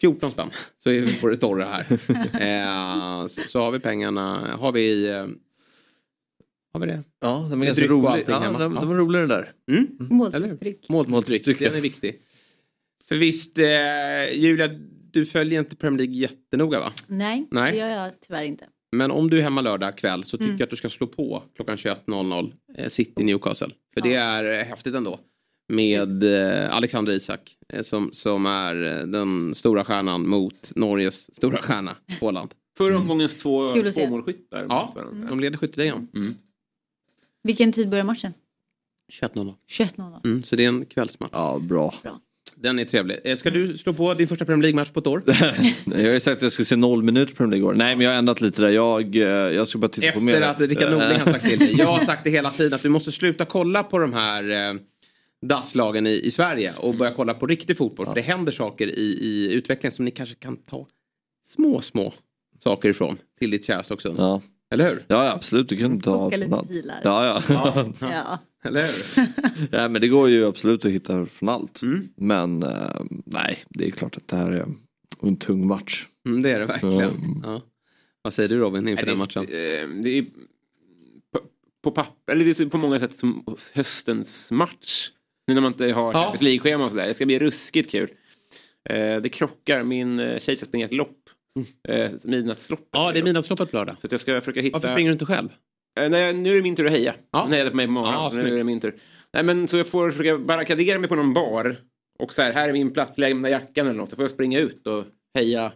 [0.00, 0.50] 14 spänn.
[0.78, 1.86] Så är vi på det torra här.
[3.22, 4.56] eh, så, så har vi pengarna.
[4.56, 5.08] Har vi...
[5.08, 5.26] Eh,
[6.72, 7.02] har vi det?
[7.20, 8.08] ja, den var Med ganska dryck och rolig.
[8.08, 8.58] allting Ja, hemma.
[8.58, 8.80] den, Ja.
[8.80, 9.52] den var rolig den där.
[9.70, 9.86] Mm.
[9.98, 10.88] Måltidsdryck.
[10.88, 12.20] Måltidsdryck, den är viktig.
[13.08, 14.68] För visst, eh, Julia,
[15.12, 16.92] du följer inte Premier League jättenoga va?
[17.06, 17.72] Nej, Nej.
[17.72, 18.64] det gör jag tyvärr inte.
[18.92, 20.56] Men om du är hemma lördag kväll så tycker Mm.
[20.58, 23.70] jag att du ska slå på klockan 21.00 eh, City Newcastle.
[23.94, 25.18] För det är eh, häftigt ändå.
[25.68, 31.62] Med eh, Alexander Isak eh, som, som är eh, den stora stjärnan mot Norges stora
[31.62, 32.54] stjärna, Haaland.
[32.78, 34.66] Förra omgångens två tvåmålsskyttar.
[34.68, 34.94] Ja,
[35.28, 36.08] de leder skytteligan.
[37.42, 38.32] Vilken tid börjar matchen?
[39.12, 39.54] 21.00.
[39.70, 40.20] 21.00.
[40.24, 41.30] Mm, så det är en kvällsmatch.
[41.32, 41.94] Ja, bra.
[42.54, 43.38] Den är trevlig.
[43.38, 45.22] Ska du slå på din första Premier League-match på ett år?
[45.84, 47.74] Jag har ju sagt att jag ska se noll minuter Premier League igår.
[47.74, 48.68] Nej men jag har ändrat lite där.
[48.68, 49.14] Jag,
[49.54, 50.40] jag ska bara titta på mer.
[50.40, 51.74] Efter att Rickard Norling har sagt till dig.
[51.78, 54.80] Jag har sagt det hela tiden att vi måste sluta kolla på de här eh,
[55.42, 58.06] dasslagen i, i Sverige och börja kolla på riktig fotboll.
[58.06, 60.86] För det händer saker i, i utvecklingen som ni kanske kan ta
[61.44, 62.14] små, små
[62.58, 64.18] saker ifrån till ditt kära Stocksund.
[64.18, 64.42] Ja.
[64.70, 65.04] Eller hur?
[65.08, 67.00] Ja, ja absolut, du kan ta Plocka lite pilar.
[67.04, 67.92] Ja, ja.
[68.00, 68.38] Ja.
[68.64, 69.28] Eller hur?
[69.78, 71.82] ja men det går ju absolut att hitta från allt.
[71.82, 72.08] Mm.
[72.16, 74.66] Men eh, nej, det är klart att det här är
[75.22, 76.06] en tung match.
[76.26, 77.00] Mm, det är det verkligen.
[77.00, 77.42] Mm.
[77.44, 77.62] Ja.
[78.22, 79.42] Vad säger du Robin inför den matchen?
[79.42, 80.24] eh, det är
[81.32, 81.40] på,
[81.82, 85.10] på papper, eller det är på många sätt som höstens match.
[85.46, 86.12] Nu när man inte har Ja.
[86.12, 87.06] Champions League-schema och sådär.
[87.06, 88.10] Det ska bli ruskigt kul.
[88.90, 91.16] Eh, det krockar, min eh, tjej ska springa ett lopp.
[91.88, 92.88] Eh, midnattsloppet.
[92.92, 93.96] Ja, det är midnattsloppet på lördag.
[94.00, 94.74] Så att jag ska försöka hitta...
[94.78, 95.48] Varför springer du inte själv?
[96.00, 97.14] Eh, nej, nu är det min tur att heja.
[97.32, 97.42] Ja.
[97.42, 98.20] Hon hejade på mig på morgonen.
[98.20, 98.94] Ja, så nu är det min tur.
[99.32, 101.76] Nej, men så jag får försöka barrikadera mig på någon bar.
[102.18, 104.10] Och så här, här är min plats, lämna jackan eller något.
[104.10, 105.72] Så får jag springa ut och heja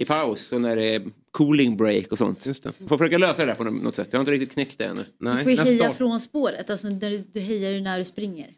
[0.00, 2.46] i paus och när det är cooling break och sånt.
[2.46, 2.72] Just det.
[2.78, 4.08] Jag får försöka lösa det där på något sätt.
[4.10, 5.04] Jag har inte riktigt knäckt det ännu.
[5.18, 8.50] Du får ju heja från spåret, alltså när du, du hejar ju när du springer.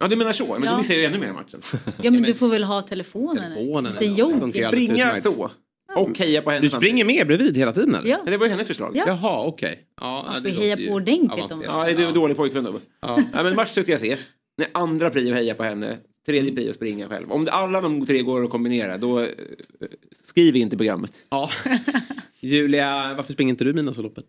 [0.00, 0.52] Ja, du menar så.
[0.54, 0.70] Men Ja.
[0.70, 1.62] då missar jag ju ännu mer matchen.
[2.02, 3.52] Ja men du får väl ha telefonen?
[3.54, 3.92] Telefonen.
[4.40, 5.50] Funkar alldeles Springa så.
[5.96, 8.08] Och heja på henne Du springer med bredvid hela tiden eller?
[8.10, 8.18] Ja.
[8.26, 8.96] Det var ju hennes förslag.
[8.96, 9.04] Ja.
[9.06, 9.80] Jaha, okej.
[10.00, 12.80] Ja, Man det får heja på ordentligt om Ja, är du dålig pojkvän då?
[13.00, 13.18] Ja.
[13.32, 14.16] Ja, men matchen ska jag se.
[14.58, 15.98] När andra prio hejar på henne.
[16.26, 17.32] Tredje att springa själv.
[17.32, 19.26] Om det, alla de tre går att kombinera då eh,
[20.22, 21.12] skriv inte programmet.
[21.30, 21.50] Ja.
[22.40, 24.24] Julia, varför springer inte du Midnattsloppet?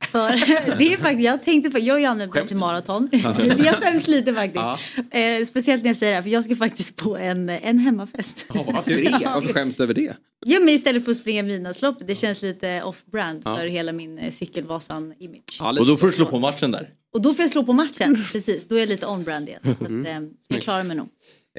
[0.00, 0.30] För
[0.78, 3.08] det är faktiskt, jag tänkte på, jag har ju använt mig till maraton.
[3.64, 4.64] jag skäms lite faktiskt.
[5.10, 5.18] Ja.
[5.18, 8.44] Eh, speciellt när jag säger det här, för jag ska faktiskt på en, en hemmafest.
[8.54, 9.20] Ja, varför det?
[9.24, 10.16] Varför skäms du över det?
[10.46, 13.56] Ja men istället för att springa midnattsloppet, det känns lite off-brand Ja.
[13.56, 15.78] för hela min eh, cykelvasan-image.
[15.80, 16.88] och då får du slå på matchen där.
[17.12, 18.68] Och då får jag slå på matchen, precis.
[18.68, 19.60] Då är jag lite on-brand igen.
[19.64, 20.24] Så att, Mm.
[20.24, 21.08] eh, jag klarar mig nog.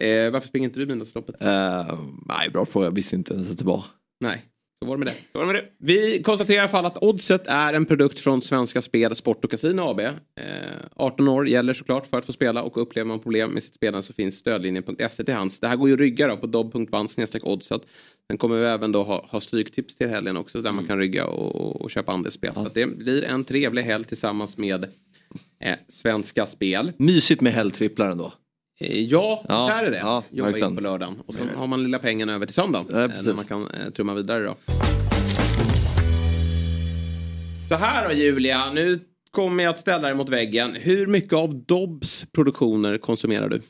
[0.01, 1.35] Eh, varför springer inte du Midnattsloppet?
[1.41, 2.85] Uh, nej, bra fråga.
[2.85, 3.85] Jag visste inte ens att det var.
[4.19, 4.45] Nej,
[4.79, 5.13] så var det med det.
[5.31, 5.69] Så var det med det.
[5.77, 9.51] Vi konstaterar i alla fall att Oddset är en produkt från Svenska Spel, Sport och
[9.51, 9.99] Casino AB.
[9.99, 10.13] Eh,
[10.95, 14.03] 18 år gäller såklart för att få spela och upplever man problem med sitt spelande
[14.03, 15.59] så finns stödlinjen.se till hands.
[15.59, 17.09] Det här går ju att rygga då på dobb.band
[17.43, 17.81] oddset.
[18.27, 21.27] Sen kommer vi även då ha, ha stryktips till helgen också där man kan rygga
[21.27, 22.53] och, och köpa andelsspel.
[22.53, 24.83] Så att det blir en trevlig helg tillsammans med
[25.63, 26.91] eh, Svenska Spel.
[26.97, 28.33] Mysigt med helgtripplar ändå.
[28.79, 29.97] Eh, Ja, Ja, det är det.
[29.97, 30.75] ja, Jobba in verkligen.
[30.75, 31.15] på lördagen.
[31.25, 32.95] Och sen har man lilla pengen över till söndagen.
[33.03, 33.25] eh, precis.
[33.27, 34.55] när man kan eh, trumma vidare då.
[37.69, 38.99] Så här då Julia, nu
[39.31, 40.75] kommer jag att ställa dig mot väggen.
[40.75, 43.61] Hur mycket av Dobbs produktioner konsumerar du?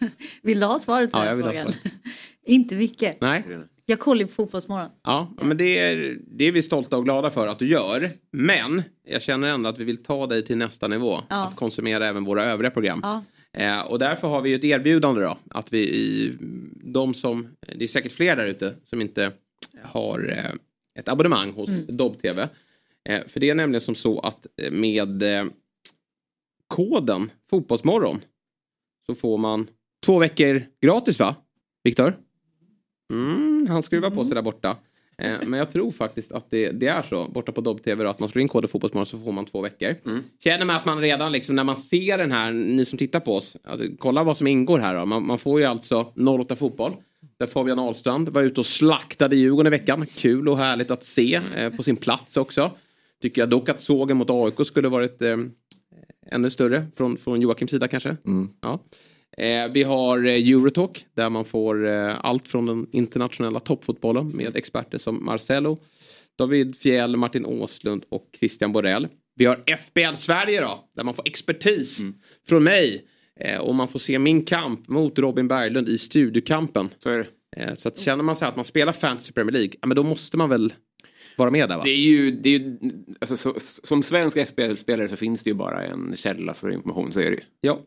[0.42, 1.72] Vill du ha svaret på Ja, den jag vill ha frågan?
[2.46, 3.20] Inte mycket.
[3.20, 3.44] Nej?
[3.86, 4.88] Jag kollar ju på Fotbollsmorgon.
[5.04, 8.10] Ja, men det är, det är vi stolta och glada för att du gör.
[8.32, 11.20] Men jag känner ändå att vi vill ta dig till nästa nivå.
[11.28, 11.36] Ja.
[11.46, 13.00] Att konsumera även våra övriga program.
[13.02, 13.24] Ja.
[13.56, 15.38] Eh, och därför har vi ju ett erbjudande då.
[15.50, 16.36] Att vi i
[16.84, 19.32] de som, det är säkert fler där ute som inte
[19.82, 20.52] har eh,
[20.98, 21.96] ett abonnemang hos Mm.
[21.96, 22.48] Dobb-TV.
[23.08, 25.22] Eh, för det är nämligen som så att med
[26.66, 28.20] koden Fotbollsmorgon
[29.06, 29.68] så får man
[30.06, 31.36] två veckor gratis va?
[31.84, 32.18] Viktor?
[33.12, 34.76] Mm, han skruvar på sig där borta.
[35.22, 38.28] Eh, men jag tror faktiskt att det, det är så borta på Dobb-TV att man
[38.28, 39.94] slår in koden Fotbollsmorgon så får man två veckor.
[40.44, 43.34] Känner man att man redan liksom när man ser den här, ni som tittar på
[43.36, 45.06] oss, att, kolla vad som ingår här då.
[45.06, 46.96] Man, man får ju alltså 08 fotboll.
[47.38, 50.06] Där Fabian Ahlstrand var ute och slaktade Djurgården i veckan.
[50.06, 52.70] Kul och härligt att se eh, på sin plats också.
[53.22, 55.36] Tycker jag dock att sågen mot AIK skulle varit eh,
[56.30, 58.16] ännu större från, från Joakims sida kanske.
[58.60, 58.80] Ja.
[59.40, 64.56] Eh, vi har eh, Eurotalk där man får eh, allt från den internationella toppfotbollen med
[64.56, 65.78] experter som Marcelo,
[66.38, 69.08] David Fjell, Martin Åslund och Christian Borell.
[69.34, 72.02] Vi har FBL Sverige då, där man får expertis
[72.48, 73.04] från mig.
[73.40, 76.88] Eh, och man får se min kamp mot Robin Berglund i studiokampen.
[77.02, 77.10] Så.
[77.56, 80.02] Eh, så att känner man sig att man spelar Fantasy Premier League, ja, men då
[80.02, 80.72] måste man väl
[81.36, 81.84] vara med där va?
[81.84, 82.78] Det är ju, det är ju
[83.20, 83.54] alltså, så,
[83.84, 87.36] som svensk FBL-spelare så finns det ju bara en källa för information, så är det
[87.36, 87.42] ju.
[87.60, 87.80] Ja,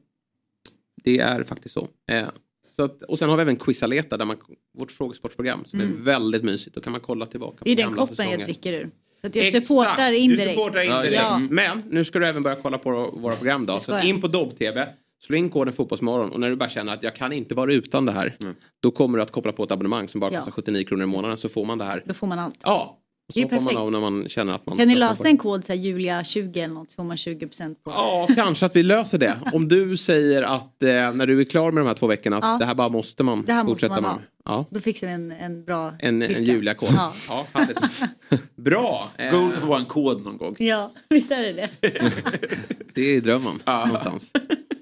[1.04, 1.88] det är faktiskt så.
[2.12, 2.28] Eh,
[2.76, 4.38] så att, och sen har vi även Quizaleta, där man,
[4.78, 5.94] vårt frågesportsprogram som Mm.
[5.94, 6.76] är väldigt mysigt.
[6.76, 8.38] Då kan man kolla tillbaka Det är på den gamla koppen säsonger.
[8.38, 8.90] jag dricker ur.
[9.22, 9.68] Så att jag Exakt.
[9.68, 10.44] supportar indirekt.
[10.50, 11.14] Du supportar indirekt.
[11.16, 11.42] Ja.
[11.50, 13.80] Men nu ska du även börja kolla på våra program då.
[13.80, 14.88] Så in på Dobb-TV,
[15.22, 18.06] slå in koden Fotbollsmorgon och när du bara känner att jag kan inte vara utan
[18.06, 18.34] det här.
[18.80, 20.40] Då kommer du att koppla på ett abonnemang som bara Ja.
[20.40, 22.04] kostar 79 kronor i månaden så får man det här.
[22.06, 22.60] Då får man allt.
[22.64, 22.99] Ja,
[23.30, 24.78] och Det är man av när man känner att man...
[24.78, 27.76] Kan ni lösa en kod så här Julia 20 eller något så får man 20%
[27.84, 29.40] på Ja, kanske att vi löser det.
[29.54, 32.44] Om du säger att eh, när du är klar med de här två veckorna att
[32.44, 32.58] Ja.
[32.60, 34.16] det här bara måste man Det här måste fortsätta man ha.
[34.18, 34.26] med.
[34.46, 34.66] Ja.
[34.70, 36.44] Då fixar vi en, en bra En, en.
[36.46, 36.90] Julia-kod.
[36.96, 37.14] Ja.
[37.30, 37.66] Ja.
[38.56, 39.10] Bra.
[39.32, 40.56] Gold får vara en kod någon gång.
[40.60, 41.70] ja, visst är det det.
[42.94, 44.32] Det är drömmen någonstans.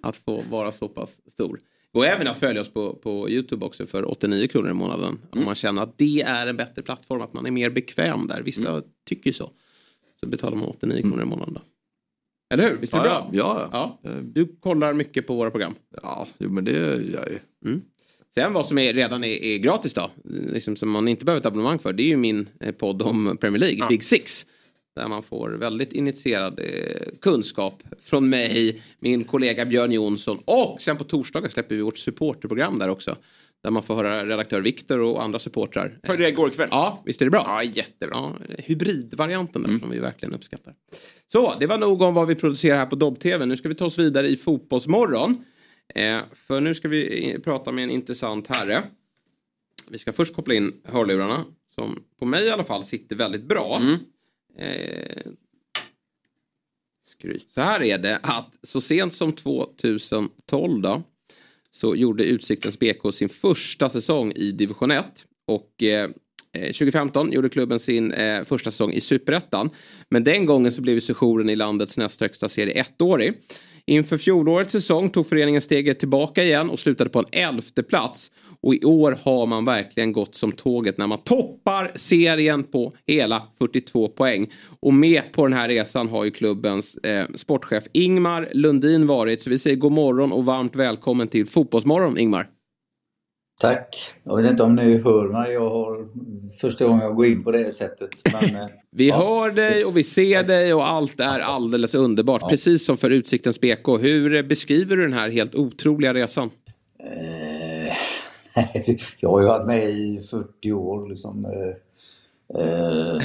[0.01, 1.59] Att få vara så pass stor.
[1.97, 5.19] Och även att följa oss på, på Youtube också för 89 kronor i månaden.
[5.29, 8.41] Om man känner att det är en bättre plattform, att man är mer bekväm där.
[8.41, 9.51] Vissa tycker ju så.
[10.19, 11.61] Så betalar man 89 kronor i månaden då.
[12.53, 12.77] Eller hur?
[12.77, 13.69] Visst är det Ja, bra?
[13.71, 14.11] ja, ja.
[14.23, 15.75] Du kollar mycket på våra program.
[16.01, 17.39] Ja, jo, men det gör jag ju.
[17.65, 17.81] Mm.
[18.33, 20.11] Sen vad som är, redan är, är gratis då,
[20.53, 23.37] liksom som man inte behöver ett abonnemang för, det är ju min eh, podd om
[23.41, 24.45] Premier League, Big Six.
[24.97, 30.97] Där man får väldigt initierad eh, kunskap från mig, min kollega Björn Jonsson och sen
[30.97, 33.15] på torsdagar släpper vi vårt supporterprogram där också.
[33.63, 35.99] Där man får höra redaktör Viktor och andra supportrar.
[36.03, 36.67] Hörde det igår kväll.
[36.71, 37.43] Ja, visst är det bra?
[37.45, 38.15] Ja, jättebra.
[38.17, 40.73] Ja, hybridvarianten där som vi verkligen uppskattar.
[41.31, 43.45] Så, det var nog om vad vi producerar här på Dobb-TV.
[43.45, 45.43] Nu ska vi ta oss vidare i Fotbollsmorgon.
[45.95, 46.97] Eh, för nu ska vi
[47.29, 48.83] i- prata med en intressant herre.
[49.89, 51.45] Vi ska först koppla in hörlurarna
[51.75, 53.81] som på mig i alla fall sitter väldigt bra.
[54.57, 55.31] Eh,
[57.09, 57.45] skryt.
[57.49, 61.03] Så här är det att så sent som 2012 då
[61.71, 65.05] så gjorde Utsiktens BK sin första säsong i division 1
[65.47, 66.09] och eh,
[66.53, 69.69] eh 2015 gjorde klubben sin eh, första säsong i Superettan.
[70.09, 73.33] Men den gången så blev ju sessionen i landets näst högsta serie ettårig.
[73.85, 78.31] Inför fjolårets säsong tog föreningen steget tillbaka igen och slutade på en elfte plats.
[78.67, 83.43] Och i år har man verkligen gått som tåget när man toppar serien på hela
[83.57, 84.47] 42 poäng.
[84.79, 89.41] Och med på den här resan har ju klubbens eh, sportchef Ingmar Lundin varit.
[89.41, 92.49] Så vi säger god morgon och varmt välkommen till Fotbollsmorgon Ingmar.
[93.59, 94.13] Tack.
[94.23, 95.53] Jag vet inte om ni hör mig.
[95.53, 96.07] Jag har
[96.61, 98.09] första gången jag går in på det sättet.
[98.23, 102.49] Men, eh, Vi hör dig och vi ser dig och allt är alldeles underbart.
[102.49, 103.87] Precis som för Utsiktens BK.
[103.87, 106.49] Hur beskriver du den här helt otroliga resan?
[106.99, 107.56] eh,
[109.19, 111.09] jag har ju varit med i 40 år.
[111.09, 113.21] Liksom, eh, eh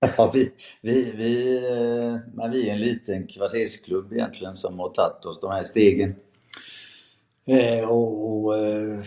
[0.16, 5.24] ja, vi, vi, vi, eh, men vi är en liten kvartersklubb egentligen som har tagit
[5.24, 6.14] oss de här stegen.
[7.46, 9.02] Eh, och, och eh,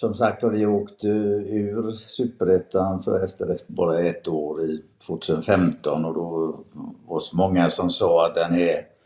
[0.00, 6.04] som sagt har vi åkt eh, ur Superettan för efter bara ett år i 2015
[6.04, 6.24] och då
[7.06, 8.97] var det så många som sa att den är,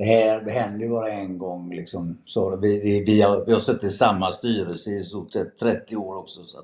[0.00, 1.74] det här det händer ju bara en gång.
[1.74, 2.18] Liksom.
[2.24, 6.16] Så vi, vi, har, vi har suttit i samma styrelse i stort sett 30 år
[6.16, 6.44] också.
[6.44, 6.58] Så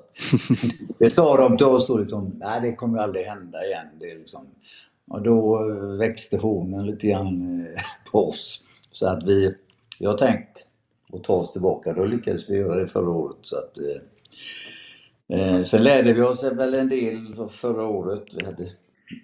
[0.99, 3.87] det sa de till oss då liksom, nej det kommer aldrig hända igen.
[3.99, 4.47] Det liksom,
[5.07, 7.81] och då eh, växte hornen lite grann eh,
[8.11, 8.63] på oss.
[8.91, 9.55] Så att vi,
[9.99, 10.65] vi har tänkt
[11.13, 11.93] att ta oss tillbaka.
[11.93, 13.37] Då lyckades vi göra det förra året.
[13.41, 13.77] Så att,
[15.29, 18.23] eh, eh, sen lärde vi oss väl en del förra året.
[18.35, 18.67] Vi hade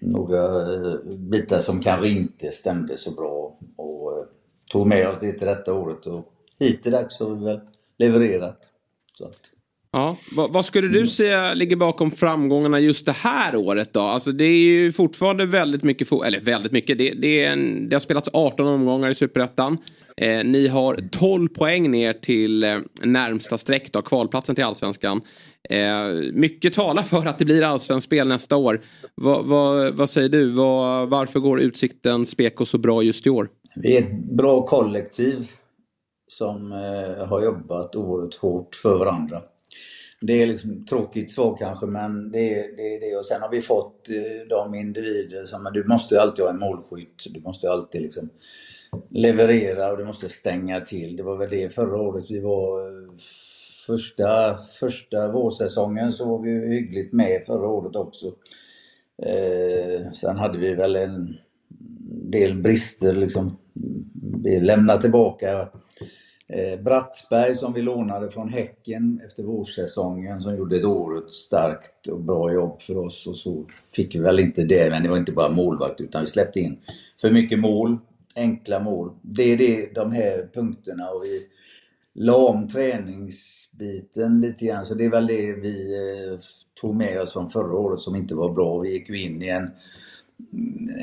[0.01, 4.26] några eh, bitar som kanske inte stämde så bra och eh,
[4.72, 6.05] tog med oss det till detta året.
[6.05, 7.60] Och hittills har vi väl
[7.97, 8.60] levererat.
[9.91, 14.01] Ja, vad, vad skulle du säga ligger bakom framgångarna just det här året då?
[14.01, 17.99] Alltså det är ju fortfarande väldigt mycket, eller väldigt mycket, det, det, en, det har
[17.99, 19.77] spelats 18 omgångar i Superettan.
[20.18, 25.22] Eh, ni har 12 poäng ner till eh, närmsta streck då, kvalplatsen till Allsvenskan.
[25.69, 28.81] Eh, mycket talar för att det blir allsvenskt spel nästa år.
[29.15, 30.52] Vad, va, vad säger du?
[30.52, 33.48] Va, varför går Utsikten Speko så bra just i år?
[33.76, 35.52] Vi är ett bra kollektiv
[36.27, 39.41] som eh, har jobbat oerhört hårt för varandra.
[40.22, 42.99] Det är liksom tråkigt svar kanske men det är det.
[42.99, 43.18] Det.
[43.18, 46.52] Och sen har vi fått eh, de individer som, men du måste ju alltid ha
[46.52, 47.23] en målskytt.
[47.30, 48.30] Du måste ju alltid liksom
[49.09, 51.15] leverera och du måste stänga till.
[51.15, 53.13] Det var väl det förra året vi var eh,
[53.87, 58.27] första, första vårsäsongen så var vi ju hyggligt med förra året också.
[59.25, 61.37] Eh, sen hade vi väl en
[62.31, 63.57] del brister liksom.
[64.43, 65.69] Vi lämnade tillbaka
[66.47, 72.21] eh, Brattsberg som vi lånade från Häcken efter vårsäsongen som gjorde ett oerhört starkt och
[72.21, 73.65] bra jobb för oss och så
[73.95, 76.79] fick vi väl inte det, men det var inte bara målvakt utan vi släppte in
[77.21, 77.97] för mycket mål,
[78.35, 79.11] enkla mål.
[79.22, 81.47] Det är det, de här punkterna och vi
[82.14, 86.39] la om träningsbiten lite grann så det är väl det vi eh,
[86.81, 88.80] tog med oss från förra året som inte var bra.
[88.80, 89.72] Vi gick ju in i en,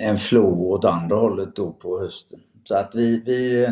[0.03, 2.41] en flow åt andra hållet då på hösten.
[2.65, 3.71] Så att vi, vi,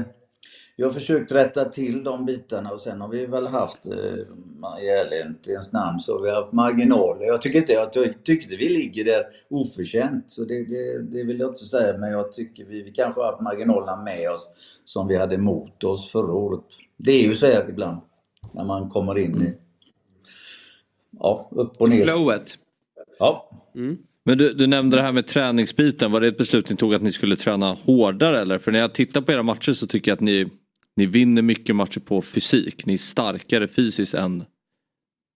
[0.78, 4.88] vi har försökt rätta till de bitarna och sen har vi väl haft, eh, i
[4.88, 7.26] ärlighetens namn, så har vi haft marginaler.
[7.26, 11.40] Jag tycker inte, jag ty- tyckte vi ligger där oförtjänt, så det, det, det vill
[11.40, 14.48] jag inte säga, men jag tycker vi, vi kanske har haft marginalerna med oss
[14.84, 16.60] som vi hade mot oss förra året.
[16.96, 18.00] Det är ju så här ibland,
[18.52, 19.54] när man kommer in i,
[21.18, 22.04] ja, upp och ner.
[22.04, 22.54] Flowet.
[23.18, 23.50] Ja.
[24.24, 26.12] Men du, du nämnde det här med träningsbiten.
[26.12, 28.58] Var det ett beslut ni tog att ni skulle träna hårdare eller?
[28.58, 30.50] För när jag tittar på era matcher så tycker jag att ni,
[30.98, 32.86] ni vinner mycket matcher på fysik.
[32.86, 34.42] Ni är starkare fysiskt än, än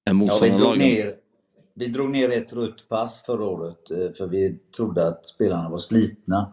[0.04, 0.78] Ja, vi, drog motståndarlagen.
[0.78, 1.14] ner,
[1.74, 5.78] vi drog ner ett rött pass förra året eh, för vi trodde att spelarna var
[5.78, 6.52] slitna.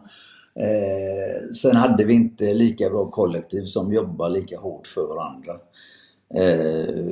[0.54, 5.60] Eh, sen hade vi inte lika bra kollektiv som jobbar lika hårt för varandra.
[6.34, 7.04] Eh,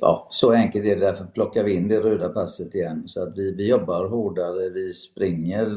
[0.00, 1.06] ja, så enkelt är det.
[1.06, 3.02] Därför plockar vi in det röda passet igen.
[3.06, 5.68] Så att vi, vi jobbar hårdare, vi springer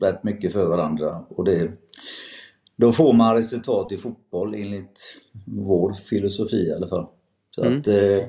[0.00, 1.24] rätt mycket för varandra.
[1.28, 1.72] Och det,
[2.80, 5.00] då får man resultat i fotboll enligt
[5.44, 7.06] vår filosofi i alla fall.
[7.50, 7.80] Så Mm.
[7.80, 8.24] att, eh,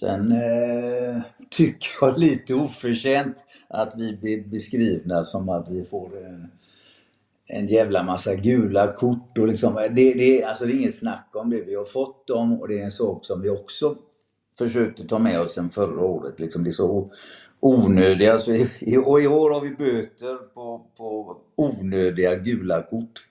[0.00, 3.36] sen eh, tycker jag lite oförtjänt
[3.68, 6.44] att vi blir beskrivna som att vi får eh,
[7.58, 9.38] en jävla massa gula kort.
[9.38, 11.60] Och liksom, det, det, alltså det är inget snack om det.
[11.62, 13.96] Vi har fått dem och det är en sak som vi också
[14.58, 16.40] försökte ta med oss sen förra året.
[16.40, 17.10] Liksom, det är så
[17.60, 18.32] onödiga.
[18.32, 23.26] Alltså, i, och i år har vi böter på, på onödiga gula kort.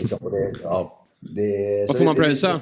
[0.00, 2.60] Liksom, det, ja, det, Vad så får man pröjsa?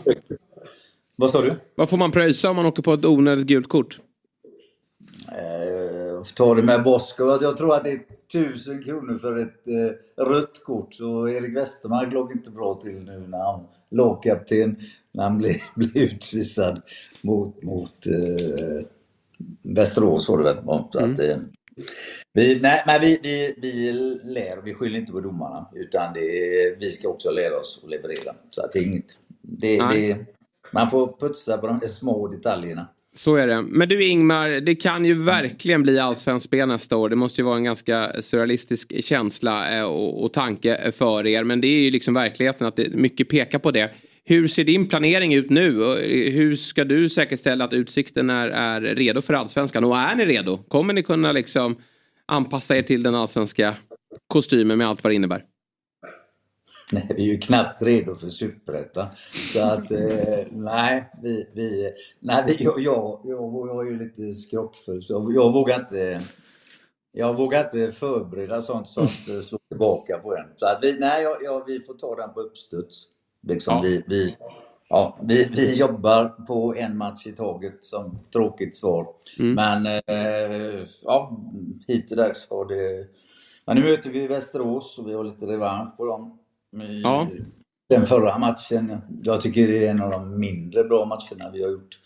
[1.16, 1.56] Vad sa du?
[1.74, 4.00] Vad får man pröjsa om man åker på ett onödigt gult kort?
[5.28, 7.38] Eh, ta det med Bosko.
[7.42, 8.00] Jag tror att det är
[8.32, 10.94] tusen kronor för ett eh, rött kort.
[10.94, 14.76] Så Erik Westermark låg inte bra till nu när han lagkapten,
[15.12, 16.82] när han blev, blev utvisad
[17.22, 18.86] mot, mot eh,
[19.64, 20.56] Västerås var det väl.
[20.64, 21.36] Så att, eh,
[22.32, 23.92] vi, nej, men vi, vi, vi
[24.24, 25.68] lär, vi skyller inte på domarna.
[25.74, 26.20] Utan det
[26.80, 28.34] vi ska också lära oss att leverera.
[28.48, 29.16] Så att det är inget.
[29.42, 30.16] Det, det,
[30.72, 32.88] man får putsa på de små detaljerna.
[33.14, 33.62] Så är det.
[33.62, 37.08] Men du Ingmar, det kan ju verkligen bli allsvenskt spel nästa år.
[37.08, 41.44] Det måste ju vara en ganska surrealistisk känsla eh, och, och tanke för er.
[41.44, 43.90] Men det är ju liksom verkligheten att det, mycket pekar på det.
[44.30, 45.84] Hur ser din planering ut nu?
[45.84, 45.96] Och
[46.32, 49.84] Hur ska du säkerställa att Utsikten är, är redo för allsvenskan?
[49.84, 50.58] Och är ni redo?
[50.68, 51.76] Kommer ni kunna liksom
[52.26, 53.76] anpassa er till den allsvenska
[54.26, 55.44] kostymen med allt vad det innebär?
[56.92, 59.06] Nej, vi är ju knappt redo för superettan.
[59.52, 65.02] Så att, eh, nej, vi, vi, nej vi, jag, jag, jag, är ju lite skrockfull
[65.02, 66.20] så jag, jag vågar inte
[67.12, 70.46] jag vågar inte förbereda sånt sånt eh, slå tillbaka på en.
[70.56, 73.06] Så att vi, nej, jag, jag, vi får ta den på uppstuds.
[73.42, 73.80] Liksom Ja.
[73.82, 74.36] vi, vi,
[74.88, 79.06] ja, vi, vi jobbar på en match i taget som tråkigt svar.
[79.38, 79.54] Mm.
[79.54, 81.40] Men eh, ja,
[81.86, 83.06] hittills har det...
[83.64, 86.38] Ja, nu möter vi Västerås och vi har lite revansch på dem.
[86.82, 87.26] I- Ja.
[87.88, 91.70] Den förra matchen, jag tycker det är en av de mindre bra matcherna vi har
[91.70, 91.98] gjort.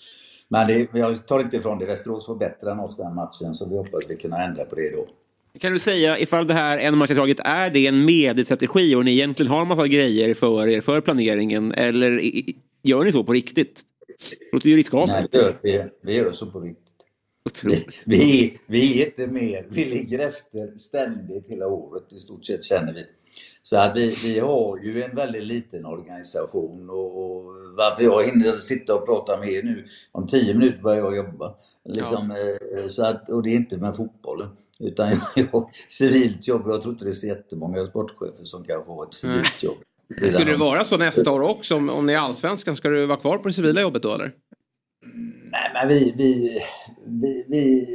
[0.49, 3.69] Men det, jag tar inte ifrån det, Västerås var bättre än oss den matchen så
[3.69, 5.07] vi hoppas vi kan ändra på det då.
[5.61, 9.05] Kan du säga ifall det här en match i taget är det en mediestrategi och
[9.05, 12.21] ni egentligen har en massa grejer för er för planeringen eller
[12.83, 13.83] gör ni så på riktigt?
[14.19, 15.37] Det låter ju Nej, riskabelt.
[15.63, 16.85] vi gör, vi, gör så på riktigt.
[17.63, 22.65] Vi, vi, vi är inte mer, vi ligger efter ständigt hela året i stort sett
[22.65, 23.05] känner vi.
[23.63, 27.45] Så att vi, vi har ju en väldigt liten organisation och, och
[27.77, 31.55] varför jag hinner sitta och prata med er nu, om tio minuter börjar jag jobba.
[31.85, 34.49] Liksom, eh, så att, och det är inte med fotbollen.
[34.85, 36.63] Utan jag civilt jobb.
[36.67, 39.77] Jag tror inte det är så jättemånga sportchefer som kanske har ett civilt jobb.
[40.17, 41.77] Skulle det vara så nästa år också?
[41.77, 44.33] Om, om ni är allsvenskan, ska du vara kvar på det civila jobbet då eller?
[45.53, 46.63] Nej, men vi, vi,
[47.07, 47.87] vi, vi,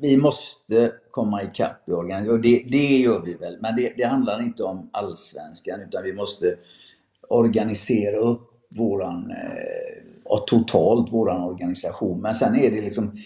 [0.00, 2.42] vi måste komma ikapp i organisationen.
[2.42, 3.58] Det, det gör vi väl.
[3.60, 6.56] Men det, det handlar inte om allsvenskan utan vi måste
[7.28, 12.20] organisera upp våran, eh, totalt våran organisation.
[12.20, 13.18] Men sen är det liksom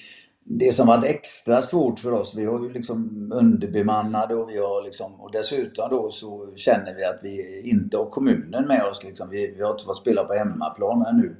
[0.50, 4.84] det som varit extra svårt för oss, vi har ju liksom underbemannade och vi har
[4.84, 9.30] liksom, och dessutom då så känner vi att vi inte har kommunen med oss liksom.
[9.30, 11.36] Vi, vi har inte fått spela på hemmaplan här nu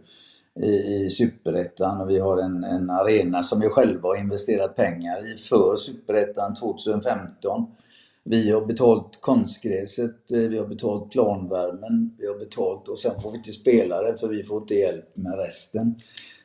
[0.67, 0.71] i,
[1.07, 5.37] i Superettan och vi har en, en arena som vi själva har investerat pengar i
[5.37, 7.67] för Superettan 2015.
[8.25, 13.37] Vi har betalt konstgräset, vi har betalt planvärmen, vi har betalt och sen får vi
[13.39, 15.95] inte spelare för vi får inte hjälp med resten.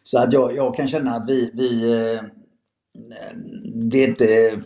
[0.03, 2.21] Så att jag, jag kan känna att vi, vi eh,
[3.91, 4.61] det är inte...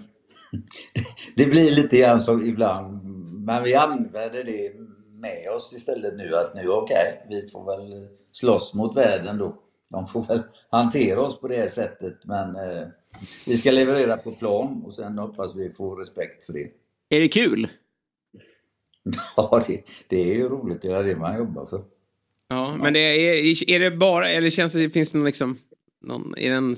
[1.35, 3.03] Det blir lite grann som ibland,
[3.45, 4.73] men vi använder det
[5.19, 9.63] med oss istället nu att nu okej, vi får väl slåss mot världen då.
[9.89, 12.87] De får väl hantera oss på det här sättet men eh,
[13.45, 16.71] vi ska leverera på plan och sen hoppas vi får respekt för det.
[17.09, 17.67] Är det kul?
[19.35, 21.83] Ja, det, det är ju roligt, det är det man jobbar för.
[22.47, 25.57] Ja, men det är, är det bara, eller känns det, finns det någon liksom,
[26.01, 26.75] någon, är det en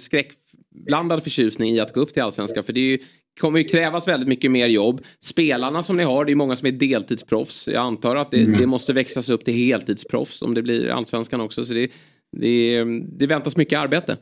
[0.75, 2.63] skräckblandad förtjusning i att gå upp till allsvenskan?
[2.63, 2.99] För det ju,
[3.41, 5.01] kommer ju krävas väldigt mycket mer jobb.
[5.21, 7.67] Spelarna som ni har, det är många som är deltidsproffs.
[7.67, 8.59] Jag antar att det, Mm.
[8.59, 11.65] det måste växlas upp till heltidsproffs om det blir allsvenskan också.
[11.65, 11.91] Så det,
[12.37, 12.83] det,
[13.17, 14.17] det väntas mycket arbete.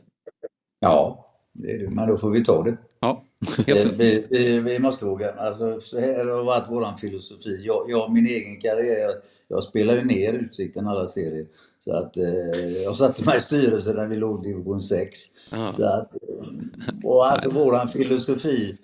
[0.80, 2.76] Ja, det men då får vi ta det.
[3.00, 3.24] Ja,
[3.66, 5.32] vi, vi, vi, vi måste våga.
[5.32, 7.60] Alltså, så här har varit vår filosofi.
[7.64, 9.12] Jag, jag min egen karriär, jag,
[9.48, 11.46] jag spelar ju ner Utsikten alla serier.
[11.88, 15.18] Så att, eh, jag satte mig i styrelsen när vi låg i division 6.
[15.50, 18.76] Så att, eh, och alltså våran filosofi,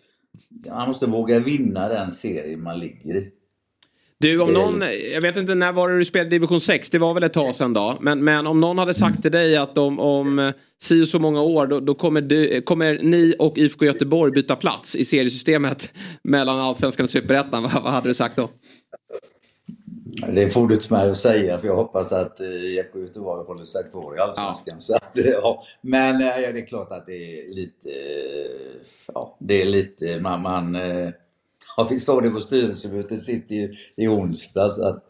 [0.68, 3.30] man måste våga vinna den serien man ligger i.
[4.18, 4.82] Du, om någon,
[5.12, 7.54] jag vet inte när var det du spelade division 6, det var väl ett tag
[7.54, 7.98] sedan då.
[8.00, 10.52] Men, men om någon hade sagt till dig att om, om eh,
[10.82, 14.56] si och så många år då, då kommer, du, kommer ni och IFK Göteborg byta
[14.56, 18.48] plats i seriesystemet mellan allsvenskan och superettan, vad, vad hade du sagt då?
[20.28, 23.64] Det får du inte mig att säga för jag hoppas att eh, IFK Göteborg håller
[23.64, 24.80] sig kvar i Allsvenskan.
[24.80, 25.62] Så att, eh, ja.
[25.80, 27.90] Men eh, ja, det är klart att det är lite...
[27.90, 28.80] eh,
[29.14, 30.20] Ja, det är lite...
[30.20, 31.08] Man, man, eh,
[31.76, 35.04] ja, vi sa det på styrelsemötet sist i, i onsdags att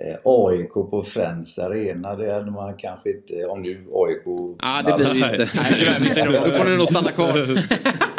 [0.00, 3.44] eh, AIK på Friends Arena, det hade man kanske inte...
[3.46, 4.22] Om nu AIK...
[4.62, 5.48] Ja, det blir det inte.
[5.54, 6.44] Nej, tyvärr.
[6.44, 7.32] Då får ni nog stanna kvar.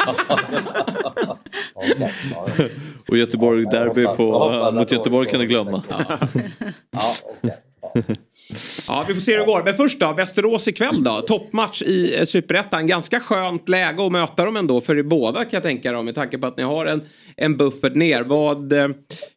[3.08, 5.82] Och Göteborg derby på, mot Göteborg kan du glömma.
[8.88, 9.62] Ja, vi får se hur det går.
[9.62, 11.20] Men först då, Västerås ikväll då.
[11.20, 12.86] Toppmatch i eh, Superettan.
[12.86, 16.04] Ganska skönt läge att möta dem ändå för er båda kan jag tänka dem.
[16.04, 17.02] Med tanke på att ni har en,
[17.36, 18.22] en buffert ner.
[18.22, 18.88] Vad, eh,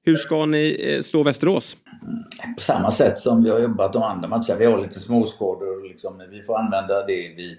[0.06, 1.78] hur ska ni eh, slå Västerås?
[2.56, 4.56] på samma sätt som vi har jobbat de andra matcherna.
[4.60, 7.58] Vi har lite småskador och liksom, vi får använda det vi,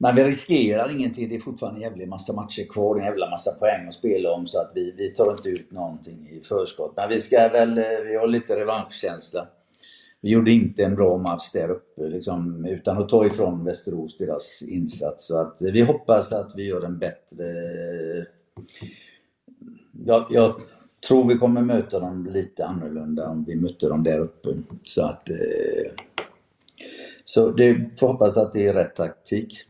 [0.00, 1.28] men vi riskerar ingenting.
[1.28, 2.96] Det är fortfarande en jävla massa matcher kvar.
[2.96, 4.46] En jävla massa poäng att spela om.
[4.46, 6.92] Så att vi, vi tar inte ut någonting i förskott.
[6.96, 7.78] Men vi ska väl...
[7.78, 9.48] Eh, vi har lite revanschkänsla.
[10.20, 14.62] Vi gjorde inte en bra match där uppe liksom, utan att ta ifrån Västerås deras
[14.62, 15.26] insats.
[15.26, 17.44] Så att eh, vi hoppas att vi gör en bättre...
[20.06, 20.54] Jag, jag
[21.08, 24.48] tror vi kommer möta dem lite annorlunda om vi mötte dem där uppe.
[24.82, 25.30] Så att...
[25.30, 25.36] Eh,
[27.24, 29.67] så det får hoppas att det är rätt taktik.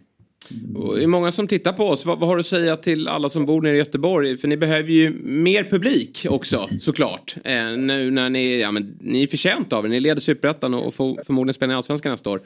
[0.76, 2.06] Och det är många som tittar på oss.
[2.06, 4.36] Vad, vad har du att säga till alla som bor nere i Göteborg?
[4.36, 7.36] För ni behöver ju mer publik också såklart.
[7.44, 9.88] Eh, nu när ni, ja, men, ni är förtjänta av det.
[9.88, 12.40] Ni leder superettan och får förmodligen spela i Allsvenskan nästa år.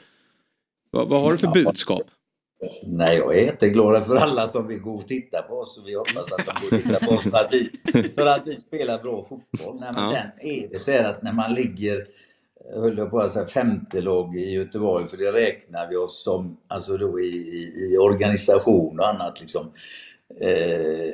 [0.90, 2.02] Vad, vad har du för budskap?
[2.86, 5.94] Nej, jag är jätteglad för alla som vill gå och titta på oss och vi
[5.94, 7.70] hoppas att de går och tittar på oss för att vi,
[8.14, 9.80] för att vi spelar bra fotboll.
[9.80, 10.10] Nej, men Ja.
[10.12, 12.04] sen är det så här att när man ligger,
[12.74, 16.56] höll jag på att säga, femte lag i Göteborg, för det räknar vi oss som,
[16.68, 19.66] alltså då i, i, i organisation och annat liksom.
[20.40, 21.12] Eh,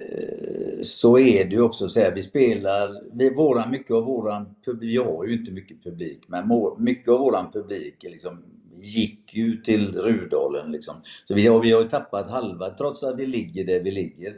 [0.83, 4.91] så är det ju också så här, vi spelar, vi, våran, mycket av våran publik,
[4.91, 8.43] vi har ju inte mycket publik, men mycket av våran publik liksom,
[8.77, 10.95] gick ju till Rudalen liksom.
[11.25, 14.37] Så vi har, vi har ju tappat halva, trots att vi ligger där vi ligger,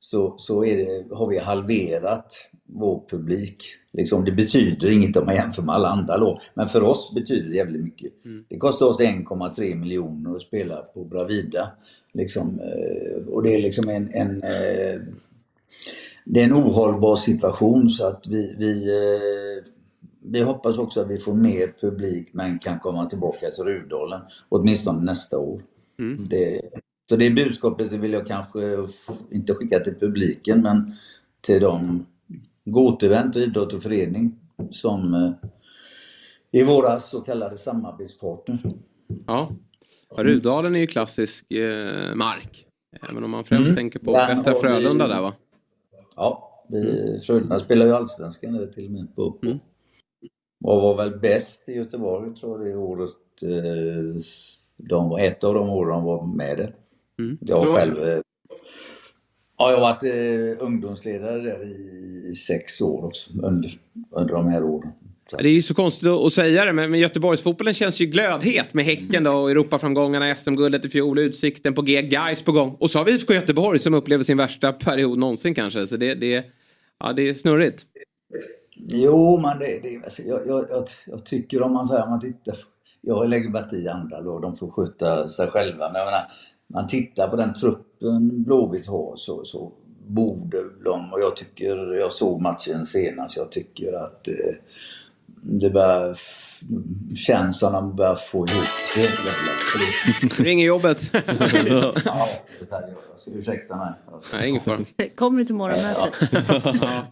[0.00, 3.64] så, så är det, har vi halverat vår publik.
[3.92, 7.48] Liksom, det betyder inget om man jämför med alla andra lag, men för oss betyder
[7.48, 8.12] det jävligt mycket.
[8.48, 11.70] Det kostar oss 1,3 miljoner att spela på Bravida.
[12.12, 15.00] Liksom, eh, och det är liksom en, en eh,
[16.24, 19.64] det är en ohållbar situation så att vi, vi, eh,
[20.22, 25.02] vi hoppas också att vi får mer publik men kan komma tillbaka till Rudalen åtminstone
[25.02, 25.62] nästa år.
[26.28, 26.60] Det,
[27.08, 28.60] så det budskapet vill jag kanske
[29.30, 30.92] inte skicka till publiken men
[31.40, 32.06] till de
[32.64, 34.34] Gåtevent och idrott och förening
[34.70, 35.32] som eh,
[36.60, 38.60] är våra så kallade samarbetspartners.
[39.26, 39.50] Ja.
[40.16, 42.66] Ja, Rudalen är ju klassisk eh, mark.
[43.10, 43.76] Även om man främst Mm.
[43.76, 45.34] tänker på Där Västra har vi- Frölunda där va?
[46.16, 49.58] Ja, vi, Frölunda spelar ju Allsvenskan där till och med på, på
[50.64, 53.10] och var väl bäst i Göteborg tror jag det året.
[53.42, 54.22] eh,
[54.76, 56.74] De var ett av de åren de var med där.
[57.40, 58.20] Jag har Då- själv eh,
[59.62, 61.62] Ja, jag har varit eh, ungdomsledare där
[62.30, 63.78] i sex år också under,
[64.10, 64.92] under de här åren.
[65.38, 68.84] Det är ju så konstigt att säga det men, men Göteborgsfotbollen känns ju glödhet med
[68.84, 72.76] Häcken då och Europaframgångarna, SM-guldet i fjol, Utsikten på G, Guys på gång.
[72.80, 75.86] Och så har vi IFK Göteborg som upplever sin värsta period någonsin kanske.
[75.86, 76.44] Så det, det,
[77.00, 77.86] ja, det är snurrigt.
[78.76, 82.20] Jo, men det, det, alltså, jag, jag, jag, jag tycker om man säger, om man
[82.20, 82.56] tittar,
[83.00, 85.92] jag lägger bara i andra lag, de får sköta sig själva.
[85.92, 86.28] Men jag menar,
[86.74, 89.72] man tittar på den truppen Blåvitt har så, så
[90.06, 94.54] borde de, och jag tycker, jag såg matchen senast, jag tycker att eh,
[95.42, 96.18] det börjar,
[97.16, 98.64] känns som de börjar få ihop
[98.94, 100.42] det.
[100.42, 101.10] Ringer jobbet.
[102.04, 102.28] ja,
[102.70, 103.92] jag ska ursäkta mig.
[104.32, 104.78] Nej, ingen fara.
[105.14, 106.30] Kommer du till morgonmötet?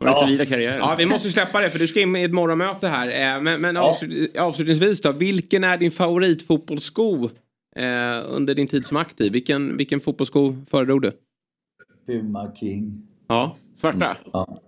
[0.01, 0.27] Ja.
[0.79, 3.37] Ja, vi måste släppa det för du ska in i ett morgonmöte här.
[3.37, 7.31] Eh, Men, men avslut, avslutningsvis då, vilken är din favoritfotbollssko
[7.77, 9.33] eh, under din tid som aktiv?
[9.33, 11.13] Vilken, vilken fotbollssko föredrog du?
[12.07, 13.03] Puma King.
[13.29, 14.17] Ja, svarta?
[14.33, 14.61] Ja.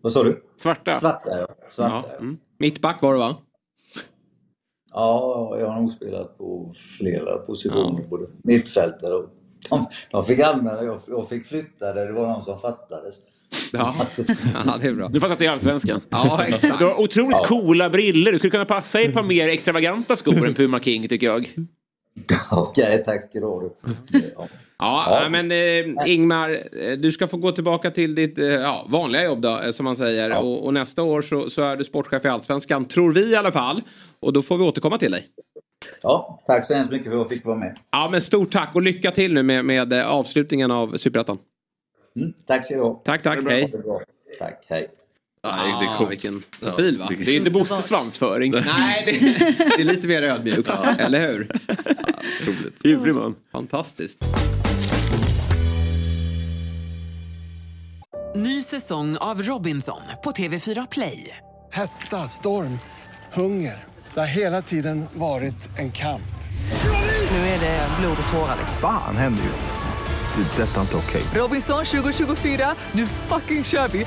[0.00, 0.42] Vad sa du?
[0.56, 1.00] Svarta?
[1.00, 1.48] Svarta, ja.
[1.70, 2.36] Svarta, Ja, mm.
[2.58, 3.36] Mittback var det va?
[4.92, 8.02] Ja, jag har nog spelat på flera positioner.
[8.08, 9.30] Både mittfältare och...
[9.70, 13.14] De, de fick använda, jag, jag fick flytta där det var någon som fattades.
[13.72, 13.94] Ja,
[14.66, 15.08] ja det är bra.
[15.08, 16.00] Du fattar att det är allsvenskan.
[16.10, 16.78] Ja, exakt.
[16.78, 17.44] Du har otroligt Ja.
[17.46, 18.32] coola briller.
[18.32, 21.54] Du skulle kunna passa i ett par mer extravaganta skor än Puma King tycker jag.
[22.50, 23.62] Okej, tack ska du ha.
[24.12, 24.48] Ja.
[24.78, 25.28] Ja, Ja.
[25.28, 29.40] men eh, Ingmar, eh, du ska få gå tillbaka till ditt eh, ja, vanliga jobb
[29.42, 30.42] då, eh, som man säger.
[30.42, 33.52] Och, och nästa år så, så är du sportchef i Allsvenskan, tror vi i alla
[33.52, 33.80] fall.
[34.20, 35.26] Och då får vi återkomma till dig.
[36.02, 37.78] ja, tack så hemskt mycket för att jag fick vara med.
[37.90, 41.38] Ja, men stort tack och lycka till nu med, med eh, avslutningen av Superettan.
[42.16, 43.02] Mm, tack ska du ha.
[43.04, 43.72] Tack, tack, hej.
[44.38, 44.88] Tack, hej.
[45.44, 46.10] Ja, det är coolt.
[46.10, 47.08] Vilken profil va?
[47.18, 48.52] Det är inte Bosses svansföring.
[48.52, 49.12] Nej, det,
[49.76, 51.50] det är lite mer ödmjukt, eller hur?
[51.68, 51.74] Ja,
[52.46, 52.84] roligt.
[52.84, 53.34] Ljuvlig man.
[53.52, 54.24] Fantastiskt.
[58.36, 61.36] Ny säsong av Robinson på TV4 Play.
[61.72, 62.78] Hetta, storm,
[63.32, 63.84] hunger.
[64.14, 66.22] Det har hela tiden varit en kamp.
[67.30, 68.56] Nu är det blod och tårar.
[68.80, 70.42] Fan händer just nu.
[70.42, 70.62] Det.
[70.62, 71.22] är Detta är inte okej.
[71.34, 74.06] Robinson 2024, nu fucking kör vi!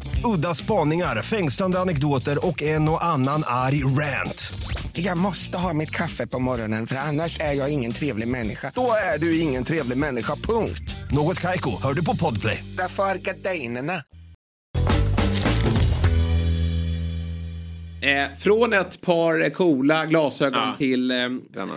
[0.23, 4.53] Udda spaningar, fängslande anekdoter och en och annan arg rant.
[4.93, 8.71] Jag måste ha mitt kaffe på morgonen för annars är jag ingen trevlig människa.
[8.75, 10.95] Då är du ingen trevlig människa, punkt.
[11.11, 12.63] Något Kaiko, hör du på Podplay.
[12.77, 13.93] Därför är gardinerna.
[18.03, 20.75] Eh, från ett par coola glasögon Ja.
[20.77, 21.25] till eh,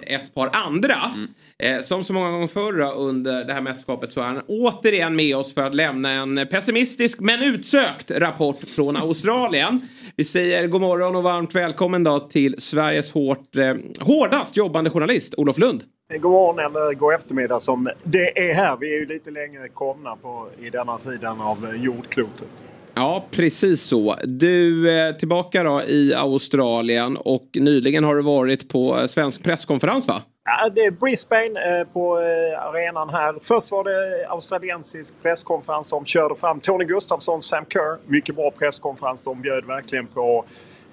[0.06, 1.10] ett par andra.
[1.14, 1.28] Mm.
[1.58, 5.36] Eh, som så många gånger förra under det här mästerskapet så är han återigen med
[5.36, 9.88] oss för att lämna en pessimistisk men utsökt rapport från Australien.
[10.16, 15.34] Vi säger god morgon och varmt välkommen då till Sveriges hårt, eh, hårdast jobbande journalist
[15.36, 15.84] Olof Lund.
[16.12, 18.76] Eh, god morgon eller god eftermiddag som det är här.
[18.80, 22.48] Vi är ju lite längre komna på, i denna sidan av jordklotet.
[22.94, 24.16] Ja, precis så.
[24.24, 30.08] Du eh, tillbaka då i Australien och nyligen har du varit på eh, svensk presskonferens
[30.08, 30.22] va?
[30.44, 33.34] Ja, det är Brisbane eh, på eh, arenan här.
[33.42, 37.98] Först var det australiensisk presskonferens som körde fram Tony Gustafsson, Sam Kerr.
[38.06, 39.22] Mycket bra presskonferens.
[39.22, 40.44] De bjöd verkligen på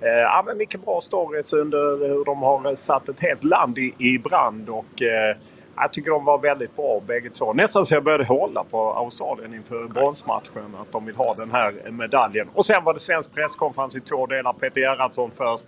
[0.02, 3.94] eh, ja, men mycket bra stories under hur de har satt ett helt land i,
[3.98, 4.70] i brand.
[4.70, 5.36] Och, eh,
[5.76, 7.54] jag tycker de var väldigt bra bägge två.
[7.54, 10.76] Nästan så jag började hålla på Australien inför bronsmatchen.
[10.82, 12.48] Att de vill ha den här medaljen.
[12.54, 14.54] Och sen var det svensk presskonferens i två delar.
[14.54, 15.68] Peter Gerhardsson först.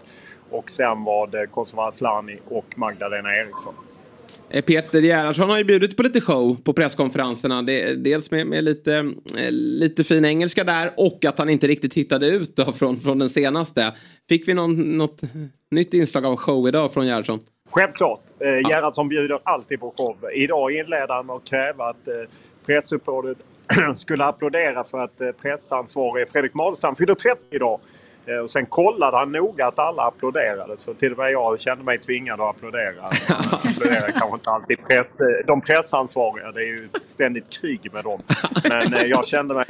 [0.50, 3.74] Och sen var det Kosova Asllani och Magdalena Eriksson.
[4.50, 7.62] Eh, Peter Gerhardsson har ju bjudit på lite show på presskonferenserna.
[7.98, 8.96] Dels med, med lite,
[9.38, 13.20] eh, lite fin engelska där och att han inte riktigt hittade ut då från, från
[13.20, 13.94] den senaste.
[14.30, 15.22] Fick vi någon, något
[15.72, 17.40] nytt inslag av show idag från Gerhardsson?
[17.74, 18.20] Självklart.
[18.40, 20.18] Eh, Gerhardsson bjuder alltid på show.
[20.34, 22.14] Idag inledde han med att kräva att eh,
[22.66, 23.38] pressuppbådet
[23.96, 27.80] skulle applådera för att eh, pressansvarig Fredrik Madestam fyller 30 idag.
[28.26, 30.78] Eh, Och sen kollade han noga att alla applåderade.
[30.78, 32.94] Så till och med jag kände mig tvingad att applådera.
[33.02, 33.12] Man
[33.52, 36.52] applåderar kanske inte alltid press, eh, de pressansvariga.
[36.52, 38.22] Det är ju ett ständigt krig med dem.
[38.64, 39.66] Men eh, jag kände mig...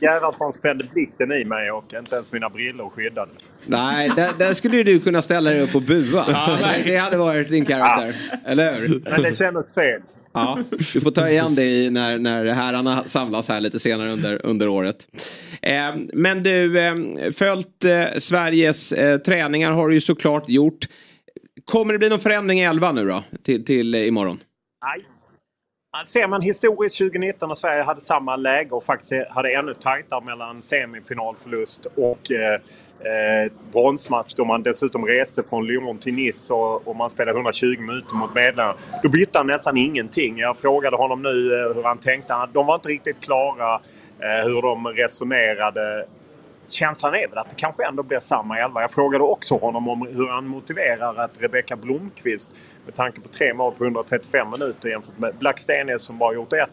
[0.00, 3.30] Gerhardsson spände blicken i mig och inte ens mina brillor skyddade.
[3.66, 6.24] Nej, där, där skulle du kunna ställa dig upp och bua.
[6.28, 8.14] Ja, det hade varit din karaktär.
[8.46, 9.02] Eller hur?
[9.10, 10.00] Men det kändes fel.
[10.38, 10.58] Ja,
[10.92, 15.08] du får ta igen dig när, när herrarna samlas här lite senare under, under året.
[15.62, 16.94] Eh, men du, eh,
[17.34, 20.86] följt eh, Sveriges eh, träningar har du ju såklart gjort.
[21.64, 23.24] Kommer det bli någon förändring i elva nu då?
[23.42, 24.38] Till, till eh, imorgon?
[24.84, 25.06] Nej.
[26.06, 30.62] Ser man historiskt 2019 när Sverige hade samma läge och faktiskt hade ännu tajtare mellan
[30.62, 32.30] semifinalförlust och
[33.00, 37.80] eh, bronsmatch då man dessutom reste från Lyon till Nice och, och man spelade 120
[37.80, 38.74] minuter mot medlarna.
[39.02, 40.38] Då bytte han nästan ingenting.
[40.38, 42.48] Jag frågade honom nu eh, hur han tänkte.
[42.52, 43.74] De var inte riktigt klara
[44.18, 46.06] eh, hur de resonerade.
[46.68, 48.80] Känslan är väl att det kanske ändå blir samma elva.
[48.80, 52.50] Jag frågade också honom om hur han motiverar att Rebecka Blomqvist
[52.84, 56.70] med tanke på tre mål på 135 minuter jämfört med Blackstenius som bara gjort ett.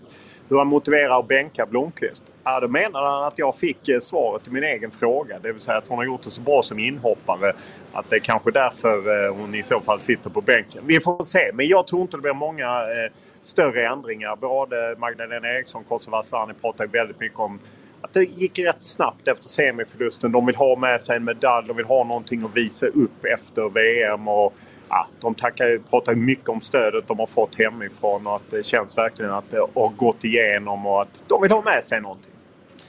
[0.49, 2.23] Hur han motiverar att bänka Blomqvist.
[2.47, 5.39] Ja, då menar han att jag fick eh, svaret till min egen fråga.
[5.39, 7.53] Det vill säga att hon har gjort det så bra som inhoppare.
[7.93, 10.83] Att det är kanske därför eh, hon i så fall sitter på bänken.
[10.85, 11.51] Vi får se.
[11.53, 13.11] Men jag tror inte det blir många eh,
[13.41, 14.35] större ändringar.
[14.35, 17.59] Både Magdalena Eriksson och Kosovo Asllani pratar ju väldigt mycket om
[18.01, 20.31] att det gick rätt snabbt efter semiförlusten.
[20.31, 21.67] De vill ha med sig en medalj.
[21.67, 24.27] De vill ha någonting att visa upp efter VM.
[24.27, 24.53] Och,
[24.89, 28.65] ja, de tackar, pratar ju mycket om stödet de har fått hemifrån och att det
[28.65, 32.34] känns verkligen att det har gått igenom och att de vill ha med sig någonting.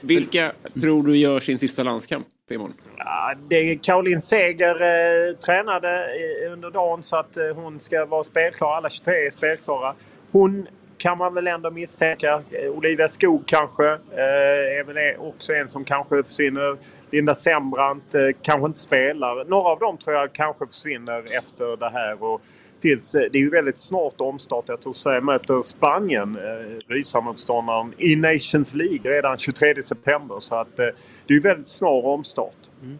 [0.01, 0.51] Vilka
[0.81, 2.73] tror du gör sin sista landskamp imorgon?
[2.97, 6.07] Ja, det, Caroline Seger eh, tränade
[6.51, 8.75] under dagen så att eh, hon ska vara spelklar.
[8.75, 9.93] Alla 23 är spelklara.
[10.31, 10.67] Hon
[10.97, 12.41] kan man väl ändå misstänka.
[12.51, 16.77] Eh, Olivia Skog kanske eh, är väl också en som kanske försvinner.
[17.11, 19.45] Linda Sembrant eh, kanske inte spelar.
[19.45, 22.23] Några av dem tror jag kanske försvinner efter det här.
[22.23, 22.41] Och
[22.79, 24.65] tills, eh, det är ju väldigt snart omstart.
[24.67, 30.39] Jag tror Sverige möter Spanien, eh, rysarmotståndaren, i Nations League redan 23 september.
[30.39, 30.85] Så att eh,
[31.25, 32.57] det är ju väldigt snar omstart.
[32.83, 32.99] Mm.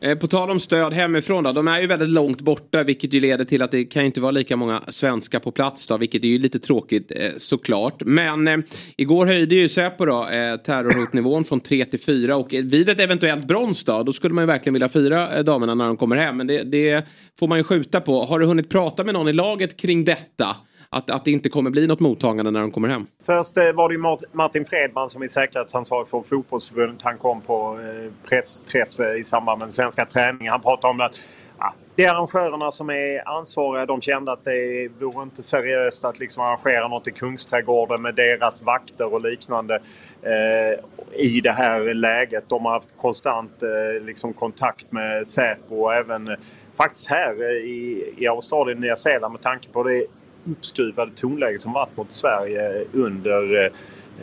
[0.00, 1.52] Eh, På tal om stöd hemifrån då.
[1.52, 4.20] De är ju väldigt långt borta vilket ju leder till att det kan ju inte
[4.20, 5.96] vara lika många svenskar på plats då.
[5.96, 8.02] Vilket är ju lite tråkigt eh, såklart.
[8.04, 8.58] Men eh,
[8.96, 13.00] igår höjde ju Säpo då eh, terrorhotnivån från 3 till 4 och eh, vid ett
[13.00, 14.02] eventuellt brons då.
[14.02, 16.36] Då skulle man ju verkligen vilja fira eh, damerna när de kommer hem.
[16.36, 17.06] Men det, det
[17.38, 18.24] får man ju skjuta på.
[18.24, 20.56] Har du hunnit prata med någon i laget kring detta?
[20.90, 23.06] Att, att det inte kommer bli något mottagande när de kommer hem?
[23.22, 27.02] Först eh, var det ju Martin Fredman som är säkerhetsansvarig för fotbollsförbundet.
[27.02, 30.50] Han kom på eh, pressträff eh, i samband med den svenska träningen.
[30.50, 31.12] Han pratade om att
[31.58, 33.86] ja, det är arrangörerna som är ansvariga.
[33.86, 38.62] De kände att det vore inte seriöst att liksom arrangera något i Kungsträdgården med deras
[38.62, 39.74] vakter och liknande
[40.22, 40.80] eh,
[41.12, 42.44] i det här läget.
[42.48, 46.36] De har haft konstant eh, liksom kontakt med Säpo och även eh,
[46.76, 50.06] faktiskt här i, i Australien och Nya Zeeland med tanke på det
[50.50, 53.72] uppskruvade tonläge som varit mot Sverige under eh,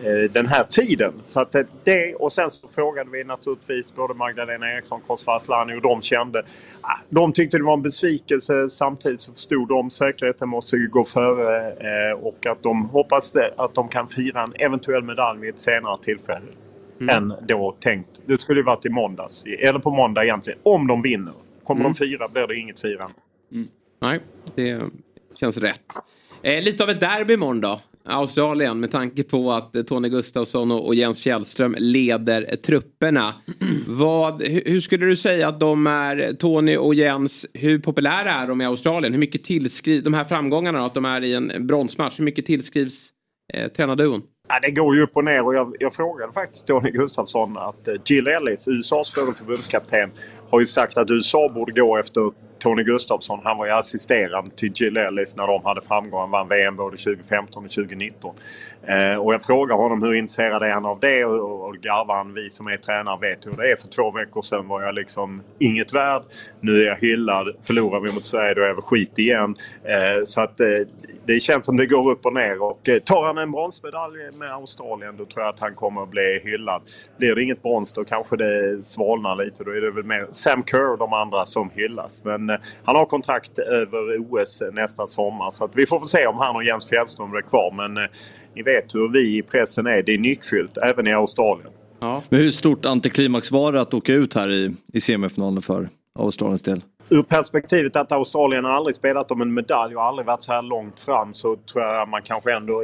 [0.05, 1.13] eh, den här tiden.
[1.23, 5.81] Så att det- och sen så frågade vi naturligtvis både Magdalena Eriksson, Kosova Asllani och
[5.81, 6.43] de kände.
[6.81, 8.69] ah, De tyckte det var en besvikelse.
[8.69, 13.73] Samtidigt så förstod de säkerheten måste ju gå före eh, och att de hoppas att
[13.75, 16.45] de kan fira en eventuell medalj vid ett senare tillfälle.
[17.09, 18.21] Än då tänkt.
[18.25, 19.43] Det skulle ju varit i måndags.
[19.59, 20.59] Eller på måndag egentligen.
[20.63, 21.33] Om de vinner.
[21.63, 21.93] Kommer Mm.
[21.93, 23.15] de fira blir det inget firande.
[24.01, 24.19] Nej,
[24.55, 24.79] det
[25.37, 25.85] känns rätt.
[26.41, 27.81] Eh, lite av ett derby imorgon då.
[28.07, 33.33] Australien med tanke på att eh, Tony Gustafsson och, och Jens Fjällström leder eh, trupperna.
[33.87, 38.31] Vad, hur, hur skulle du säga att de är, eh, Tony och Jens, hur populära
[38.31, 39.13] är de i Australien?
[39.13, 42.45] Hur mycket tillskrivs, de här framgångarna att de är i en eh, bronsmatch, hur mycket
[42.45, 43.09] tillskrivs
[43.53, 44.21] eh, tränarduon?
[44.47, 47.87] Ja, det går ju upp och ner och jag, jag frågade faktiskt Tony Gustafsson att
[47.87, 50.11] eh, Jill Ellis, USAs förre förbundskapten,
[50.49, 53.39] har ju sagt att USA borde gå efter Tony Gustafsson.
[53.43, 56.19] Han var ju assisterande till Jill Ellis när de hade framgång.
[56.19, 58.35] Han vann VM både 2015 och 2019.
[58.83, 62.15] Eh, och jag frågar honom hur intresserad är han av det och, och, och garvar
[62.15, 62.33] han.
[62.33, 63.75] Vi som är tränare vet hur det är.
[63.75, 66.23] För två veckor sedan var jag liksom inget värd.
[66.65, 67.55] Nu är jag hyllad.
[67.63, 69.55] Förlorar vi mot Sverige då är jag skit igen.
[69.83, 70.67] Eh, så att eh,
[71.25, 72.61] det känns som det går upp och ner.
[72.61, 76.09] Och eh, tar han en bronsmedalj med Australien då tror jag att han kommer att
[76.09, 76.81] bli hyllad.
[77.17, 79.63] Blir det inget brons då kanske det svalnar lite.
[79.63, 82.23] Då är det väl mer Sam Kerr och de andra som hyllas.
[82.23, 85.49] Men eh, han har kontrakt över OS nästa sommar.
[85.49, 87.73] Så att vi får se om han och Jens Fjällström blir kvar.
[87.75, 88.09] Men eh,
[88.55, 90.03] ni vet hur vi i pressen är.
[90.03, 91.69] Det är nyckfyllt även i Australien.
[92.29, 95.89] Men hur stort antiklimax var det att åka ut här i, i semifinalen för
[96.19, 96.83] Australiens del?
[97.09, 100.61] Ur perspektivet att Australien har aldrig spelat om en medalj och aldrig varit så här
[100.61, 102.83] långt fram så tror jag man kanske ändå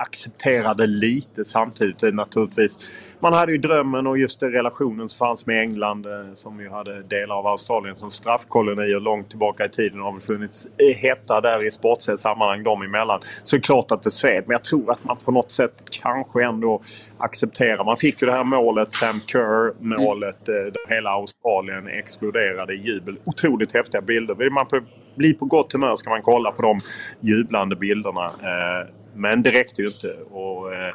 [0.00, 2.78] accepterade lite samtidigt naturligtvis.
[3.20, 6.70] Man hade ju drömmen och just det relationen som fanns med England eh, som ju
[6.70, 10.00] hade delar av Australien som straffkolonier långt tillbaka i tiden.
[10.00, 13.20] Har väl funnits eh, hetta där i sportsliga sammanhang dem emellan.
[13.44, 15.82] Så det är klart att det sved men jag tror att man på något sätt
[15.90, 16.82] kanske ändå
[17.18, 17.84] accepterar.
[17.84, 20.72] Man fick ju det här målet, Sam Kerr målet mm.
[20.72, 23.16] där hela Australien exploderade i jubel.
[23.24, 24.34] Otroligt häftiga bilder.
[24.34, 24.80] Vill man på,
[25.14, 26.80] bli på gott humör ska man kolla på de
[27.20, 28.26] jublande bilderna.
[28.26, 30.16] Eh, men det räckte ju inte.
[30.30, 30.94] Och, eh,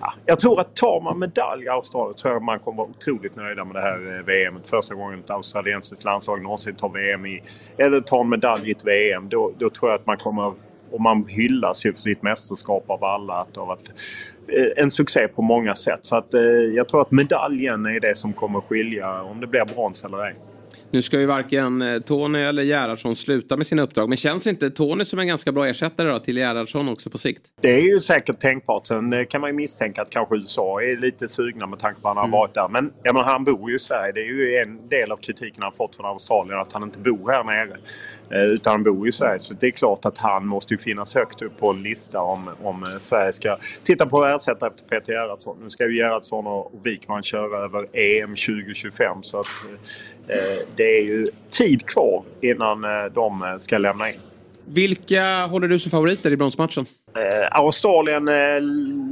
[0.00, 3.36] ja, jag tror att tar man medalj i Australien tror jag man kommer vara otroligt
[3.36, 4.60] nöjda med det här eh, VM.
[4.64, 7.42] Första gången ett australiensiskt landslag någonsin tar VM i,
[7.76, 9.28] eller tar en medalj i ett VM.
[9.28, 10.52] Då, då tror jag att man kommer
[10.90, 13.34] och man hyllas ju för sitt mästerskap av alla.
[13.34, 13.92] Att det har varit
[14.76, 15.98] en succé på många sätt.
[16.02, 19.64] Så att, eh, jag tror att medaljen är det som kommer skilja om det blir
[19.64, 20.34] brons eller ej.
[20.92, 24.08] Nu ska ju varken eh, Tony eller Gerhardsson sluta med sina uppdrag.
[24.08, 27.42] Men känns inte Tony som en ganska bra ersättare då till Gerhardsson också på sikt?
[27.60, 28.86] Det är ju säkert tänkbart.
[28.86, 32.08] Sen eh, kan man ju misstänka att kanske USA är lite sugna med tanke på
[32.08, 32.68] att han har varit där.
[32.68, 34.12] Men jag menar, han bor ju i Sverige.
[34.12, 37.30] Det är ju en del av kritiken han fått från Australien att han inte bor
[37.30, 37.76] här nere.
[38.30, 39.38] Eh, utan han bor ju i Sverige.
[39.38, 42.50] Så det är klart att han måste ju finnas högt upp på en lista om,
[42.62, 45.56] om eh, Sverige ska titta på att ersätta efter Peter Gerhardsson.
[45.62, 49.22] Nu ska ju Gerhardsson och Wikman köra över EM 2025.
[49.22, 49.46] Så att
[50.28, 54.20] eh, det är ju tid kvar innan eh, de ska lämna in.
[54.74, 56.86] Vilka håller du som favoriter i bronsmatchen?
[57.16, 58.60] Eh, Australien eh,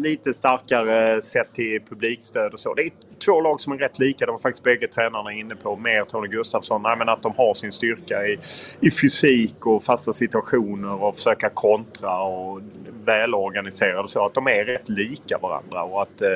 [0.02, 2.74] lite starkare eh, sett till publikstöd och så.
[2.74, 2.90] Det är
[3.24, 4.26] två lag som är rätt lika.
[4.26, 5.76] De var faktiskt bägge tränarna inne på.
[5.76, 6.82] Mer Tony Gustafsson.
[6.82, 8.38] Nej, men att de har sin styrka i,
[8.80, 12.60] i fysik och fasta situationer och försöka kontra och
[13.04, 14.26] välorganiserade så.
[14.26, 15.82] Att de är rätt lika varandra.
[15.82, 16.28] Och att eh,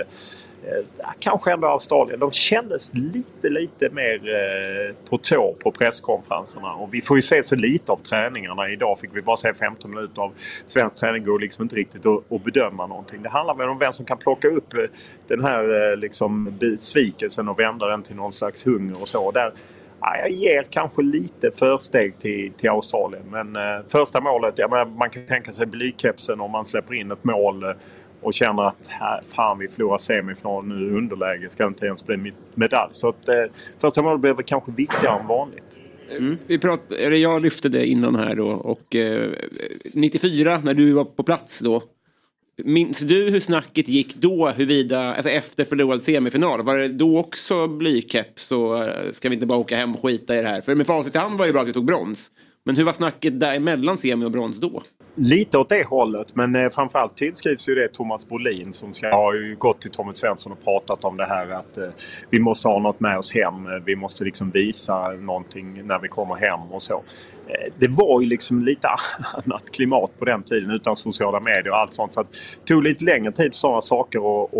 [0.66, 2.20] Eh, kanske ändå Australien.
[2.20, 6.72] De kändes lite, lite mer eh, på tå på presskonferenserna.
[6.72, 8.68] Och vi får ju se så lite av träningarna.
[8.68, 10.32] Idag fick vi bara se 15 minuter av
[10.64, 11.24] svensk träning.
[11.24, 13.22] går liksom inte riktigt att, bedöma någonting.
[13.22, 14.80] Det handlar väl om vem som kan plocka upp eh,
[15.28, 19.30] den här liksom besvikelsen och vända den till någon slags hunger och så.
[19.30, 19.52] Där,
[20.02, 23.22] ja, jag ger kanske lite försteg till, till Australien.
[23.30, 27.24] Men eh, första målet, ja, man kan tänka sig blykepsen om man släpper in ett
[27.24, 27.70] mål eh,
[28.22, 31.50] och känner att här, fan vi förlorar semifinalen nu underläge.
[31.50, 32.90] Ska inte ens bli med- medalj.
[32.92, 33.34] Så att, eh,
[33.78, 35.64] första målet blev väl kanske viktigare än vanligt.
[36.10, 36.32] Mm.
[36.32, 39.30] Eh, vi prat, eller jag lyfte det innan här då och eh, eh
[39.94, 41.82] 94 när du var på plats då.
[42.64, 46.62] Minns du hur snacket gick då huruvida, alltså efter förlorad semifinal?
[46.62, 50.36] Var det då också blykeps och eh, ska vi inte bara åka hem och skita
[50.36, 50.60] i det här?
[50.60, 52.30] För med facit i hand var det bra att vi tog brons.
[52.64, 54.82] Men hur var snacket däremellan semi och brons då?
[55.14, 59.34] Lite åt det hållet, men eh, framförallt tillskrivs ju det Thomas Brolin som ska ha
[59.34, 61.88] ju gått till Tommy Svensson och pratat om det här att eh,
[62.30, 63.66] vi måste ha något med oss hem.
[63.66, 67.02] Eh, vi måste liksom visa någonting när vi kommer hem och så.
[67.46, 68.88] Eh, det var ju liksom lite
[69.34, 72.12] annat klimat på den tiden utan sociala medier och allt sånt.
[72.12, 72.28] Så det
[72.64, 74.50] tog lite längre tid för sådana saker att,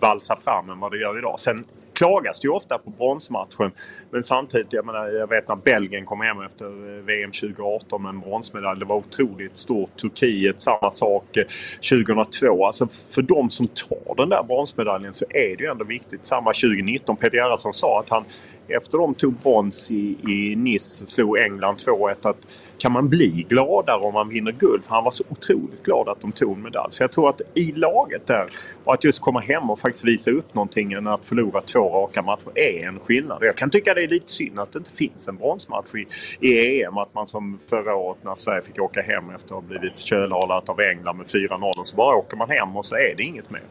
[0.00, 1.40] valsa fram än vad det gör idag.
[1.40, 3.72] Sen klagas det ju ofta på bronsmatchen.
[4.10, 8.08] Men samtidigt, jag menar, jag vet när Belgien kom hem efter eh, VM 2018 med
[8.08, 8.80] en bronsmedalj.
[8.80, 9.96] Det var otroligt stort.
[9.96, 11.36] Turkiet, samma sak.
[11.36, 11.44] Eh,
[11.90, 12.66] 2002.
[12.66, 16.26] Alltså för de som tar den där bronsmedaljen så är det ju ändå viktigt.
[16.26, 17.16] Samma 2019.
[17.16, 18.24] Peter Gerhardsson sa att han
[18.68, 22.36] efter de tog brons i, i Nice, slog England 2-1, att
[22.78, 24.84] kan man bli gladare om man vinner guld?
[24.84, 26.92] För han var så otroligt glad att de tog en medalj.
[26.92, 28.50] Så jag tror att i laget där
[28.84, 32.22] och att just komma hem och faktiskt visa upp någonting än att förlora två raka
[32.22, 33.38] matcher är en skillnad.
[33.40, 36.06] Jag kan tycka det är lite synd att det inte finns en bronsmatch i,
[36.48, 36.98] i EM.
[36.98, 40.68] Att man som förra året när Sverige fick åka hem efter att ha blivit kölhalat
[40.68, 43.62] av England med 4-0 så bara åker man hem och så är det inget mer.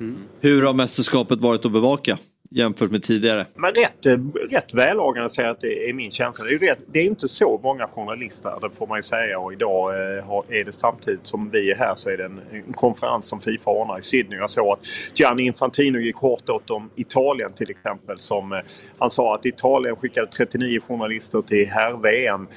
[0.00, 0.18] Mm.
[0.40, 2.18] Hur har mästerskapet varit att bevaka
[2.50, 3.46] jämfört med tidigare?
[3.54, 4.20] Men eh, rätt,
[4.50, 6.44] rätt välorganiserat är min känsla.
[6.44, 9.38] Det är, ju rätt, det är inte så många journalister, det får man ju säga.
[9.38, 12.72] Och idag eh, är det samtidigt som vi är här så är det en, en
[12.72, 14.38] konferens som Fifa ordnar i Sydney.
[14.38, 14.80] Jag såg att
[15.14, 18.18] Gianni Infantino gick hårt åt om Italien till exempel.
[18.18, 18.58] Som, eh,
[18.98, 22.48] han sa att Italien skickade 39 journalister till herr-VM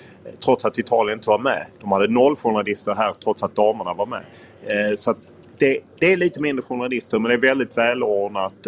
[0.45, 1.65] trots att Italien inte var med.
[1.81, 4.23] De hade noll journalister här trots att damerna var med.
[4.99, 5.17] Så att
[5.57, 8.67] det, det är lite mindre journalister men det är väldigt välordnat.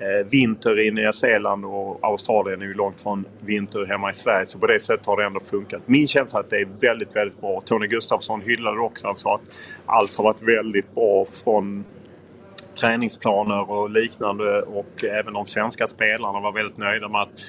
[0.00, 4.46] Eh, vinter i Nya Zeeland och Australien är ju långt från vinter hemma i Sverige.
[4.46, 5.82] Så på det sättet har det ändå funkat.
[5.86, 7.60] Min känsla är att det är väldigt, väldigt bra.
[7.60, 9.06] Tony Gustafsson hyllade det också.
[9.06, 9.40] Han sa att
[9.86, 11.84] allt har varit väldigt bra från
[12.80, 14.62] träningsplaner och liknande.
[14.62, 17.40] Och även de svenska spelarna var väldigt nöjda med att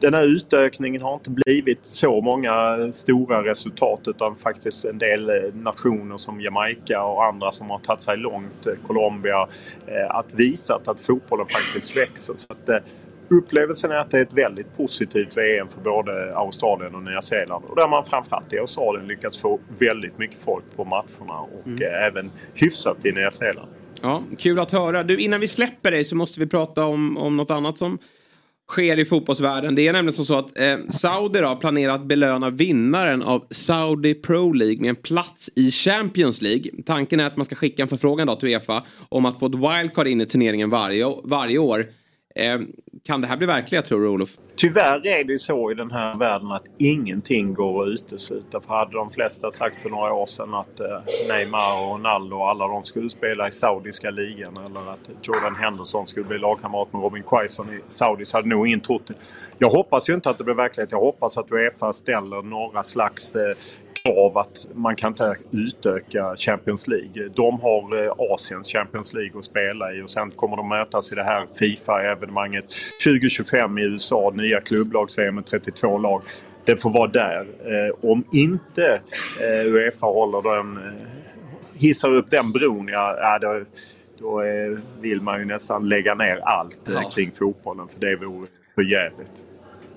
[0.00, 5.54] den här utökningen har inte blivit så många stora resultat utan faktiskt en del eh,
[5.54, 9.48] nationer som Jamaica och andra som har tagit sig långt, eh, Colombia,
[9.86, 12.34] eh, att visat att fotbollen faktiskt växer.
[12.34, 12.84] Så att,
[13.28, 17.64] upplevelsen är att det är ett väldigt positivt VM för både Australien och Nya Zeeland.
[17.64, 21.82] Och där man framförallt i Australien lyckats få väldigt mycket folk på matcherna och Mm.
[22.08, 23.68] även hyfsat i Nya Zeeland.
[24.02, 25.02] Ja, kul att höra.
[25.02, 27.98] Du, innan vi släpper dig så måste vi prata om, om något annat som
[28.70, 29.74] sker i fotbollsvärlden.
[29.74, 34.14] Det är nämligen som så att eh, Saudi då planerar att belöna vinnaren av Saudi
[34.14, 36.70] Pro League med en plats i Champions League.
[36.86, 39.54] Tanken är att man ska skicka en förfrågan då till Uefa om att få ett
[39.54, 41.86] wildcard in i turneringen varje, varje år.
[42.34, 42.58] Eh,
[43.02, 44.30] kan det här bli verklighet tror du Olof?
[44.56, 48.60] Tyvärr är det ju så i den här världen att ingenting går att utesluta.
[48.60, 50.86] För hade de flesta sagt för några år sedan att eh,
[51.28, 56.06] Neymar och Ronaldo och alla de skulle spela i Saudiska ligan eller att Jordan Henderson
[56.06, 59.14] skulle bli lagkamrat med Robin Quaison i Saudi så hade nog ingen trott det.
[59.58, 60.92] Jag hoppas ju inte att det blir verklighet.
[60.92, 63.56] Jag hoppas att Uefa ställer några slags eh,
[64.04, 67.28] krav att man kan inte utöka Champions League.
[67.34, 71.14] De har eh, Asiens Champions League att spela i och sen kommer de mötas i
[71.14, 72.64] det här Fifa-evenemanget
[73.04, 74.32] 2025 i USA.
[74.34, 76.22] Nya klubblags med 32 lag.
[76.64, 77.40] Det får vara där.
[77.40, 79.00] Eh, om inte
[79.40, 80.78] eh, Uefa håller den,
[81.74, 83.60] hissar upp den bron, ja, då,
[84.18, 84.42] då
[85.00, 87.10] vill man ju nästan lägga ner allt Ja.
[87.14, 89.44] kring fotbollen för det vore för jävligt.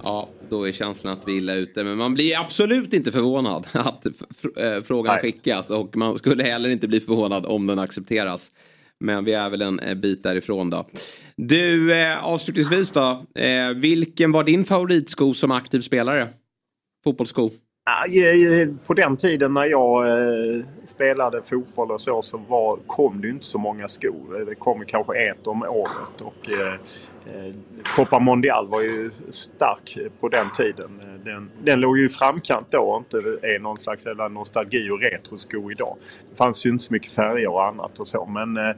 [0.03, 1.84] Ja, då är känslan att vi är illa ute.
[1.84, 5.21] Men man blir absolut inte förvånad att eh, frågan Nej.
[5.21, 5.69] skickas.
[5.69, 8.51] Och man skulle heller inte bli förvånad om den accepteras.
[8.99, 10.88] Men vi är väl en eh, bit därifrån då.
[11.35, 13.25] Du, eh, avslutningsvis då.
[13.35, 16.30] Eh, vilken var din favoritsko som aktiv spelare?
[17.03, 17.51] Fotbollssko?
[18.85, 23.34] På den tiden när jag eh, spelade fotboll och så, så var, kom det ju
[23.34, 24.39] inte så många skor.
[24.39, 26.22] Eh, det kom kanske ett om året.
[26.22, 27.55] Och, eh, eh,
[27.95, 31.01] Copa Mondial var ju stark på den tiden.
[31.26, 35.72] Den, den låg ju i framkant då och inte är någon slags nostalgi och retrosko
[35.72, 35.97] idag.
[36.30, 38.26] Det fanns ju inte så mycket färger och annat och så.
[38.26, 38.76] Men eh,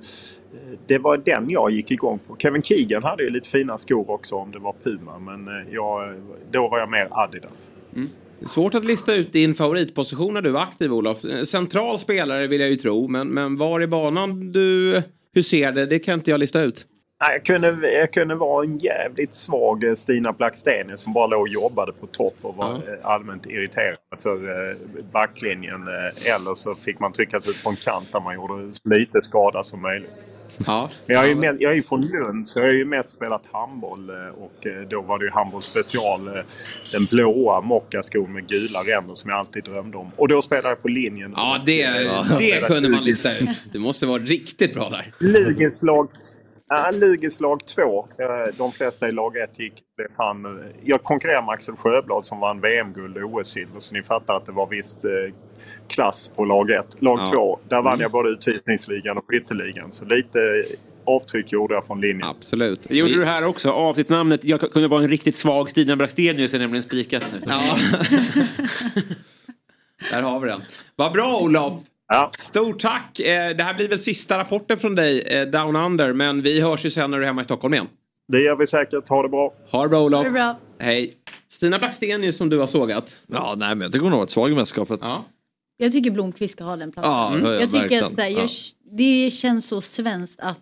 [0.87, 2.35] det var den jag gick igång på.
[2.37, 5.19] Kevin Keegan hade ju lite fina skor också om det var Puma.
[5.19, 6.21] Men eh, jag,
[6.51, 7.71] då var jag mer Adidas.
[7.95, 8.07] Mm
[8.45, 11.25] svårt att lista ut din favoritposition när du var aktiv Olof.
[11.25, 13.07] Eh, Central spelare vill jag ju tro.
[13.07, 15.01] Men, men var i banan du
[15.33, 16.85] huserade, det kan inte jag lista ut.
[17.19, 21.47] Jag kunde, jag kunde vara en jävligt svag eh, Stina Blackstenius som bara låg och
[21.47, 24.75] jobbade på topp och var eh, allmänt irriterad för
[25.11, 25.81] backlinjen.
[26.35, 29.21] Eller så fick man trycka sig ut på en kant där man gjorde så lite
[29.21, 30.11] skada som möjligt.
[30.67, 30.89] Ja.
[31.07, 33.13] Men Jag är, ju med, jag är ju från Lund så jag har ju mest
[33.13, 36.27] spelat handboll eh, och eh, då var det ju handboll special.
[36.27, 36.33] eh,
[36.91, 40.11] Den blåa mockaskon med gula ränder som jag alltid drömde om.
[40.15, 41.33] Och då spelade jag på linjen.
[41.35, 42.25] Ja, det, Ja.
[42.39, 43.49] det kunde man lista ut.
[43.73, 45.13] Du måste vara riktigt bra där.
[45.19, 46.09] Lugeslag
[46.67, 48.07] Ja, Lugeslag 2.
[48.19, 49.73] Eh, De flesta i lag 1 gick.
[50.17, 53.79] han, Jag konkurrerade med Axel Sjöblad som vann VM-guld och OS-silver.
[53.79, 55.05] Så ni fattar att det var visst
[55.87, 56.85] klass på lag 1.
[56.99, 57.29] Lag Ja.
[57.31, 58.01] 2, där vann Mm.
[58.01, 59.91] jag både utvisningsligan och skytteligan.
[59.91, 60.39] Så lite
[61.05, 62.23] avtryck gjorde jag från linjen.
[62.27, 62.79] Absolut.
[62.83, 63.69] Det gjorde du här också.
[63.71, 67.41] Avsnittsnamnet jag kunde vara en riktigt svag Stina Blackstenius är nämligen spikat nu.
[67.47, 67.61] Ja.
[70.11, 70.61] Där har vi den.
[70.95, 71.73] Vad bra Olof!
[72.37, 73.19] Stort tack!
[73.19, 76.85] Eh, Det här blir väl sista rapporten från dig, eh, Down Under, men vi hörs
[76.85, 77.87] ju sen när du är hemma i Stockholm igen.
[78.27, 79.09] Det gör vi säkert.
[79.09, 79.53] Ha det bra.
[79.71, 80.23] Ha det bra Olof!
[80.23, 80.59] Det bra.
[80.79, 81.13] Hej!
[81.49, 83.17] Stina Blackstenius som du har sågat.
[83.27, 84.99] Ja, nej men jag tycker hon har varit svag i mästerskapet.
[85.03, 85.25] Ja.
[85.77, 87.11] Jag tycker Blomqvist ska ha den platsen.
[87.11, 88.47] Ja, ja, ja, jag tycker att här, jag, Ja.
[88.97, 90.61] det känns så svenskt att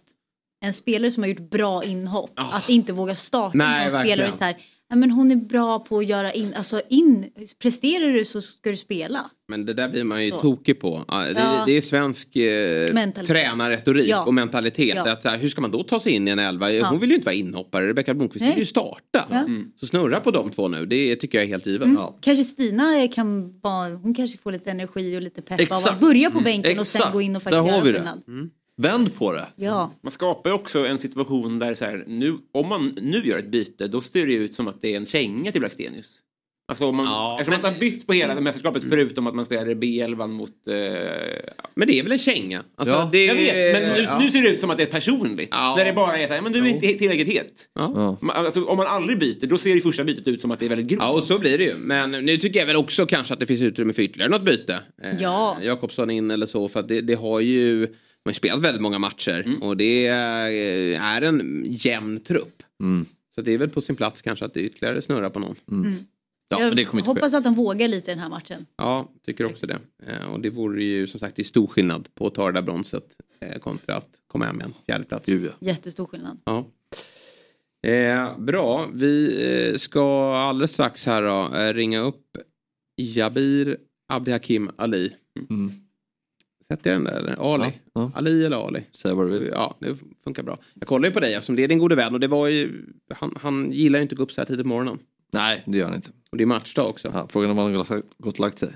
[0.65, 4.18] en spelare som har gjort bra inhopp, att inte våga starta Nej, en sån verkligen.
[4.18, 4.31] spelare.
[4.38, 4.57] Så här,
[4.94, 7.26] ja, men hon är bra på att göra in, alltså in,
[7.61, 9.30] presterar du så ska du spela.
[9.48, 10.40] Men det där blir man ju Så.
[10.40, 11.06] tokig på.
[11.07, 11.64] Ja, Det, Ja.
[11.65, 13.28] det är svensk eh, Mentalitet.
[13.36, 14.26] tränarretorik Ja.
[14.26, 14.95] och mentalitet.
[14.95, 15.11] Ja.
[15.11, 16.72] Att, så här, hur ska man då ta sig in i en elva?
[16.72, 16.88] Ja.
[16.88, 17.88] Hon vill ju inte vara inhoppare.
[17.88, 19.26] Rebecka Blomqvist vill ju starta.
[19.30, 19.38] Ja.
[19.40, 19.72] Mm.
[19.76, 20.86] Så snurra på de två nu.
[20.86, 21.86] Det tycker jag är helt givet.
[21.88, 22.02] Mm.
[22.22, 25.88] Kanske Stina kan vara, hon kanske får lite energi och lite pepp av Exakt.
[25.95, 26.44] att börja på Mm.
[26.44, 27.14] bänken och sen Exakt.
[27.14, 27.98] gå in och Där faktiskt har göra vi det.
[27.98, 28.22] skillnad.
[28.82, 29.48] Vänd på det.
[29.56, 29.91] Ja.
[30.04, 33.48] Man skapar ju också en situation där så här, nu, om man nu gör ett
[33.52, 36.20] byte då ser det ut som att det är en känga till Blackstenius.
[36.68, 39.74] Alltså om man, eftersom man inte har bytt på hela mästerskapet förutom att man spelade
[39.76, 40.50] B11 mot...
[40.68, 40.74] Eh,
[41.76, 42.64] men det är väl en känga?
[42.76, 44.20] Alltså, ja, det- jag vet, men nu, ja.
[44.20, 45.52] nu ser det ut som att det är personligt.
[45.52, 47.68] Där det bara är så här, men du är inte tillräckligt het.
[47.76, 48.18] Ja.
[48.30, 50.70] Alltså, om man aldrig byter då ser det första bytet ut som att det är
[50.70, 51.02] väldigt grovt.
[51.04, 51.74] Ja, och så blir det ju.
[51.78, 54.80] Men nu tycker jag väl också kanske att det finns utrymme för ytterligare något byte.
[55.04, 55.58] Eh, Ja.
[55.62, 56.68] Jakobsson in eller så.
[56.70, 57.88] För att det, det har ju...
[58.26, 59.44] Man har spelat väldigt många matcher.
[59.45, 59.62] Mm.
[59.62, 60.52] Och det är,
[61.02, 62.64] är en jämn trupp.
[62.82, 63.06] Mm.
[63.36, 65.56] Så det är väl på sin plats kanske att det ytterligare snurrar på någon.
[65.72, 65.95] Mm.
[66.48, 67.14] Ja, jag men det kommer inte ske.
[67.14, 68.66] hoppas att han vågar lite i den här matchen.
[68.78, 69.80] Ja, tycker också det.
[70.08, 72.52] Eh, och det vore ju som sagt det är stor skillnad på att ta det
[72.52, 73.06] där bronset
[73.40, 75.30] eh, kontra att komma hem med en fjärde plats.
[75.60, 76.40] Jättestor skillnad.
[76.45, 76.66] Ja.
[77.90, 79.38] Eh, bra, vi
[79.72, 82.38] eh, ska alldeles strax här då, eh, ringa upp
[82.98, 83.78] Jabir
[84.08, 85.14] Abdihakim Ali.
[85.50, 85.72] Mm.
[86.68, 87.53] Sätter jag den där eller?
[87.53, 87.72] Ali?
[87.94, 88.84] Ja, Ali eller Ali?
[88.95, 89.49] Säg vad du vill.
[89.52, 90.57] Ja, det funkar bra.
[90.73, 92.85] Jag kollar ju på dig eftersom det är din gode vän och det var ju,
[93.14, 94.99] han, han gillar ju inte att gå upp så här tidigt på morgonen.
[95.34, 96.10] Nej, det gör han inte.
[96.31, 97.11] Och det är matchdag också.
[97.14, 98.69] Ja, frågan är om han har gått och lagt sig.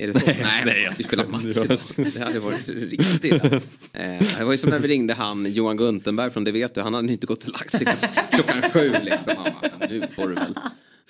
[0.00, 0.20] Är det så?
[0.26, 1.66] Nej, Nej, nej, jag vi spelar match idag.
[2.14, 3.44] Det hade varit riktigt illa.
[3.92, 6.80] Eh, Det var ju som när vi ringde han Johan Guntenberg från Det vet du.
[6.80, 7.86] Han hade inte gått och lagt sig
[8.32, 9.32] klockan sju liksom.
[9.36, 10.54] Han bara, "Men nu får du väl,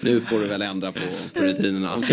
[0.01, 1.01] nu får du väl ändra på,
[1.35, 2.02] på rutinerna.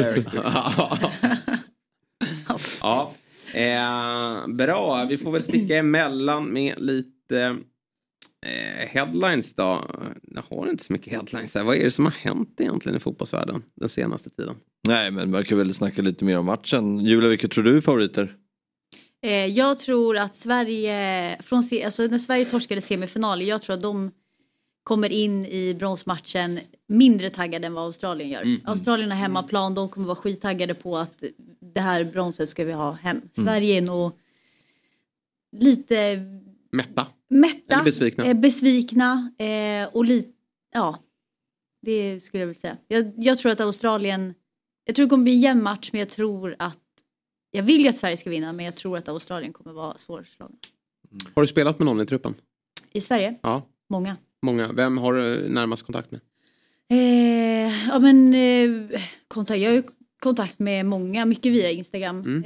[2.81, 3.13] ja.
[3.57, 7.57] Eh, bra, vi får väl sticka emellan med lite
[8.45, 9.83] eh, headlines då.
[10.21, 11.63] Jag har inte så mycket headlines här.
[11.63, 14.55] Vad är det som har hänt egentligen i fotbollsvärlden den senaste tiden?
[14.87, 16.99] Nej, men man kan väl snacka lite mer om matchen.
[16.99, 18.35] Julia, vilka tror du är favoriter?
[19.23, 24.11] Eh, jag tror att Sverige, från, alltså när Sverige torskade semifinal, jag tror att de
[24.87, 28.41] kommer in i bronsmatchen mindre taggade än vad Australien gör.
[28.41, 28.61] Mm.
[28.65, 31.23] Australien har hemmaplan, de kommer vara skittaggade på att
[31.59, 33.21] det här bronset ska vi ha hem.
[33.33, 34.11] Sverige är nog
[35.57, 36.19] lite
[36.71, 37.07] Mätta?
[37.29, 38.25] mätta, Eller besvikna?
[38.25, 40.31] eh, besvikna eh, och lite,
[40.73, 40.99] ja,
[41.81, 42.77] det skulle jag vilja säga.
[42.87, 44.33] Jag, jag tror att Australien,
[44.85, 46.77] jag tror det kommer bli en jämn match men jag tror att,
[47.51, 50.55] jag vill ju att Sverige ska vinna men jag tror att Australien kommer vara svårslagen.
[51.33, 52.35] Har du spelat med någon i truppen?
[52.91, 54.15] I Sverige, Ja, många.
[54.41, 54.71] Många.
[54.71, 56.21] Vem har du närmast kontakt med?
[56.89, 59.83] Eh, ja men eh, kontakt, jag har ju
[60.19, 62.19] kontakt med många, mycket via Instagram.
[62.19, 62.43] Mm.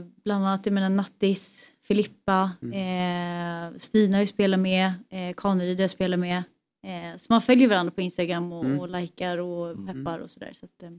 [0.00, 3.72] Eh, bland annat jag menar Nattis, Filippa, Mm.
[3.72, 6.42] eh, Stina har ju spelat med, eh, Kaneryd jag spelat med.
[6.86, 8.80] Eh, så man följer varandra på Instagram och, Mm.
[8.80, 10.50] och likar och peppar och sådär.
[10.54, 10.90] Så att, eh,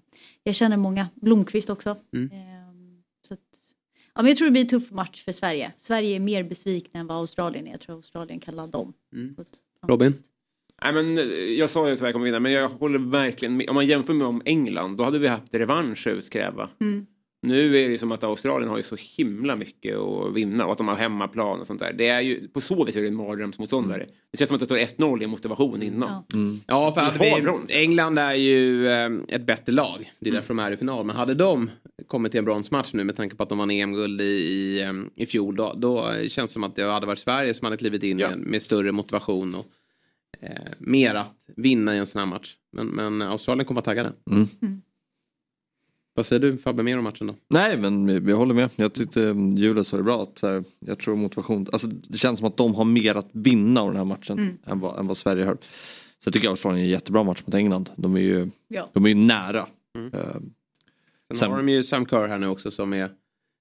[0.43, 1.95] jag känner många, Blomqvist också.
[2.13, 2.29] Mm.
[3.27, 3.39] Så att,
[4.15, 5.71] ja, men jag tror det blir en tuff match för Sverige.
[5.77, 7.71] Sverige är mer besvikna än vad Australien är.
[7.71, 8.93] Jag tror Australien kan ladda om.
[9.87, 10.13] Robin?
[10.83, 13.69] Nej, men, eh, jag sa ju att Sverige kommer vinna, men jag håller verkligen med.
[13.69, 16.69] Om man jämför med om England, då hade vi haft revansch att utkräva.
[16.79, 17.05] Mm.
[17.43, 20.72] Nu är det ju som att Australien har ju så himla mycket att vinna och
[20.72, 21.93] att de har hemmaplan och sånt där.
[21.93, 24.05] Det är ju, på så vis är det en mardrömsmotståndare.
[24.31, 26.23] Det känns som att det står 1-0 i motivation innan.
[26.68, 27.18] Ja, för hade
[27.68, 27.73] vi.
[27.73, 30.11] England är ju eh, ett bättre lag.
[30.19, 31.05] Det är därför de är i final.
[31.05, 31.69] Men hade de
[32.07, 34.93] kommit till en bronsmatch nu med tanke på att de vann EM-guld i, i, eh,
[35.15, 35.55] i fjol.
[35.55, 38.38] Då, då känns det som att det hade varit Sverige som hade klivit in med,
[38.38, 39.65] med större motivation och
[40.41, 42.55] eh, mer att vinna i en sån här match.
[42.72, 44.13] Men, men Australien kommer att tagga den.
[44.31, 44.81] Mm.
[46.22, 47.35] Vad säger du Fabbe mer om matchen då?
[47.48, 48.69] Nej men jag håller med.
[48.76, 50.23] Jag tyckte mm, Julia sa det bra.
[50.23, 53.30] Att, så här, jag tror motivation, alltså, det känns som att de har mer att
[53.31, 54.57] vinna av den här matchen Mm.
[54.65, 55.53] än, vad, än vad Sverige har.
[56.19, 57.89] Så jag tycker Australien är en jättebra match mot England.
[57.95, 58.89] De är ju, Ja.
[58.93, 59.68] de är ju nära.
[59.95, 60.14] Mm.
[60.14, 60.52] Eh, Sen,
[61.34, 63.10] Sen- har de ju Sam Kerr här nu också som är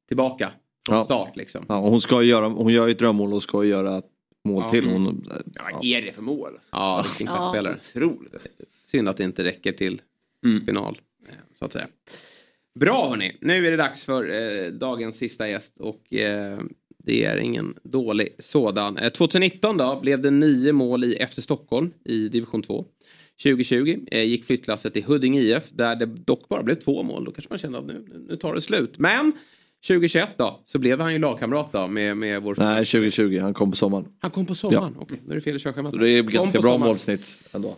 [0.09, 0.51] tillbaka
[0.87, 1.05] från Ja.
[1.05, 1.65] start liksom.
[1.69, 4.09] ja, och hon ska göra, hon gör ju ett drömmål och ska göra ett
[4.45, 4.71] mål Ja.
[4.71, 4.85] till.
[4.89, 5.05] Mm.
[5.05, 5.25] Hon,
[5.55, 6.49] Ja, vad är det för mål?
[6.55, 6.69] Alltså?
[6.73, 7.75] Ja, vilken Ja.
[7.95, 8.47] Otroligt.
[8.83, 10.01] Synd att det inte räcker till
[10.45, 10.67] Mm.
[10.67, 11.01] final.
[11.29, 11.87] eh, Så att säga.
[12.75, 16.59] Bra hörni, nu är det dags för eh, dagens sista gäst och eh,
[17.05, 18.97] det är ingen dålig sådan.
[18.97, 22.85] Eh, 2019 då blev det nio mål i FC Stockholm i division 2.
[23.43, 27.25] 2020 eh, gick flyttlasset till Huddinge IF där det dock bara blev två mål.
[27.25, 28.99] Då kanske man kände att nu, nu tar det slut.
[28.99, 29.33] Men
[29.87, 32.55] 2021 då så blev han ju lagkamrat då med, med vår...
[32.59, 33.39] Nej, 2020.
[33.43, 34.05] Han kom på sommaren.
[34.19, 34.97] Han kom på sommaren?
[34.99, 35.95] Okej, då är det fel i körschemat.
[36.01, 36.91] Det är ganska bra sommaren.
[36.91, 37.77] målsnitt ändå.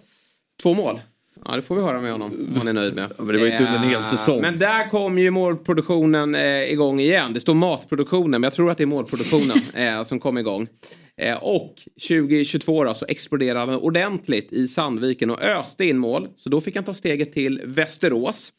[0.63, 1.01] Två mål?
[1.45, 3.13] Ja, det får vi höra med honom om han är nöjd med.
[3.19, 4.41] Men det var ju inte under en hel säsong.
[4.41, 7.33] Men där kom ju målproduktionen eh, igång igen.
[7.33, 10.69] Det står matproduktionen, men jag tror att det är målproduktionen eh, som kom igång.
[11.17, 11.75] Eh, och
[12.09, 16.29] 2022 då, så exploderade han ordentligt i Sandviken och öste in mål.
[16.37, 18.53] Så då fick han ta steget till Västerås.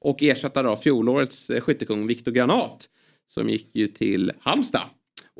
[0.00, 2.88] Och ersätta då fjolårets eh, skyttekung Viktor Granat.
[3.28, 4.82] Som gick ju till Halmstad.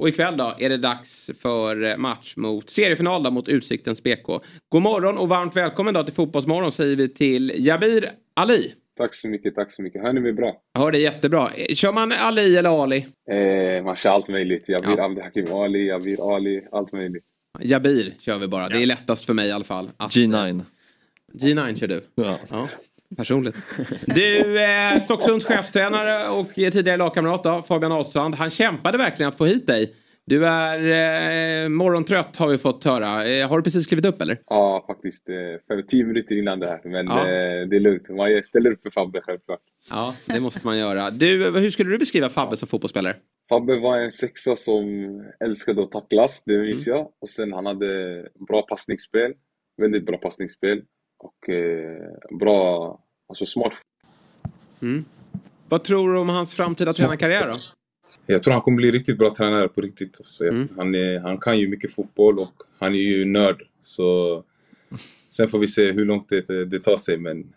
[0.01, 4.27] Och ikväll då är det dags för eh, match mot seriefinal då, mot Utsiktens BK.
[4.69, 8.75] God morgon och varmt välkommen då till Fotbollsmorgon säger vi till Jabir Ali.
[8.99, 10.03] Tack så mycket, tack så mycket.
[10.03, 10.57] Hör ni mig bra?
[10.73, 11.51] Jag hör det jättebra.
[11.55, 13.07] Eh, Kör man Ali eller Ali?
[13.31, 14.65] Eh, man kör allt möjligt.
[14.67, 15.05] Jag blir Ja.
[15.05, 17.25] Abdelhakim Ali, jag blir Ali, allt möjligt.
[17.61, 18.69] Jabir kör vi bara.
[18.69, 19.91] Det är lättast för mig i alla fall.
[19.97, 20.61] Att, G9.
[21.35, 22.03] G9 kör du?
[22.15, 22.69] Ja.
[23.17, 23.57] Personligt.
[24.07, 28.35] Du, eh, Stocksunds chefstränare och tidigare lagkamrat då, Fabian Ahlstrand.
[28.35, 29.95] Han kämpade verkligen att få hit dig.
[30.27, 30.79] Du är
[31.65, 33.27] eh, morgontrött har vi fått höra.
[33.29, 34.37] Eh, har du precis klivit upp eller?
[34.47, 35.29] Ja, faktiskt.
[35.29, 35.35] Eh,
[35.67, 36.81] för tio minuter innan det här.
[36.85, 37.19] Men Ja.
[37.21, 38.09] eh, det är lugnt.
[38.09, 39.61] Man ställer upp för Fabbe självklart.
[39.91, 41.11] Ja, det måste man göra.
[41.11, 43.15] Du, hur skulle du beskriva Fabbe som fotbollsspelare?
[43.49, 44.85] Fabbe var en sexa som
[45.45, 46.99] älskade att tacklas, det minns Mm.
[46.99, 47.09] jag.
[47.21, 49.33] Och sen han hade bra passningsspel.
[49.83, 50.83] Väldigt bra passningsspel.
[51.21, 52.99] Och eh, bra,
[53.29, 53.73] alltså smart.
[54.83, 55.05] Mm.
[55.69, 57.55] Vad tror du om hans framtida tränarkarriär då?
[58.27, 60.15] Jag tror han kommer bli riktigt bra tränare på riktigt.
[60.19, 60.69] Alltså, Mm.
[60.77, 63.63] han, är, han kan ju mycket fotboll och han är ju nörd.
[63.83, 64.43] Så
[65.31, 67.17] sen får vi se hur långt det, det tar sig.
[67.17, 67.53] Men,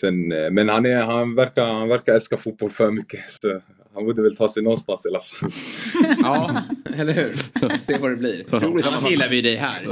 [0.00, 3.30] sen, eh, men han, är, han, verkar, han verkar älska fotboll för mycket.
[3.30, 3.60] Så
[3.94, 5.50] han borde väl ta sig någonstans i alla fall.
[6.22, 6.62] Ja,
[6.96, 7.32] eller hur?
[7.78, 8.44] Se vad det blir.
[8.50, 8.58] Ja.
[8.84, 9.82] Annars gillar vi dig här.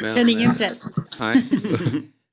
[0.00, 0.78] Men- Känner ingen press.
[1.20, 1.44] Nej.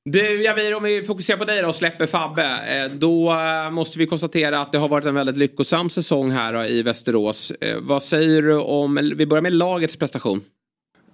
[0.08, 2.42] Du Javir, om vi fokuserar på dig då och släpper Fabbe.
[2.42, 6.70] eh, Då eh, måste vi konstatera att det har varit en väldigt lyckosam säsong här
[6.70, 7.50] i Västerås.
[7.50, 10.40] Eh, Vad säger du om, vi börjar med lagets prestation.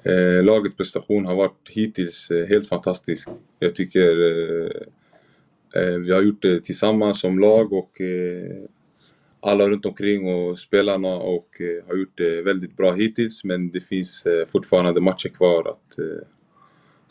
[0.02, 3.28] Eh, lagets prestation har varit hittills eh, helt fantastisk.
[3.58, 4.70] Jag tycker eh,
[5.82, 8.64] eh, vi har gjort det tillsammans som lag och eh,
[9.40, 13.80] alla runt omkring och spelarna och eh, har gjort det väldigt bra hittills men det
[13.80, 16.04] finns eh, fortfarande matcher kvar att, eh,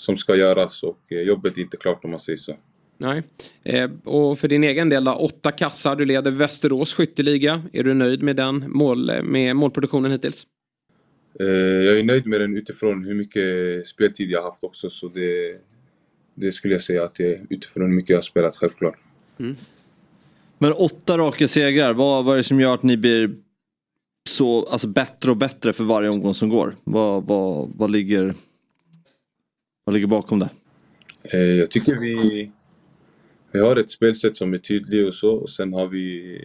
[0.02, 2.56] som ska göras och eh, jobbet är inte klart om man säger så.
[2.98, 3.24] Nej.
[3.64, 5.96] Eh, Och för din egen del då, åtta kassar.
[5.96, 7.64] Du leder Västerås skytteliga.
[7.74, 10.48] Är du nöjd med den mål, med målproduktionen hittills?
[11.40, 15.08] Eh, Jag är nöjd med den utifrån hur mycket speltid jag har haft också så
[15.08, 15.58] det,
[16.36, 18.98] det skulle jag säga att det är utifrån hur mycket jag har spelat självklart.
[20.58, 23.36] Men åtta raka segrar, vad, vad är det som gör att ni blir
[24.30, 26.76] så, alltså bättre och bättre för varje omgång som går?
[26.84, 28.34] Vad, vad, vad, ligger,
[29.84, 30.50] vad ligger bakom det?
[31.24, 32.52] Eh, jag tycker vi,
[33.52, 36.36] vi har ett spelsätt som är tydligt och så och sen har vi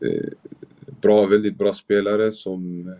[0.00, 0.28] eh,
[1.00, 2.94] bra, väldigt bra spelare som eh,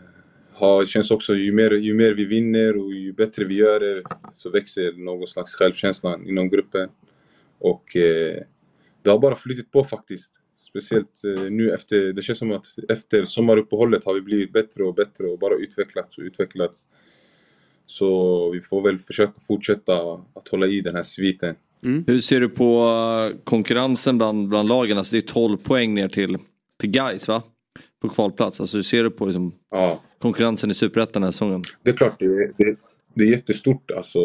[0.52, 3.81] har, det känns också ju mer, ju mer vi vinner och ju bättre vi gör
[3.81, 4.02] det
[4.32, 6.89] så växer någon slags självkänsla inom gruppen.
[7.59, 8.43] Och eh,
[9.02, 10.32] det har bara flyttat på faktiskt.
[10.56, 14.94] Speciellt eh, nu efter, det känns som att efter sommaruppehållet har vi blivit bättre och
[14.94, 16.86] bättre och bara utvecklats och utvecklats.
[17.86, 19.92] Så vi får väl försöka fortsätta
[20.34, 21.54] att hålla i den här sviten.
[22.06, 22.86] Hur ser du på
[23.32, 24.98] eh, konkurrensen bland, bland lagen?
[24.98, 26.36] Alltså det är 12 poäng ner till,
[26.80, 27.42] till Gais va?
[28.02, 28.60] På kvalplats.
[28.60, 29.52] Alltså hur ser du på liksom,
[30.18, 31.62] konkurrensen i Superettan den här säsongen?
[31.82, 32.76] Det är klart, det är, det,
[33.14, 34.18] det är jättestort alltså,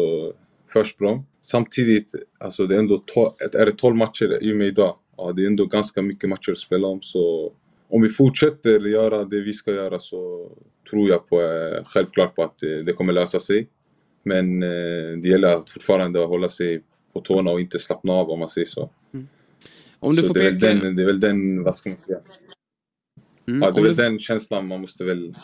[0.72, 1.24] försprång.
[1.42, 4.96] Samtidigt, alltså, det är ändå to- är det 12 matcher i och med idag.
[5.16, 7.02] Ja, det är ändå ganska mycket matcher att spela om.
[7.02, 7.52] Så
[7.88, 10.50] om vi fortsätter göra det vi ska göra så
[10.92, 13.68] tror jag på, eh, självklart på att det, det kommer lösa sig.
[14.22, 16.82] Men eh, det gäller att fortfarande hålla sig
[17.12, 18.90] på tårna och inte slappna av om man säger så.
[19.98, 21.88] Om du så får det, är väl peka- den, det är väl den, vad ska
[21.90, 22.18] man säga?
[23.48, 25.34] Mm, Ja, det är väl du- den känslan man måste väl...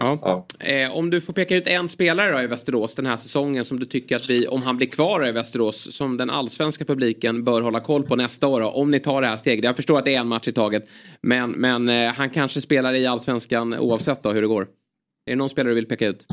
[0.00, 0.46] Ja.
[0.60, 3.80] Eh, om du får peka ut en spelare då i Västerås den här säsongen som
[3.80, 7.60] du tycker att vi, om han blir kvar i Västerås, som den allsvenska publiken bör
[7.60, 8.60] hålla koll på nästa år.
[8.60, 9.64] Då, om ni tar det här steget.
[9.64, 10.88] Jag förstår att det är en match i taget.
[11.20, 14.62] Men, men eh, han kanske spelar i allsvenskan oavsett då hur det går.
[14.62, 16.26] Är det någon spelare du vill peka ut?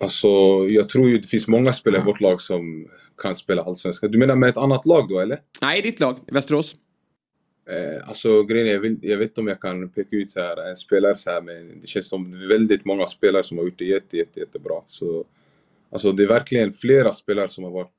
[0.00, 0.28] Alltså,
[0.68, 2.88] jag tror ju det finns många spelare i vårt lag som
[3.22, 4.10] kan spela allsvenskan.
[4.10, 5.38] Du menar med ett annat lag då eller?
[5.60, 6.76] Nej, ditt lag, Västerås.
[7.66, 10.40] Eh, alltså grejen är, jag, vill, jag vet inte om jag kan peka ut så
[10.40, 13.78] här, en spelare så här, men det känns som väldigt många spelare som har gjort
[13.78, 14.82] det jätte, jätte, jättebra.
[14.88, 15.24] Så,
[15.90, 17.96] alltså det är verkligen flera spelare som har varit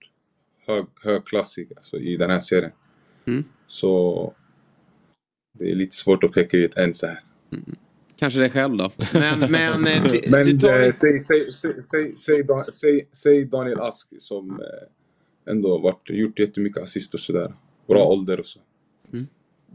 [0.68, 2.72] hög, högklassiga alltså, i den här serien.
[3.26, 3.44] Mm.
[3.68, 4.34] Så
[5.60, 7.24] det är lite svårt att peka ut en så här.
[8.20, 8.92] Kanske dig själv då.
[9.14, 10.84] Men, men, eh, Men tar...
[10.84, 16.84] eh, säg, säg, säg, säg, säg, säg, Daniel Ask som eh, ändå varit, gjort jättemycket
[16.84, 17.54] assist och sådär.
[17.88, 18.08] Bra Mm.
[18.08, 18.60] ålder och så.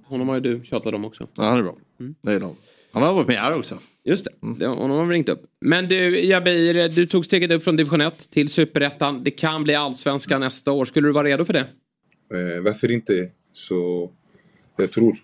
[0.04, 1.28] Honom har ju du tjatat om också.
[1.36, 1.76] Ja, han är bra.
[2.22, 2.56] Det är de.
[2.92, 3.78] Han har varit med här också.
[4.04, 5.42] Just det, det honom har vi ringt upp.
[5.60, 9.24] Men du Jabir, du tog steget upp från division 1 till superettan.
[9.24, 10.84] Det kan bli allsvenskan nästa år.
[10.84, 11.66] Skulle du vara redo för det?
[12.30, 13.30] Eh, varför inte?
[13.52, 14.10] Så
[14.76, 15.16] jag tror.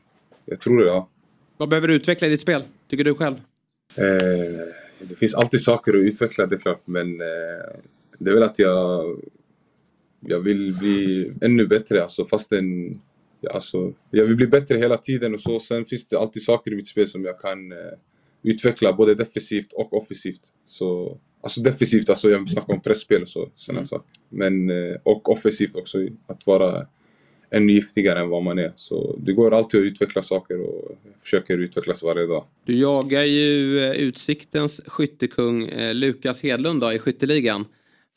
[0.45, 1.09] Jag tror det, ja.
[1.57, 2.63] Vad behöver du utveckla i ditt spel?
[2.89, 3.35] Tycker du själv?
[3.97, 4.69] Eh,
[4.99, 6.83] det finns alltid saker att utveckla, det är klart.
[6.85, 7.81] Men eh,
[8.19, 9.21] det är väl att jag,
[10.21, 12.03] jag vill bli ännu bättre.
[12.03, 13.01] Alltså, fastän,
[13.43, 15.61] ja, alltså, jag vill bli bättre hela tiden och så.
[15.61, 17.79] Sen finns det alltid saker i mitt spel som jag kan eh,
[18.43, 20.41] utveckla både defensivt och offensivt.
[20.65, 24.11] Så, alltså defensivt, alltså jag snackar om pressspel och så, sådana saker.
[24.29, 26.87] Men, eh, och offensivt också, att vara
[27.51, 28.73] ännu giftigare än vad man är.
[28.77, 32.45] Så det går alltid att utveckla saker och försöker utvecklas varje dag.
[32.65, 37.65] Du jagar ju eh, Utsiktens skyttekung eh, Lukas Hedlund då, i skytteligan.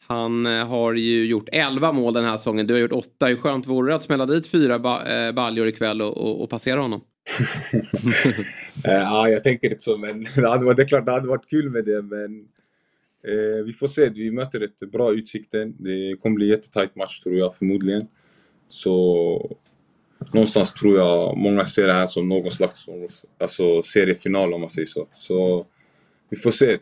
[0.07, 2.67] Han eh, har ju gjort 11 mål den här säsongen.
[2.67, 3.27] Du har gjort 8.
[3.27, 6.49] Hur skönt vore det att smälla dit fyra ba- eh, baljor ikväll och, och, och
[6.49, 7.01] passera honom?
[8.85, 11.27] Eh, ja, jag tänker inte så, men det, hade varit, det är klart det hade
[11.27, 12.01] varit kul med det.
[12.01, 12.39] Men
[13.27, 14.09] eh, vi får se.
[14.09, 15.75] Vi möter ett bra Utsikten.
[15.79, 18.07] Det kommer bli jättetajt match tror jag förmodligen.
[18.69, 19.57] Så
[20.33, 22.85] någonstans tror jag många ser det här som någon slags
[23.39, 25.07] alltså, seriefinal om man säger så.
[25.13, 25.65] Så
[26.29, 26.65] vi får se.
[26.65, 26.77] Det,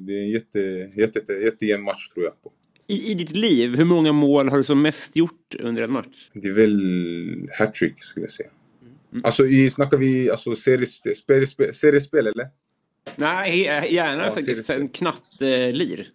[0.00, 0.58] det är en jätte,
[0.96, 2.42] jätte, jättejämn match tror jag.
[2.42, 2.52] på.
[2.86, 6.30] I, I ditt liv, hur många mål har du som mest gjort under en match?
[6.32, 8.50] Det är väl hattrick skulle jag säga.
[9.24, 12.48] Alltså i, snackar vi alltså, seriespel, seriespel, seriespel eller?
[13.16, 13.60] Nej,
[13.94, 14.80] gärna Ja, seriespel.
[14.80, 16.06] en knattlir.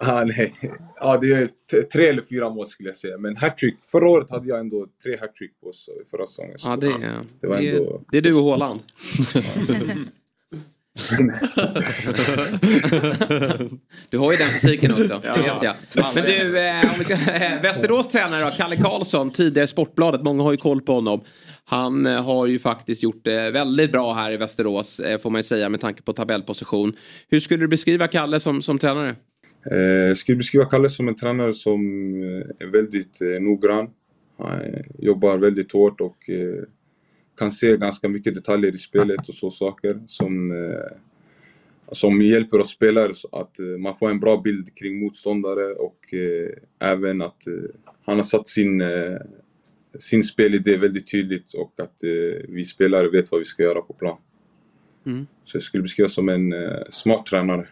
[0.00, 0.54] Ah, nej.
[1.00, 1.48] Ja, det är
[1.92, 3.18] tre eller fyra mål skulle jag säga.
[3.18, 3.74] Men hattrick.
[3.86, 6.56] Förra året hade jag ändå tre hattrick på så- förra säsongen.
[6.64, 8.02] Ja, det är, det var det, är, ändå...
[8.12, 8.80] det är du och Haaland.
[14.10, 15.74] Du har ju den fysiken också, det vet jag.
[16.14, 17.16] Men du, eh, om vi ska,
[17.62, 21.20] Västerås tränare då, Kalle Karlsson, tidigare Sportbladet, många har ju koll på honom.
[21.64, 25.38] Han eh, har ju faktiskt gjort det väldigt bra här i Västerås, eh, får man
[25.38, 26.92] ju säga, med tanke på tabellposition.
[27.28, 29.16] Hur skulle du beskriva Kalle som, som tränare?
[29.70, 31.80] Eh, jag skulle beskriva Kalle som en tränare som
[32.22, 33.90] eh, är väldigt eh, noggrann.
[34.38, 36.64] Han eh, jobbar väldigt hårt och eh,
[37.38, 40.96] kan se ganska mycket detaljer i spelet och så saker som, eh,
[41.92, 46.14] som hjälper oss spelare så att eh, man får en bra bild kring motståndare och
[46.14, 47.42] eh, även att
[48.04, 48.82] han har satt sin,
[49.98, 51.96] sin spelidé väldigt tydligt och att
[52.48, 54.18] vi spelare vet vad vi ska göra på plan.
[55.06, 55.26] Mm.
[55.44, 56.54] Så jag skulle beskriva som en
[56.90, 57.66] smart tränare.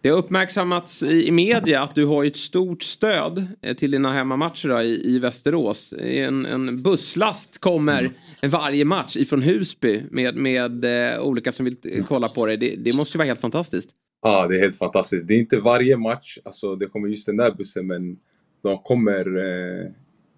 [0.00, 4.12] Det har uppmärksammats i, i media att du har ett stort stöd eh, till dina
[4.12, 5.92] hemmamatcher i, i Västerås.
[5.98, 8.10] En, en busslast kommer
[8.48, 12.56] varje match ifrån Husby med, med eh, olika som vill eh, kolla på dig.
[12.56, 13.90] Det, det måste ju vara helt fantastiskt.
[14.22, 15.28] Ja, det är helt fantastiskt.
[15.28, 18.16] Det är inte varje match, alltså det kommer just den där bussen, men
[18.62, 19.90] de kommer eh,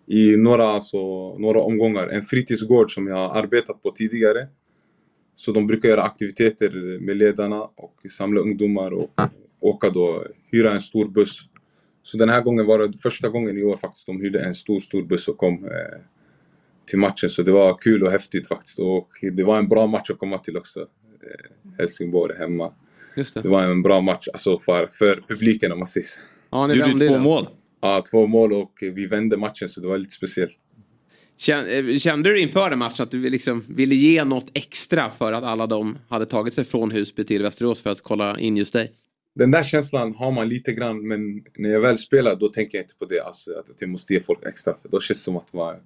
[0.06, 0.98] i några, alltså,
[1.38, 2.08] några omgångar.
[2.08, 4.48] En fritidsgård som jag har arbetat på tidigare.
[5.36, 9.10] Så de brukar göra aktiviteter med ledarna och samla ungdomar och
[9.60, 11.40] åka då, hyra en stor buss.
[12.02, 14.80] Så den här gången var det första gången i år faktiskt de hyrde en stor,
[14.80, 16.00] stor buss och kom eh,
[16.86, 17.30] till matchen.
[17.30, 18.78] Så det var kul och häftigt faktiskt.
[18.78, 20.80] Och det var en bra match att komma till också.
[20.80, 22.72] Eh, Helsingborg hemma.
[23.16, 23.42] Just det.
[23.42, 26.20] Det var en bra match alltså för, för publiken om man säger så.
[26.50, 27.48] Ja, ni Du gjorde två mål.
[27.80, 30.58] Ja, två mål och vi vände matchen så det var lite speciellt.
[31.48, 35.44] Eh, Kände du inför den matchen att du liksom ville ge något extra för att
[35.44, 38.92] alla de hade tagit sig från Husby till Västerås för att kolla in just dig?
[39.34, 42.84] Den där känslan har man lite grann men när jag väl spelar då tänker jag
[42.84, 43.20] inte på det.
[43.20, 44.74] Alltså att jag måste ge folk extra.
[44.82, 45.76] För då känns det som att man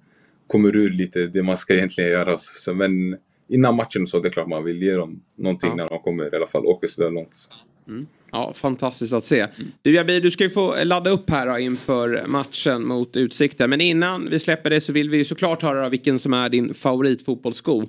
[0.47, 2.37] kommer ur lite det man ska egentligen göra.
[2.37, 3.17] Så, men
[3.47, 6.35] innan matchen så det är klart man vill ge dem någonting när de kommer i
[6.35, 7.65] alla fall åker sådär långt.
[7.87, 8.07] Mm.
[8.31, 9.47] Ja, fantastiskt att se.
[9.81, 13.69] Du Jabir, du ska ju få ladda upp här då, inför matchen mot Utsikten.
[13.69, 17.83] Men innan vi släpper det så vill vi såklart höra vilken som är din favoritfotbollssko.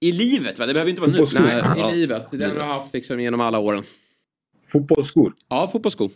[0.00, 0.66] I livet va?
[0.66, 1.24] Det behöver inte vara nu.
[1.34, 1.90] Nej, Ja.
[1.92, 2.30] i livet.
[2.30, 3.82] Den du har haft liksom genom alla åren.
[4.68, 5.34] Fotbollsskor?
[5.48, 6.10] Ja, fotbollsskor.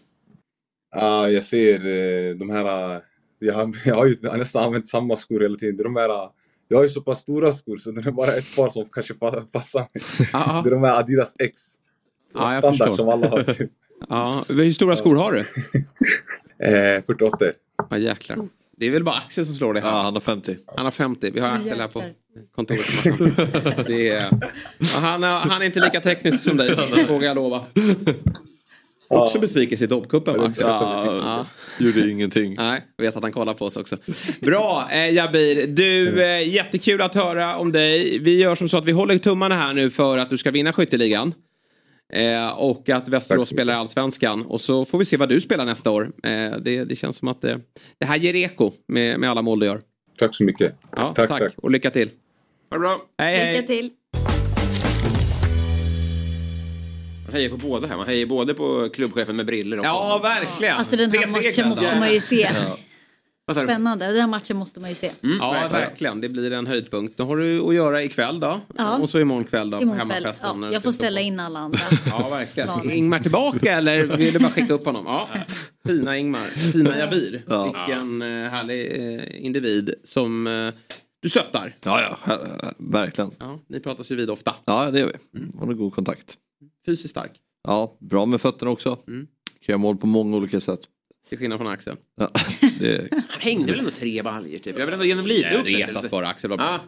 [0.96, 2.94] Ja, jag ser eh, de här...
[2.94, 3.00] eh,
[3.38, 5.76] Jag har, jag har ju nästan använt samma skor hela tiden.
[5.76, 6.30] Det är De här, eh,
[6.68, 9.14] jag har ju så pass stora skor så det är bara ett par som kanske
[9.14, 9.88] pa- passar mig.
[10.62, 11.62] Det är de här Adidas X.
[12.34, 12.96] Ja, jag Standard förstår.
[12.96, 13.42] som alla har.
[13.42, 13.70] Typ.
[14.08, 15.44] Ja, hur stora skor har du?
[16.58, 17.44] Eh, 48.
[17.90, 18.48] Ja, jäklar.
[18.76, 19.88] Det är väl bara Axel som slår det här.
[19.88, 20.56] Ja, han har 50.
[20.76, 21.30] Han har 50.
[21.30, 22.02] Vi har Axel här på.
[22.54, 22.86] Kontoret.
[23.86, 24.28] Det är,
[24.78, 26.76] ja, han, är, han är inte lika teknisk som dig,
[27.08, 27.64] vågar jag lova.
[29.08, 30.46] Också besvikelse i Dobbcupen va?
[30.46, 30.66] Axel?
[30.66, 31.46] Ja,
[31.78, 32.54] gjorde ingenting.
[32.54, 33.96] Nej, jag vet att han kollar på oss också.
[34.40, 38.18] Bra eh, Jabir, du eh, jättekul att höra om dig.
[38.18, 40.72] Vi gör som så att vi håller tummarna här nu för att du ska vinna
[40.72, 41.34] skytteligan.
[42.12, 44.42] Eh, och att Västerås spelar Allsvenskan.
[44.42, 46.12] Och så får vi se vad du spelar nästa år.
[46.22, 47.60] Eh, det, det känns som att det,
[47.98, 49.80] det här ger eko med, med alla mål du gör.
[50.18, 50.74] Tack så mycket.
[50.96, 51.40] Ja, tack, tack.
[51.40, 51.52] tack.
[51.56, 52.10] Och lycka till.
[52.74, 53.02] Ha det bra.
[53.18, 53.54] Hej, hej.
[53.54, 53.90] Lycka till.
[57.26, 57.96] Man hejar på båda här.
[57.96, 60.76] Man hejar både på klubbchefen med briller och Ja, verkligen.
[60.76, 61.98] Alltså den här 3-3 matchen måste då.
[61.98, 62.50] man ju se.
[63.52, 65.10] Spännande, den här matchen måste man ju se.
[65.40, 66.20] Ja, verkligen.
[66.20, 67.16] Det blir en höjdpunkt.
[67.16, 68.60] Då har du att göra ikväll då.
[68.76, 68.98] Ja.
[68.98, 69.76] Och så imorgon kväll då.
[69.76, 70.26] på Imorgon kväll.
[70.42, 71.24] Ja, jag får ställa på.
[71.24, 71.80] in alla andra.
[72.06, 72.90] Ja, verkligen.
[72.90, 75.04] Ingmar tillbaka eller vill du bara skicka upp honom?
[75.06, 75.28] Ja.
[75.86, 76.46] Fina Ingmar.
[76.48, 77.30] Fina Jabir.
[77.30, 80.74] Vilken eh, härlig eh, individ som eh,
[81.24, 81.74] du stöttar.
[81.84, 82.36] Ja, ja,
[82.78, 83.30] verkligen.
[83.38, 84.54] Ja, ni pratas ju vid ofta.
[84.64, 85.58] Ja, det gör vi.
[85.58, 86.38] Har god kontakt.
[86.86, 87.32] Fysiskt stark.
[87.62, 88.98] Ja, bra med fötterna också.
[89.08, 89.26] Mm.
[89.60, 90.80] Kan göra mål på många olika sätt.
[91.28, 91.96] Till skillnad från Axel.
[92.16, 92.30] Ja,
[92.80, 93.08] det...
[93.10, 94.78] Han hängde väl ändå tre baljor typ.
[94.78, 95.70] Jag vill ändå genom lite upp det.
[95.70, 96.50] retas bara Axel.
[96.50, 96.66] var bra.
[96.66, 96.80] Ja.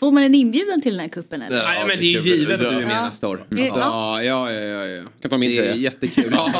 [0.00, 1.62] Får man en inbjudan till den här kuppen eller?
[1.64, 3.08] Nej, men det är ju givet att du är med Ja.
[3.08, 3.40] nästa år.
[3.48, 3.62] Ja.
[3.62, 5.02] Alltså, ja, ja, ja, ja.
[5.20, 6.24] Kan ta min det är jättekul.
[6.32, 6.52] Ja.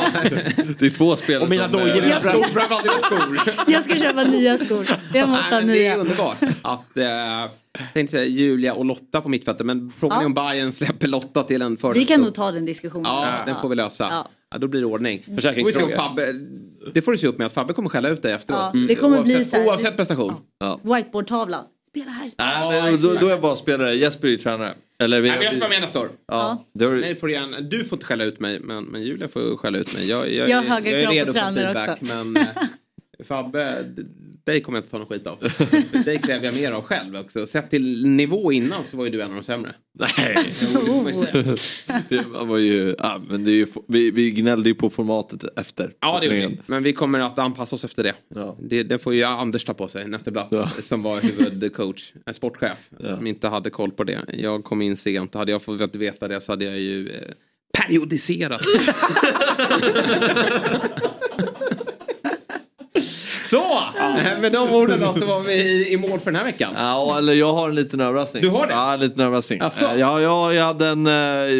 [0.79, 2.19] Det är två spelare Och mina eh, dojor.
[2.19, 3.39] Skor, framförallt dina skor.
[3.67, 4.87] Jag ska köpa nya skor.
[5.13, 5.95] Jag måste Nej, ha men det är nya.
[5.97, 7.49] underbart att eh, jag
[7.93, 10.21] tänkte säga Julia och Lotta på mittfältet men frågan Ja.
[10.21, 11.99] är om Bayern släpper Lotta till en fördel.
[11.99, 13.05] Vi kan nog ta den diskussionen.
[13.11, 14.07] Ja, den får vi lösa.
[14.11, 14.27] Ja.
[14.51, 14.57] Ja.
[14.57, 15.23] då blir det ordning.
[15.35, 15.95] Försäkringsfråga.
[15.95, 16.25] Fabbe,
[16.93, 18.59] det får du se upp med att Fabbe kommer skälla ut dig efteråt.
[18.73, 20.33] Ja, det kommer bli oavsett, så här- Oavsett prestation.
[20.59, 20.79] Ja.
[20.83, 21.63] Whiteboardtavla.
[22.37, 23.95] Nej, men då, då är jag bara spelare.
[23.95, 24.73] Jesper är ju tränare.
[24.99, 26.09] Eller vi, Nej, men jag ska vara med nästa år.
[26.27, 29.27] Ja, du- Nej, får du, gärna, du får inte skälla ut mig men, men Julia
[29.27, 30.09] får skälla ut mig.
[30.09, 32.05] Jag, jag, Jag jag är redo för tränare feedback också.
[32.05, 32.43] men eh,
[33.23, 33.83] Fabbe,
[34.43, 35.37] dig kommer jag inte ta någon skit av.
[36.05, 37.47] Dig kräver jag mer av själv också.
[37.47, 39.73] Sett till nivå innan så var ju du en av de sämre.
[39.99, 40.49] Nej.
[42.45, 45.93] Var ju, ja, men det är ju, vi, vi gnällde ju på formatet efter.
[46.01, 46.59] Ja det gjorde vi.
[46.65, 48.13] Men vi kommer att anpassa oss efter det.
[48.35, 48.57] Ja.
[48.61, 50.69] Det, det får ju Anders ta på sig, Netteblatt, Ja.
[50.69, 53.15] som var huvudcoach, sportchef, Ja.
[53.15, 54.25] som inte hade koll på det.
[54.33, 57.31] Jag kom in sent, hade jag fått veta det så hade jag ju eh,
[57.77, 58.61] periodiserat.
[63.55, 63.99] Så!
[63.99, 66.73] Eh, Med de orden då så var vi i mål för den här veckan.
[66.77, 68.41] Ja, eller jag har en liten överraskning.
[68.43, 68.73] Du har det?
[68.73, 69.59] Ja, en liten överraskning.
[69.59, 71.07] Eh, Ja, ja, jag hade en...
[71.07, 71.59] eh, eh,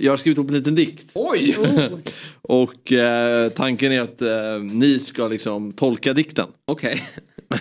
[0.00, 1.10] Jag har skrivit upp en liten dikt.
[1.14, 1.56] Oj!
[2.42, 6.46] Och eh, tanken är att eh, ni ska liksom tolka dikten.
[6.66, 7.02] Okej.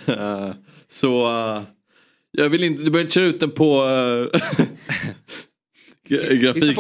[0.08, 0.50] Eh,
[0.92, 1.28] Så
[2.32, 3.66] jag vill inte, du behöver inte köra ut den på
[6.10, 6.78] gra- grafik.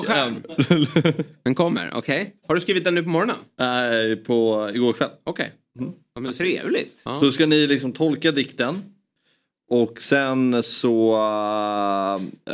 [1.43, 2.33] Den kommer, okej.
[2.47, 3.35] Har du skrivit den nu på morgonen?
[3.59, 5.09] Nej, på igår kväll.
[5.23, 5.51] Okej.
[5.79, 5.91] Mm.
[6.15, 7.01] Ja, men trevligt.
[7.03, 7.19] Ja.
[7.19, 8.75] Så ska ni liksom tolka dikten.
[9.69, 11.13] Och sen så...
[12.47, 12.53] eh,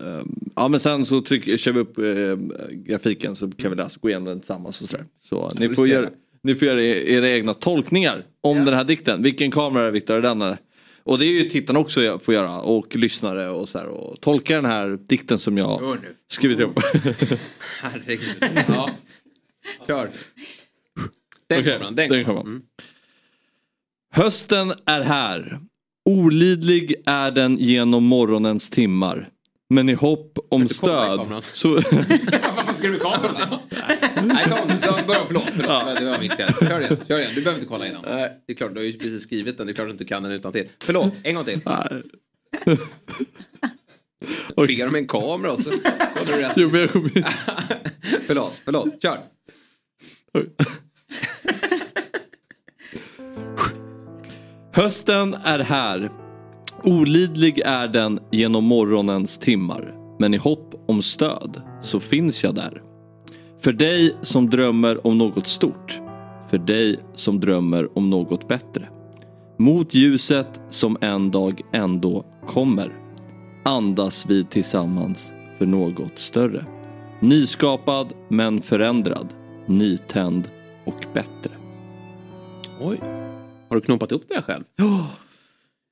[0.00, 0.22] eh,
[0.56, 2.36] ja men sen så tryck, kör vi upp eh,
[2.70, 5.06] grafiken så kan vi läsa, gå igenom den tillsammans och sådär.
[5.28, 6.10] Så ni får, göra,
[6.42, 9.22] ni får göra era egna tolkningar om den här dikten.
[9.22, 10.16] Vilken kamera är Viktor?
[10.16, 10.58] Är den eller?
[11.02, 14.20] Och det är ju tittarna också jag får göra och lyssnare och så här och
[14.20, 15.98] tolka den här dikten som jag
[16.30, 16.80] skrivit ihop.
[17.80, 18.36] Herregud.
[18.68, 18.90] Ja.
[19.86, 20.10] Kör.
[21.48, 22.10] Den Okej, kommer den.
[22.10, 22.40] Den kommer.
[22.40, 22.62] Mm.
[24.12, 25.60] Hösten är här.
[26.04, 29.28] Olidlig är den genom morgonens timmar.
[29.68, 31.42] Men i hopp om inte stöd kameran.
[31.52, 31.74] så...
[31.74, 33.58] Varför ska du med kameran?
[34.26, 34.68] Nej, kom.
[35.06, 35.42] Börja, förlåt.
[35.44, 35.98] förlåt.
[35.98, 36.52] Det var mitt fel.
[36.68, 36.96] Kör igen.
[37.08, 37.30] Kör igen.
[37.34, 38.02] Du behöver inte kolla innan.
[38.02, 39.66] Det är klart, du har ju precis skrivit den.
[39.66, 40.68] Det är klart att du kan den utan till.
[40.82, 41.60] Förlåt, en gång till.
[44.56, 46.52] Ber om en kamera och så kollar du rätt.
[46.56, 47.10] Jo, men jag kommer...
[48.26, 49.02] Förlåt, förlåt.
[49.02, 49.18] Kör.
[54.72, 56.10] Hösten är här.
[56.82, 59.94] Olidlig är den genom morgonens timmar.
[60.18, 62.82] Men i hopp om stöd så finns jag där.
[63.60, 66.00] För dig som drömmer om något stort.
[66.50, 68.88] För dig som drömmer om något bättre.
[69.58, 72.92] Mot ljuset som en dag ändå kommer.
[73.64, 76.66] Andas vi tillsammans för något större.
[77.20, 79.34] Nyskapad men förändrad.
[79.66, 80.50] Nytänd
[80.86, 81.50] och bättre.
[82.80, 83.00] Oj.
[83.68, 84.64] Har du knoppat upp det själv?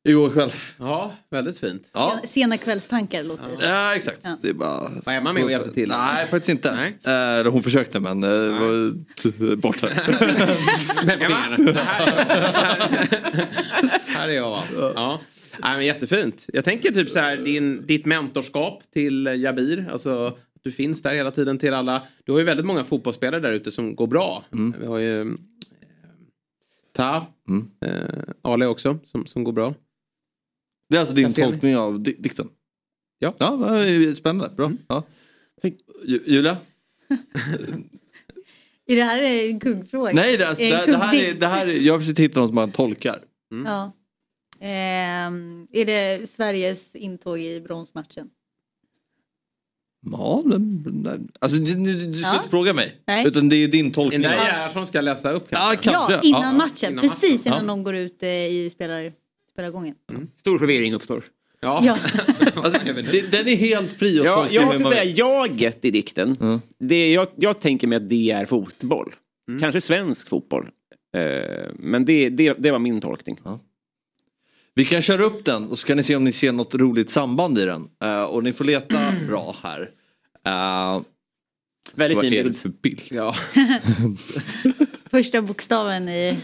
[0.09, 0.53] Igår kväll.
[0.79, 1.87] Ja, väldigt fint.
[1.93, 2.21] Ja.
[2.25, 4.21] Sena kvällstankar låter det Ja exakt.
[4.23, 4.37] Ja.
[4.43, 4.91] Det är bara...
[5.05, 5.89] Var Emma med och hjälpte till?
[5.89, 6.75] Nej faktiskt inte.
[6.75, 6.99] Nej.
[7.05, 9.89] Eh, eller hon försökte men eh, var borta.
[11.25, 12.07] Emma, det här,
[14.07, 14.65] här är jag va?
[14.95, 15.21] Ja.
[15.63, 16.45] Nej, men jättefint.
[16.53, 19.89] Jag tänker typ så här, din, ditt mentorskap till Jabir.
[19.93, 22.03] Alltså, du finns där hela tiden till alla.
[22.25, 24.45] Du har ju väldigt många fotbollsspelare där ute som går bra.
[24.81, 25.27] Vi har ju eh,
[26.93, 27.71] Ta, Mm.
[27.81, 29.75] eh, Ale också som, som går bra.
[30.89, 32.49] Det är alltså din tolkning av di- dikten?
[33.19, 33.35] Ja.
[33.39, 34.55] Ja, vad spännande.
[34.57, 34.73] Bra.
[34.89, 35.03] Ja.
[36.05, 36.57] Ju- Julia?
[38.87, 40.13] Är det här en kuggfråga?
[40.13, 41.41] Nej, det, alltså, En det, det, här är, kuggdikt?
[41.41, 43.23] det här är, jag försöker hitta något som man tolkar.
[43.65, 43.93] Ja.
[44.61, 48.31] Ehm, är det Sveriges intåg i bronsmatchen?
[50.13, 52.37] Ja, men- alltså, du, du, du ska Ja.
[52.37, 52.97] inte fråga mig.
[53.07, 53.27] Nej.
[53.27, 54.23] Utan det är din tolkning.
[54.23, 55.91] Det är som ska läsa upp Ja, kanske.
[55.91, 56.13] kanske.
[56.15, 56.93] Ja, innan matchen.
[56.93, 57.53] innan Precis matchen.
[57.59, 57.75] innan Ja.
[57.75, 59.13] de går ut eh, i spelar,
[59.53, 59.95] spelargången.
[60.41, 61.25] Stor förvirring uppstår.
[61.61, 61.83] Ja.
[61.85, 61.97] Ja.
[62.55, 62.81] Alltså,
[63.31, 66.61] den är helt fri att Ja, jag måste säga jaget i dikten.
[66.79, 69.13] Det, jag, jag tänker mig att det är fotboll.
[69.61, 70.69] Kanske svensk fotboll.
[71.17, 71.23] Eh,
[71.79, 73.39] men det, det, det var min tolkning.
[74.75, 77.11] Vi kan köra upp den och så kan ni se om ni ser något roligt
[77.11, 77.91] samband i den.
[78.03, 79.81] Eh, och ni får leta bra här.
[80.49, 81.03] Uh,
[81.95, 82.57] Väldigt vad fin är det bild.
[82.57, 83.01] för bild?
[83.11, 83.37] Ja.
[85.11, 86.39] Första bokstaven i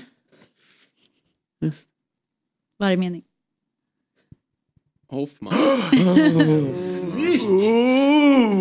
[2.78, 3.22] varje mening.
[5.08, 5.54] Hoffman.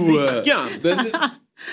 [0.06, 0.70] Sickan!
[0.82, 0.98] Den,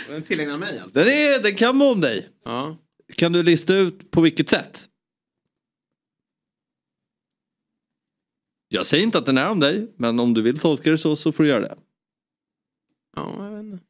[0.09, 0.99] Den tillägnar mig alltså.
[0.99, 2.29] den, är, den kan vara om dig.
[2.45, 2.77] Ja.
[3.15, 4.89] Kan du lista ut på vilket sätt?
[8.77, 11.17] Jag säger inte att den är om dig, men om du vill tolka det så,
[11.17, 11.77] så får du göra det.
[13.17, 13.85] Ja, jag vet inte.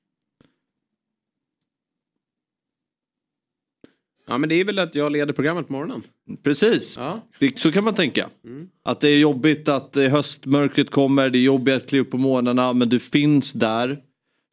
[4.26, 6.02] Ja, men det är väl att jag leder programmet på morgonen.
[6.42, 7.20] Precis, Ja.
[7.38, 8.30] det, så kan man tänka.
[8.44, 8.68] Mm.
[8.82, 12.18] Att det är jobbigt att eh, höstmörkret kommer, det är jobbigt att kliva upp på
[12.18, 14.02] morgnarna, men du finns där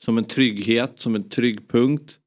[0.04, 2.18] som en trygghet, som en trygg punkt.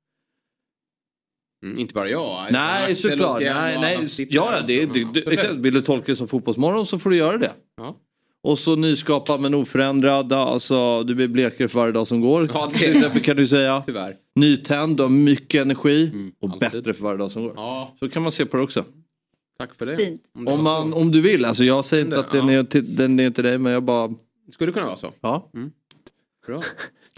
[1.62, 2.46] Mm, inte bara jag.
[2.52, 3.42] Nej, såklart.
[3.42, 4.26] Nej, nej.
[4.30, 7.52] Ja, det, det, det, vill du tolka det som fotbollsmorgon så får du göra det.
[7.76, 7.96] Ja.
[8.42, 12.50] Och så nyskapad men oförändrad, alltså du blir blekare för varje dag som går.
[12.54, 13.82] Ja, det- Till exempel kan du säga.
[13.86, 14.14] Tyvärr.
[14.34, 16.60] Nytänd, du har mycket energi och alltid.
[16.70, 17.52] bättre för varje dag som går.
[17.56, 18.84] Ja, Så kan man se på det också.
[19.58, 19.96] tack för det.
[19.96, 20.22] Fint.
[20.46, 23.30] Om man, om du vill, alltså jag säger inte att den är, till, den är
[23.30, 24.10] till dig men jag bara...
[24.52, 25.12] Skulle det kunna vara så?
[25.20, 25.50] Ja.
[26.46, 26.62] Bra.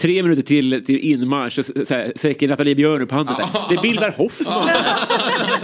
[0.00, 3.34] Tre minuter till, till inmarsch och så här, säker Nathalie Björn upp handen.
[3.38, 3.66] Ja.
[3.70, 4.68] Det bildar Hoffman.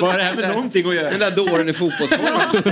[0.01, 1.11] Vad har det här med någonting att göra?
[1.11, 2.63] Den där dåren i fotbollsmorgon.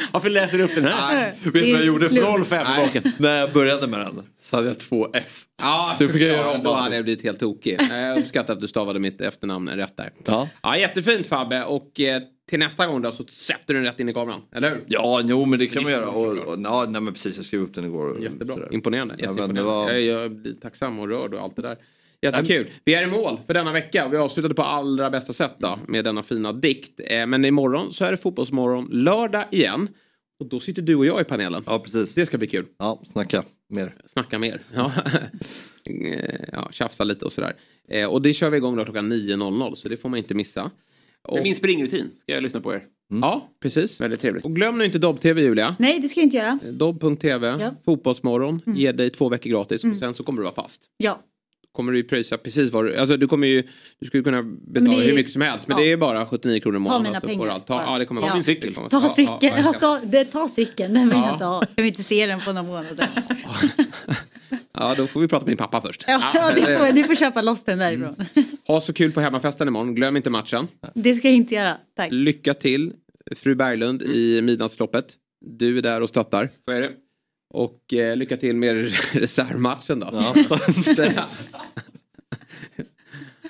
[0.12, 1.24] Varför läser du upp den här?
[1.24, 2.08] Vet du vad jag gjorde?
[2.08, 2.24] Slut.
[2.48, 2.86] 05 Nej.
[2.86, 3.12] baken.
[3.18, 5.44] När jag började med den så hade jag två F.
[5.62, 7.80] Ja, Så fick jag göra om Då hade jag blivit helt tokig.
[7.90, 10.10] Jag uppskattar att du stavade mitt efternamn rätt där.
[10.24, 10.48] Ja.
[10.62, 11.64] Ja, jättefint Fabbe.
[11.64, 14.40] Och eh, till nästa gång då så sätter du den rätt in i kameran.
[14.52, 14.84] Eller hur?
[14.86, 16.08] Ja, jo men det kan man göra.
[16.08, 18.08] Och, och, ja, nej men precis, jag skrev upp den igår.
[18.08, 18.56] och Jättebra.
[18.70, 19.14] Imponerande.
[19.18, 19.60] Ja, Jätteimponerande.
[19.60, 21.76] det var- jag, jag blir tacksam och rörd och allt det där.
[22.22, 22.70] Jättekul.
[22.84, 24.08] Vi är i mål för denna vecka.
[24.08, 27.00] Vi avslutade på allra bästa sätt då med denna fina dikt.
[27.04, 29.88] Eh, Men imorgon så är det fotbollsmorgon lördag igen.
[30.40, 31.62] Och då sitter du och jag i panelen.
[31.66, 32.14] Ja, precis.
[32.14, 32.66] Det ska bli kul.
[32.78, 33.94] Ja, snacka mer.
[34.06, 34.60] Snacka mer.
[34.74, 34.92] Ja,
[35.84, 37.52] Eh, ja tjafsa lite och sådär.
[37.88, 40.70] Eh, Och det kör vi igång då klockan 9.00 så det får man inte missa.
[41.28, 42.82] Och, Min springrutin ska jag lyssna på er.
[43.22, 44.00] ja, precis.
[44.00, 44.44] Väldigt trevligt.
[44.44, 45.76] Och glöm nu inte Dobb-TV Julia.
[45.78, 46.58] Nej, det ska jag inte göra.
[46.72, 47.70] Dobb.tv, Ja.
[47.84, 50.80] Fotbollsmorgon, ger dig två veckor gratis och sen så kommer du vara fast.
[50.96, 51.20] Ja.
[51.72, 53.62] Kommer du ju pröjsa precis vad du, alltså du kommer ju,
[54.00, 55.84] du skulle kunna betala är- hur mycket som helst men ja.
[55.84, 57.02] det är bara 79 kronor i månaden.
[57.02, 57.66] mina så pengar allt.
[57.66, 57.84] Ta, bara.
[57.86, 58.26] ja, det kommer Ja.
[58.26, 58.74] vara Din cykel.
[58.90, 60.00] Ta cykeln, ja, ta,
[60.32, 61.24] ta cykeln, den vill Ja.
[61.26, 61.62] jag inte ha.
[61.76, 63.08] Jag vill inte se den på några månader.
[64.72, 66.04] ja, då får vi prata med din pappa först.
[66.08, 68.16] Ja, ja, det får, du får köpa loss den därifrån.
[68.66, 70.68] Ha så kul på hemmafesten imorgon, glöm inte matchen.
[70.94, 72.08] Det ska jag inte göra, tack.
[72.12, 72.92] Lycka till
[73.36, 75.06] fru Berglund i midnattsloppet.
[75.46, 76.50] Du är där och stöttar.
[76.64, 76.90] Så är det.
[77.54, 80.24] Och eh, lycka till med reservmatchen då.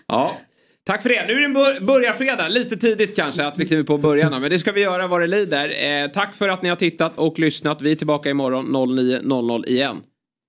[0.08, 0.36] Ja.
[0.84, 1.26] Tack för det.
[1.26, 2.50] Nu är det bör- börjarfredag.
[2.52, 4.40] Lite tidigt kanske att vi kliver på början.
[4.40, 6.02] Men det ska vi göra vad det lider.
[6.04, 7.82] Eh, tack för att ni har tittat och lyssnat.
[7.82, 9.96] Vi är tillbaka imorgon 09.00 igen.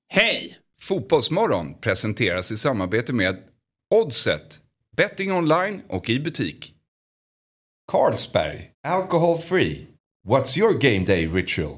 [0.09, 0.57] Hej!
[0.81, 3.38] Fotbollsmorgon presenteras i samarbete med
[3.95, 4.61] Oddset,
[4.97, 6.73] betting online och i butik.
[7.91, 9.88] Carlsberg, alcohol free.
[10.27, 11.77] What's your game day ritual?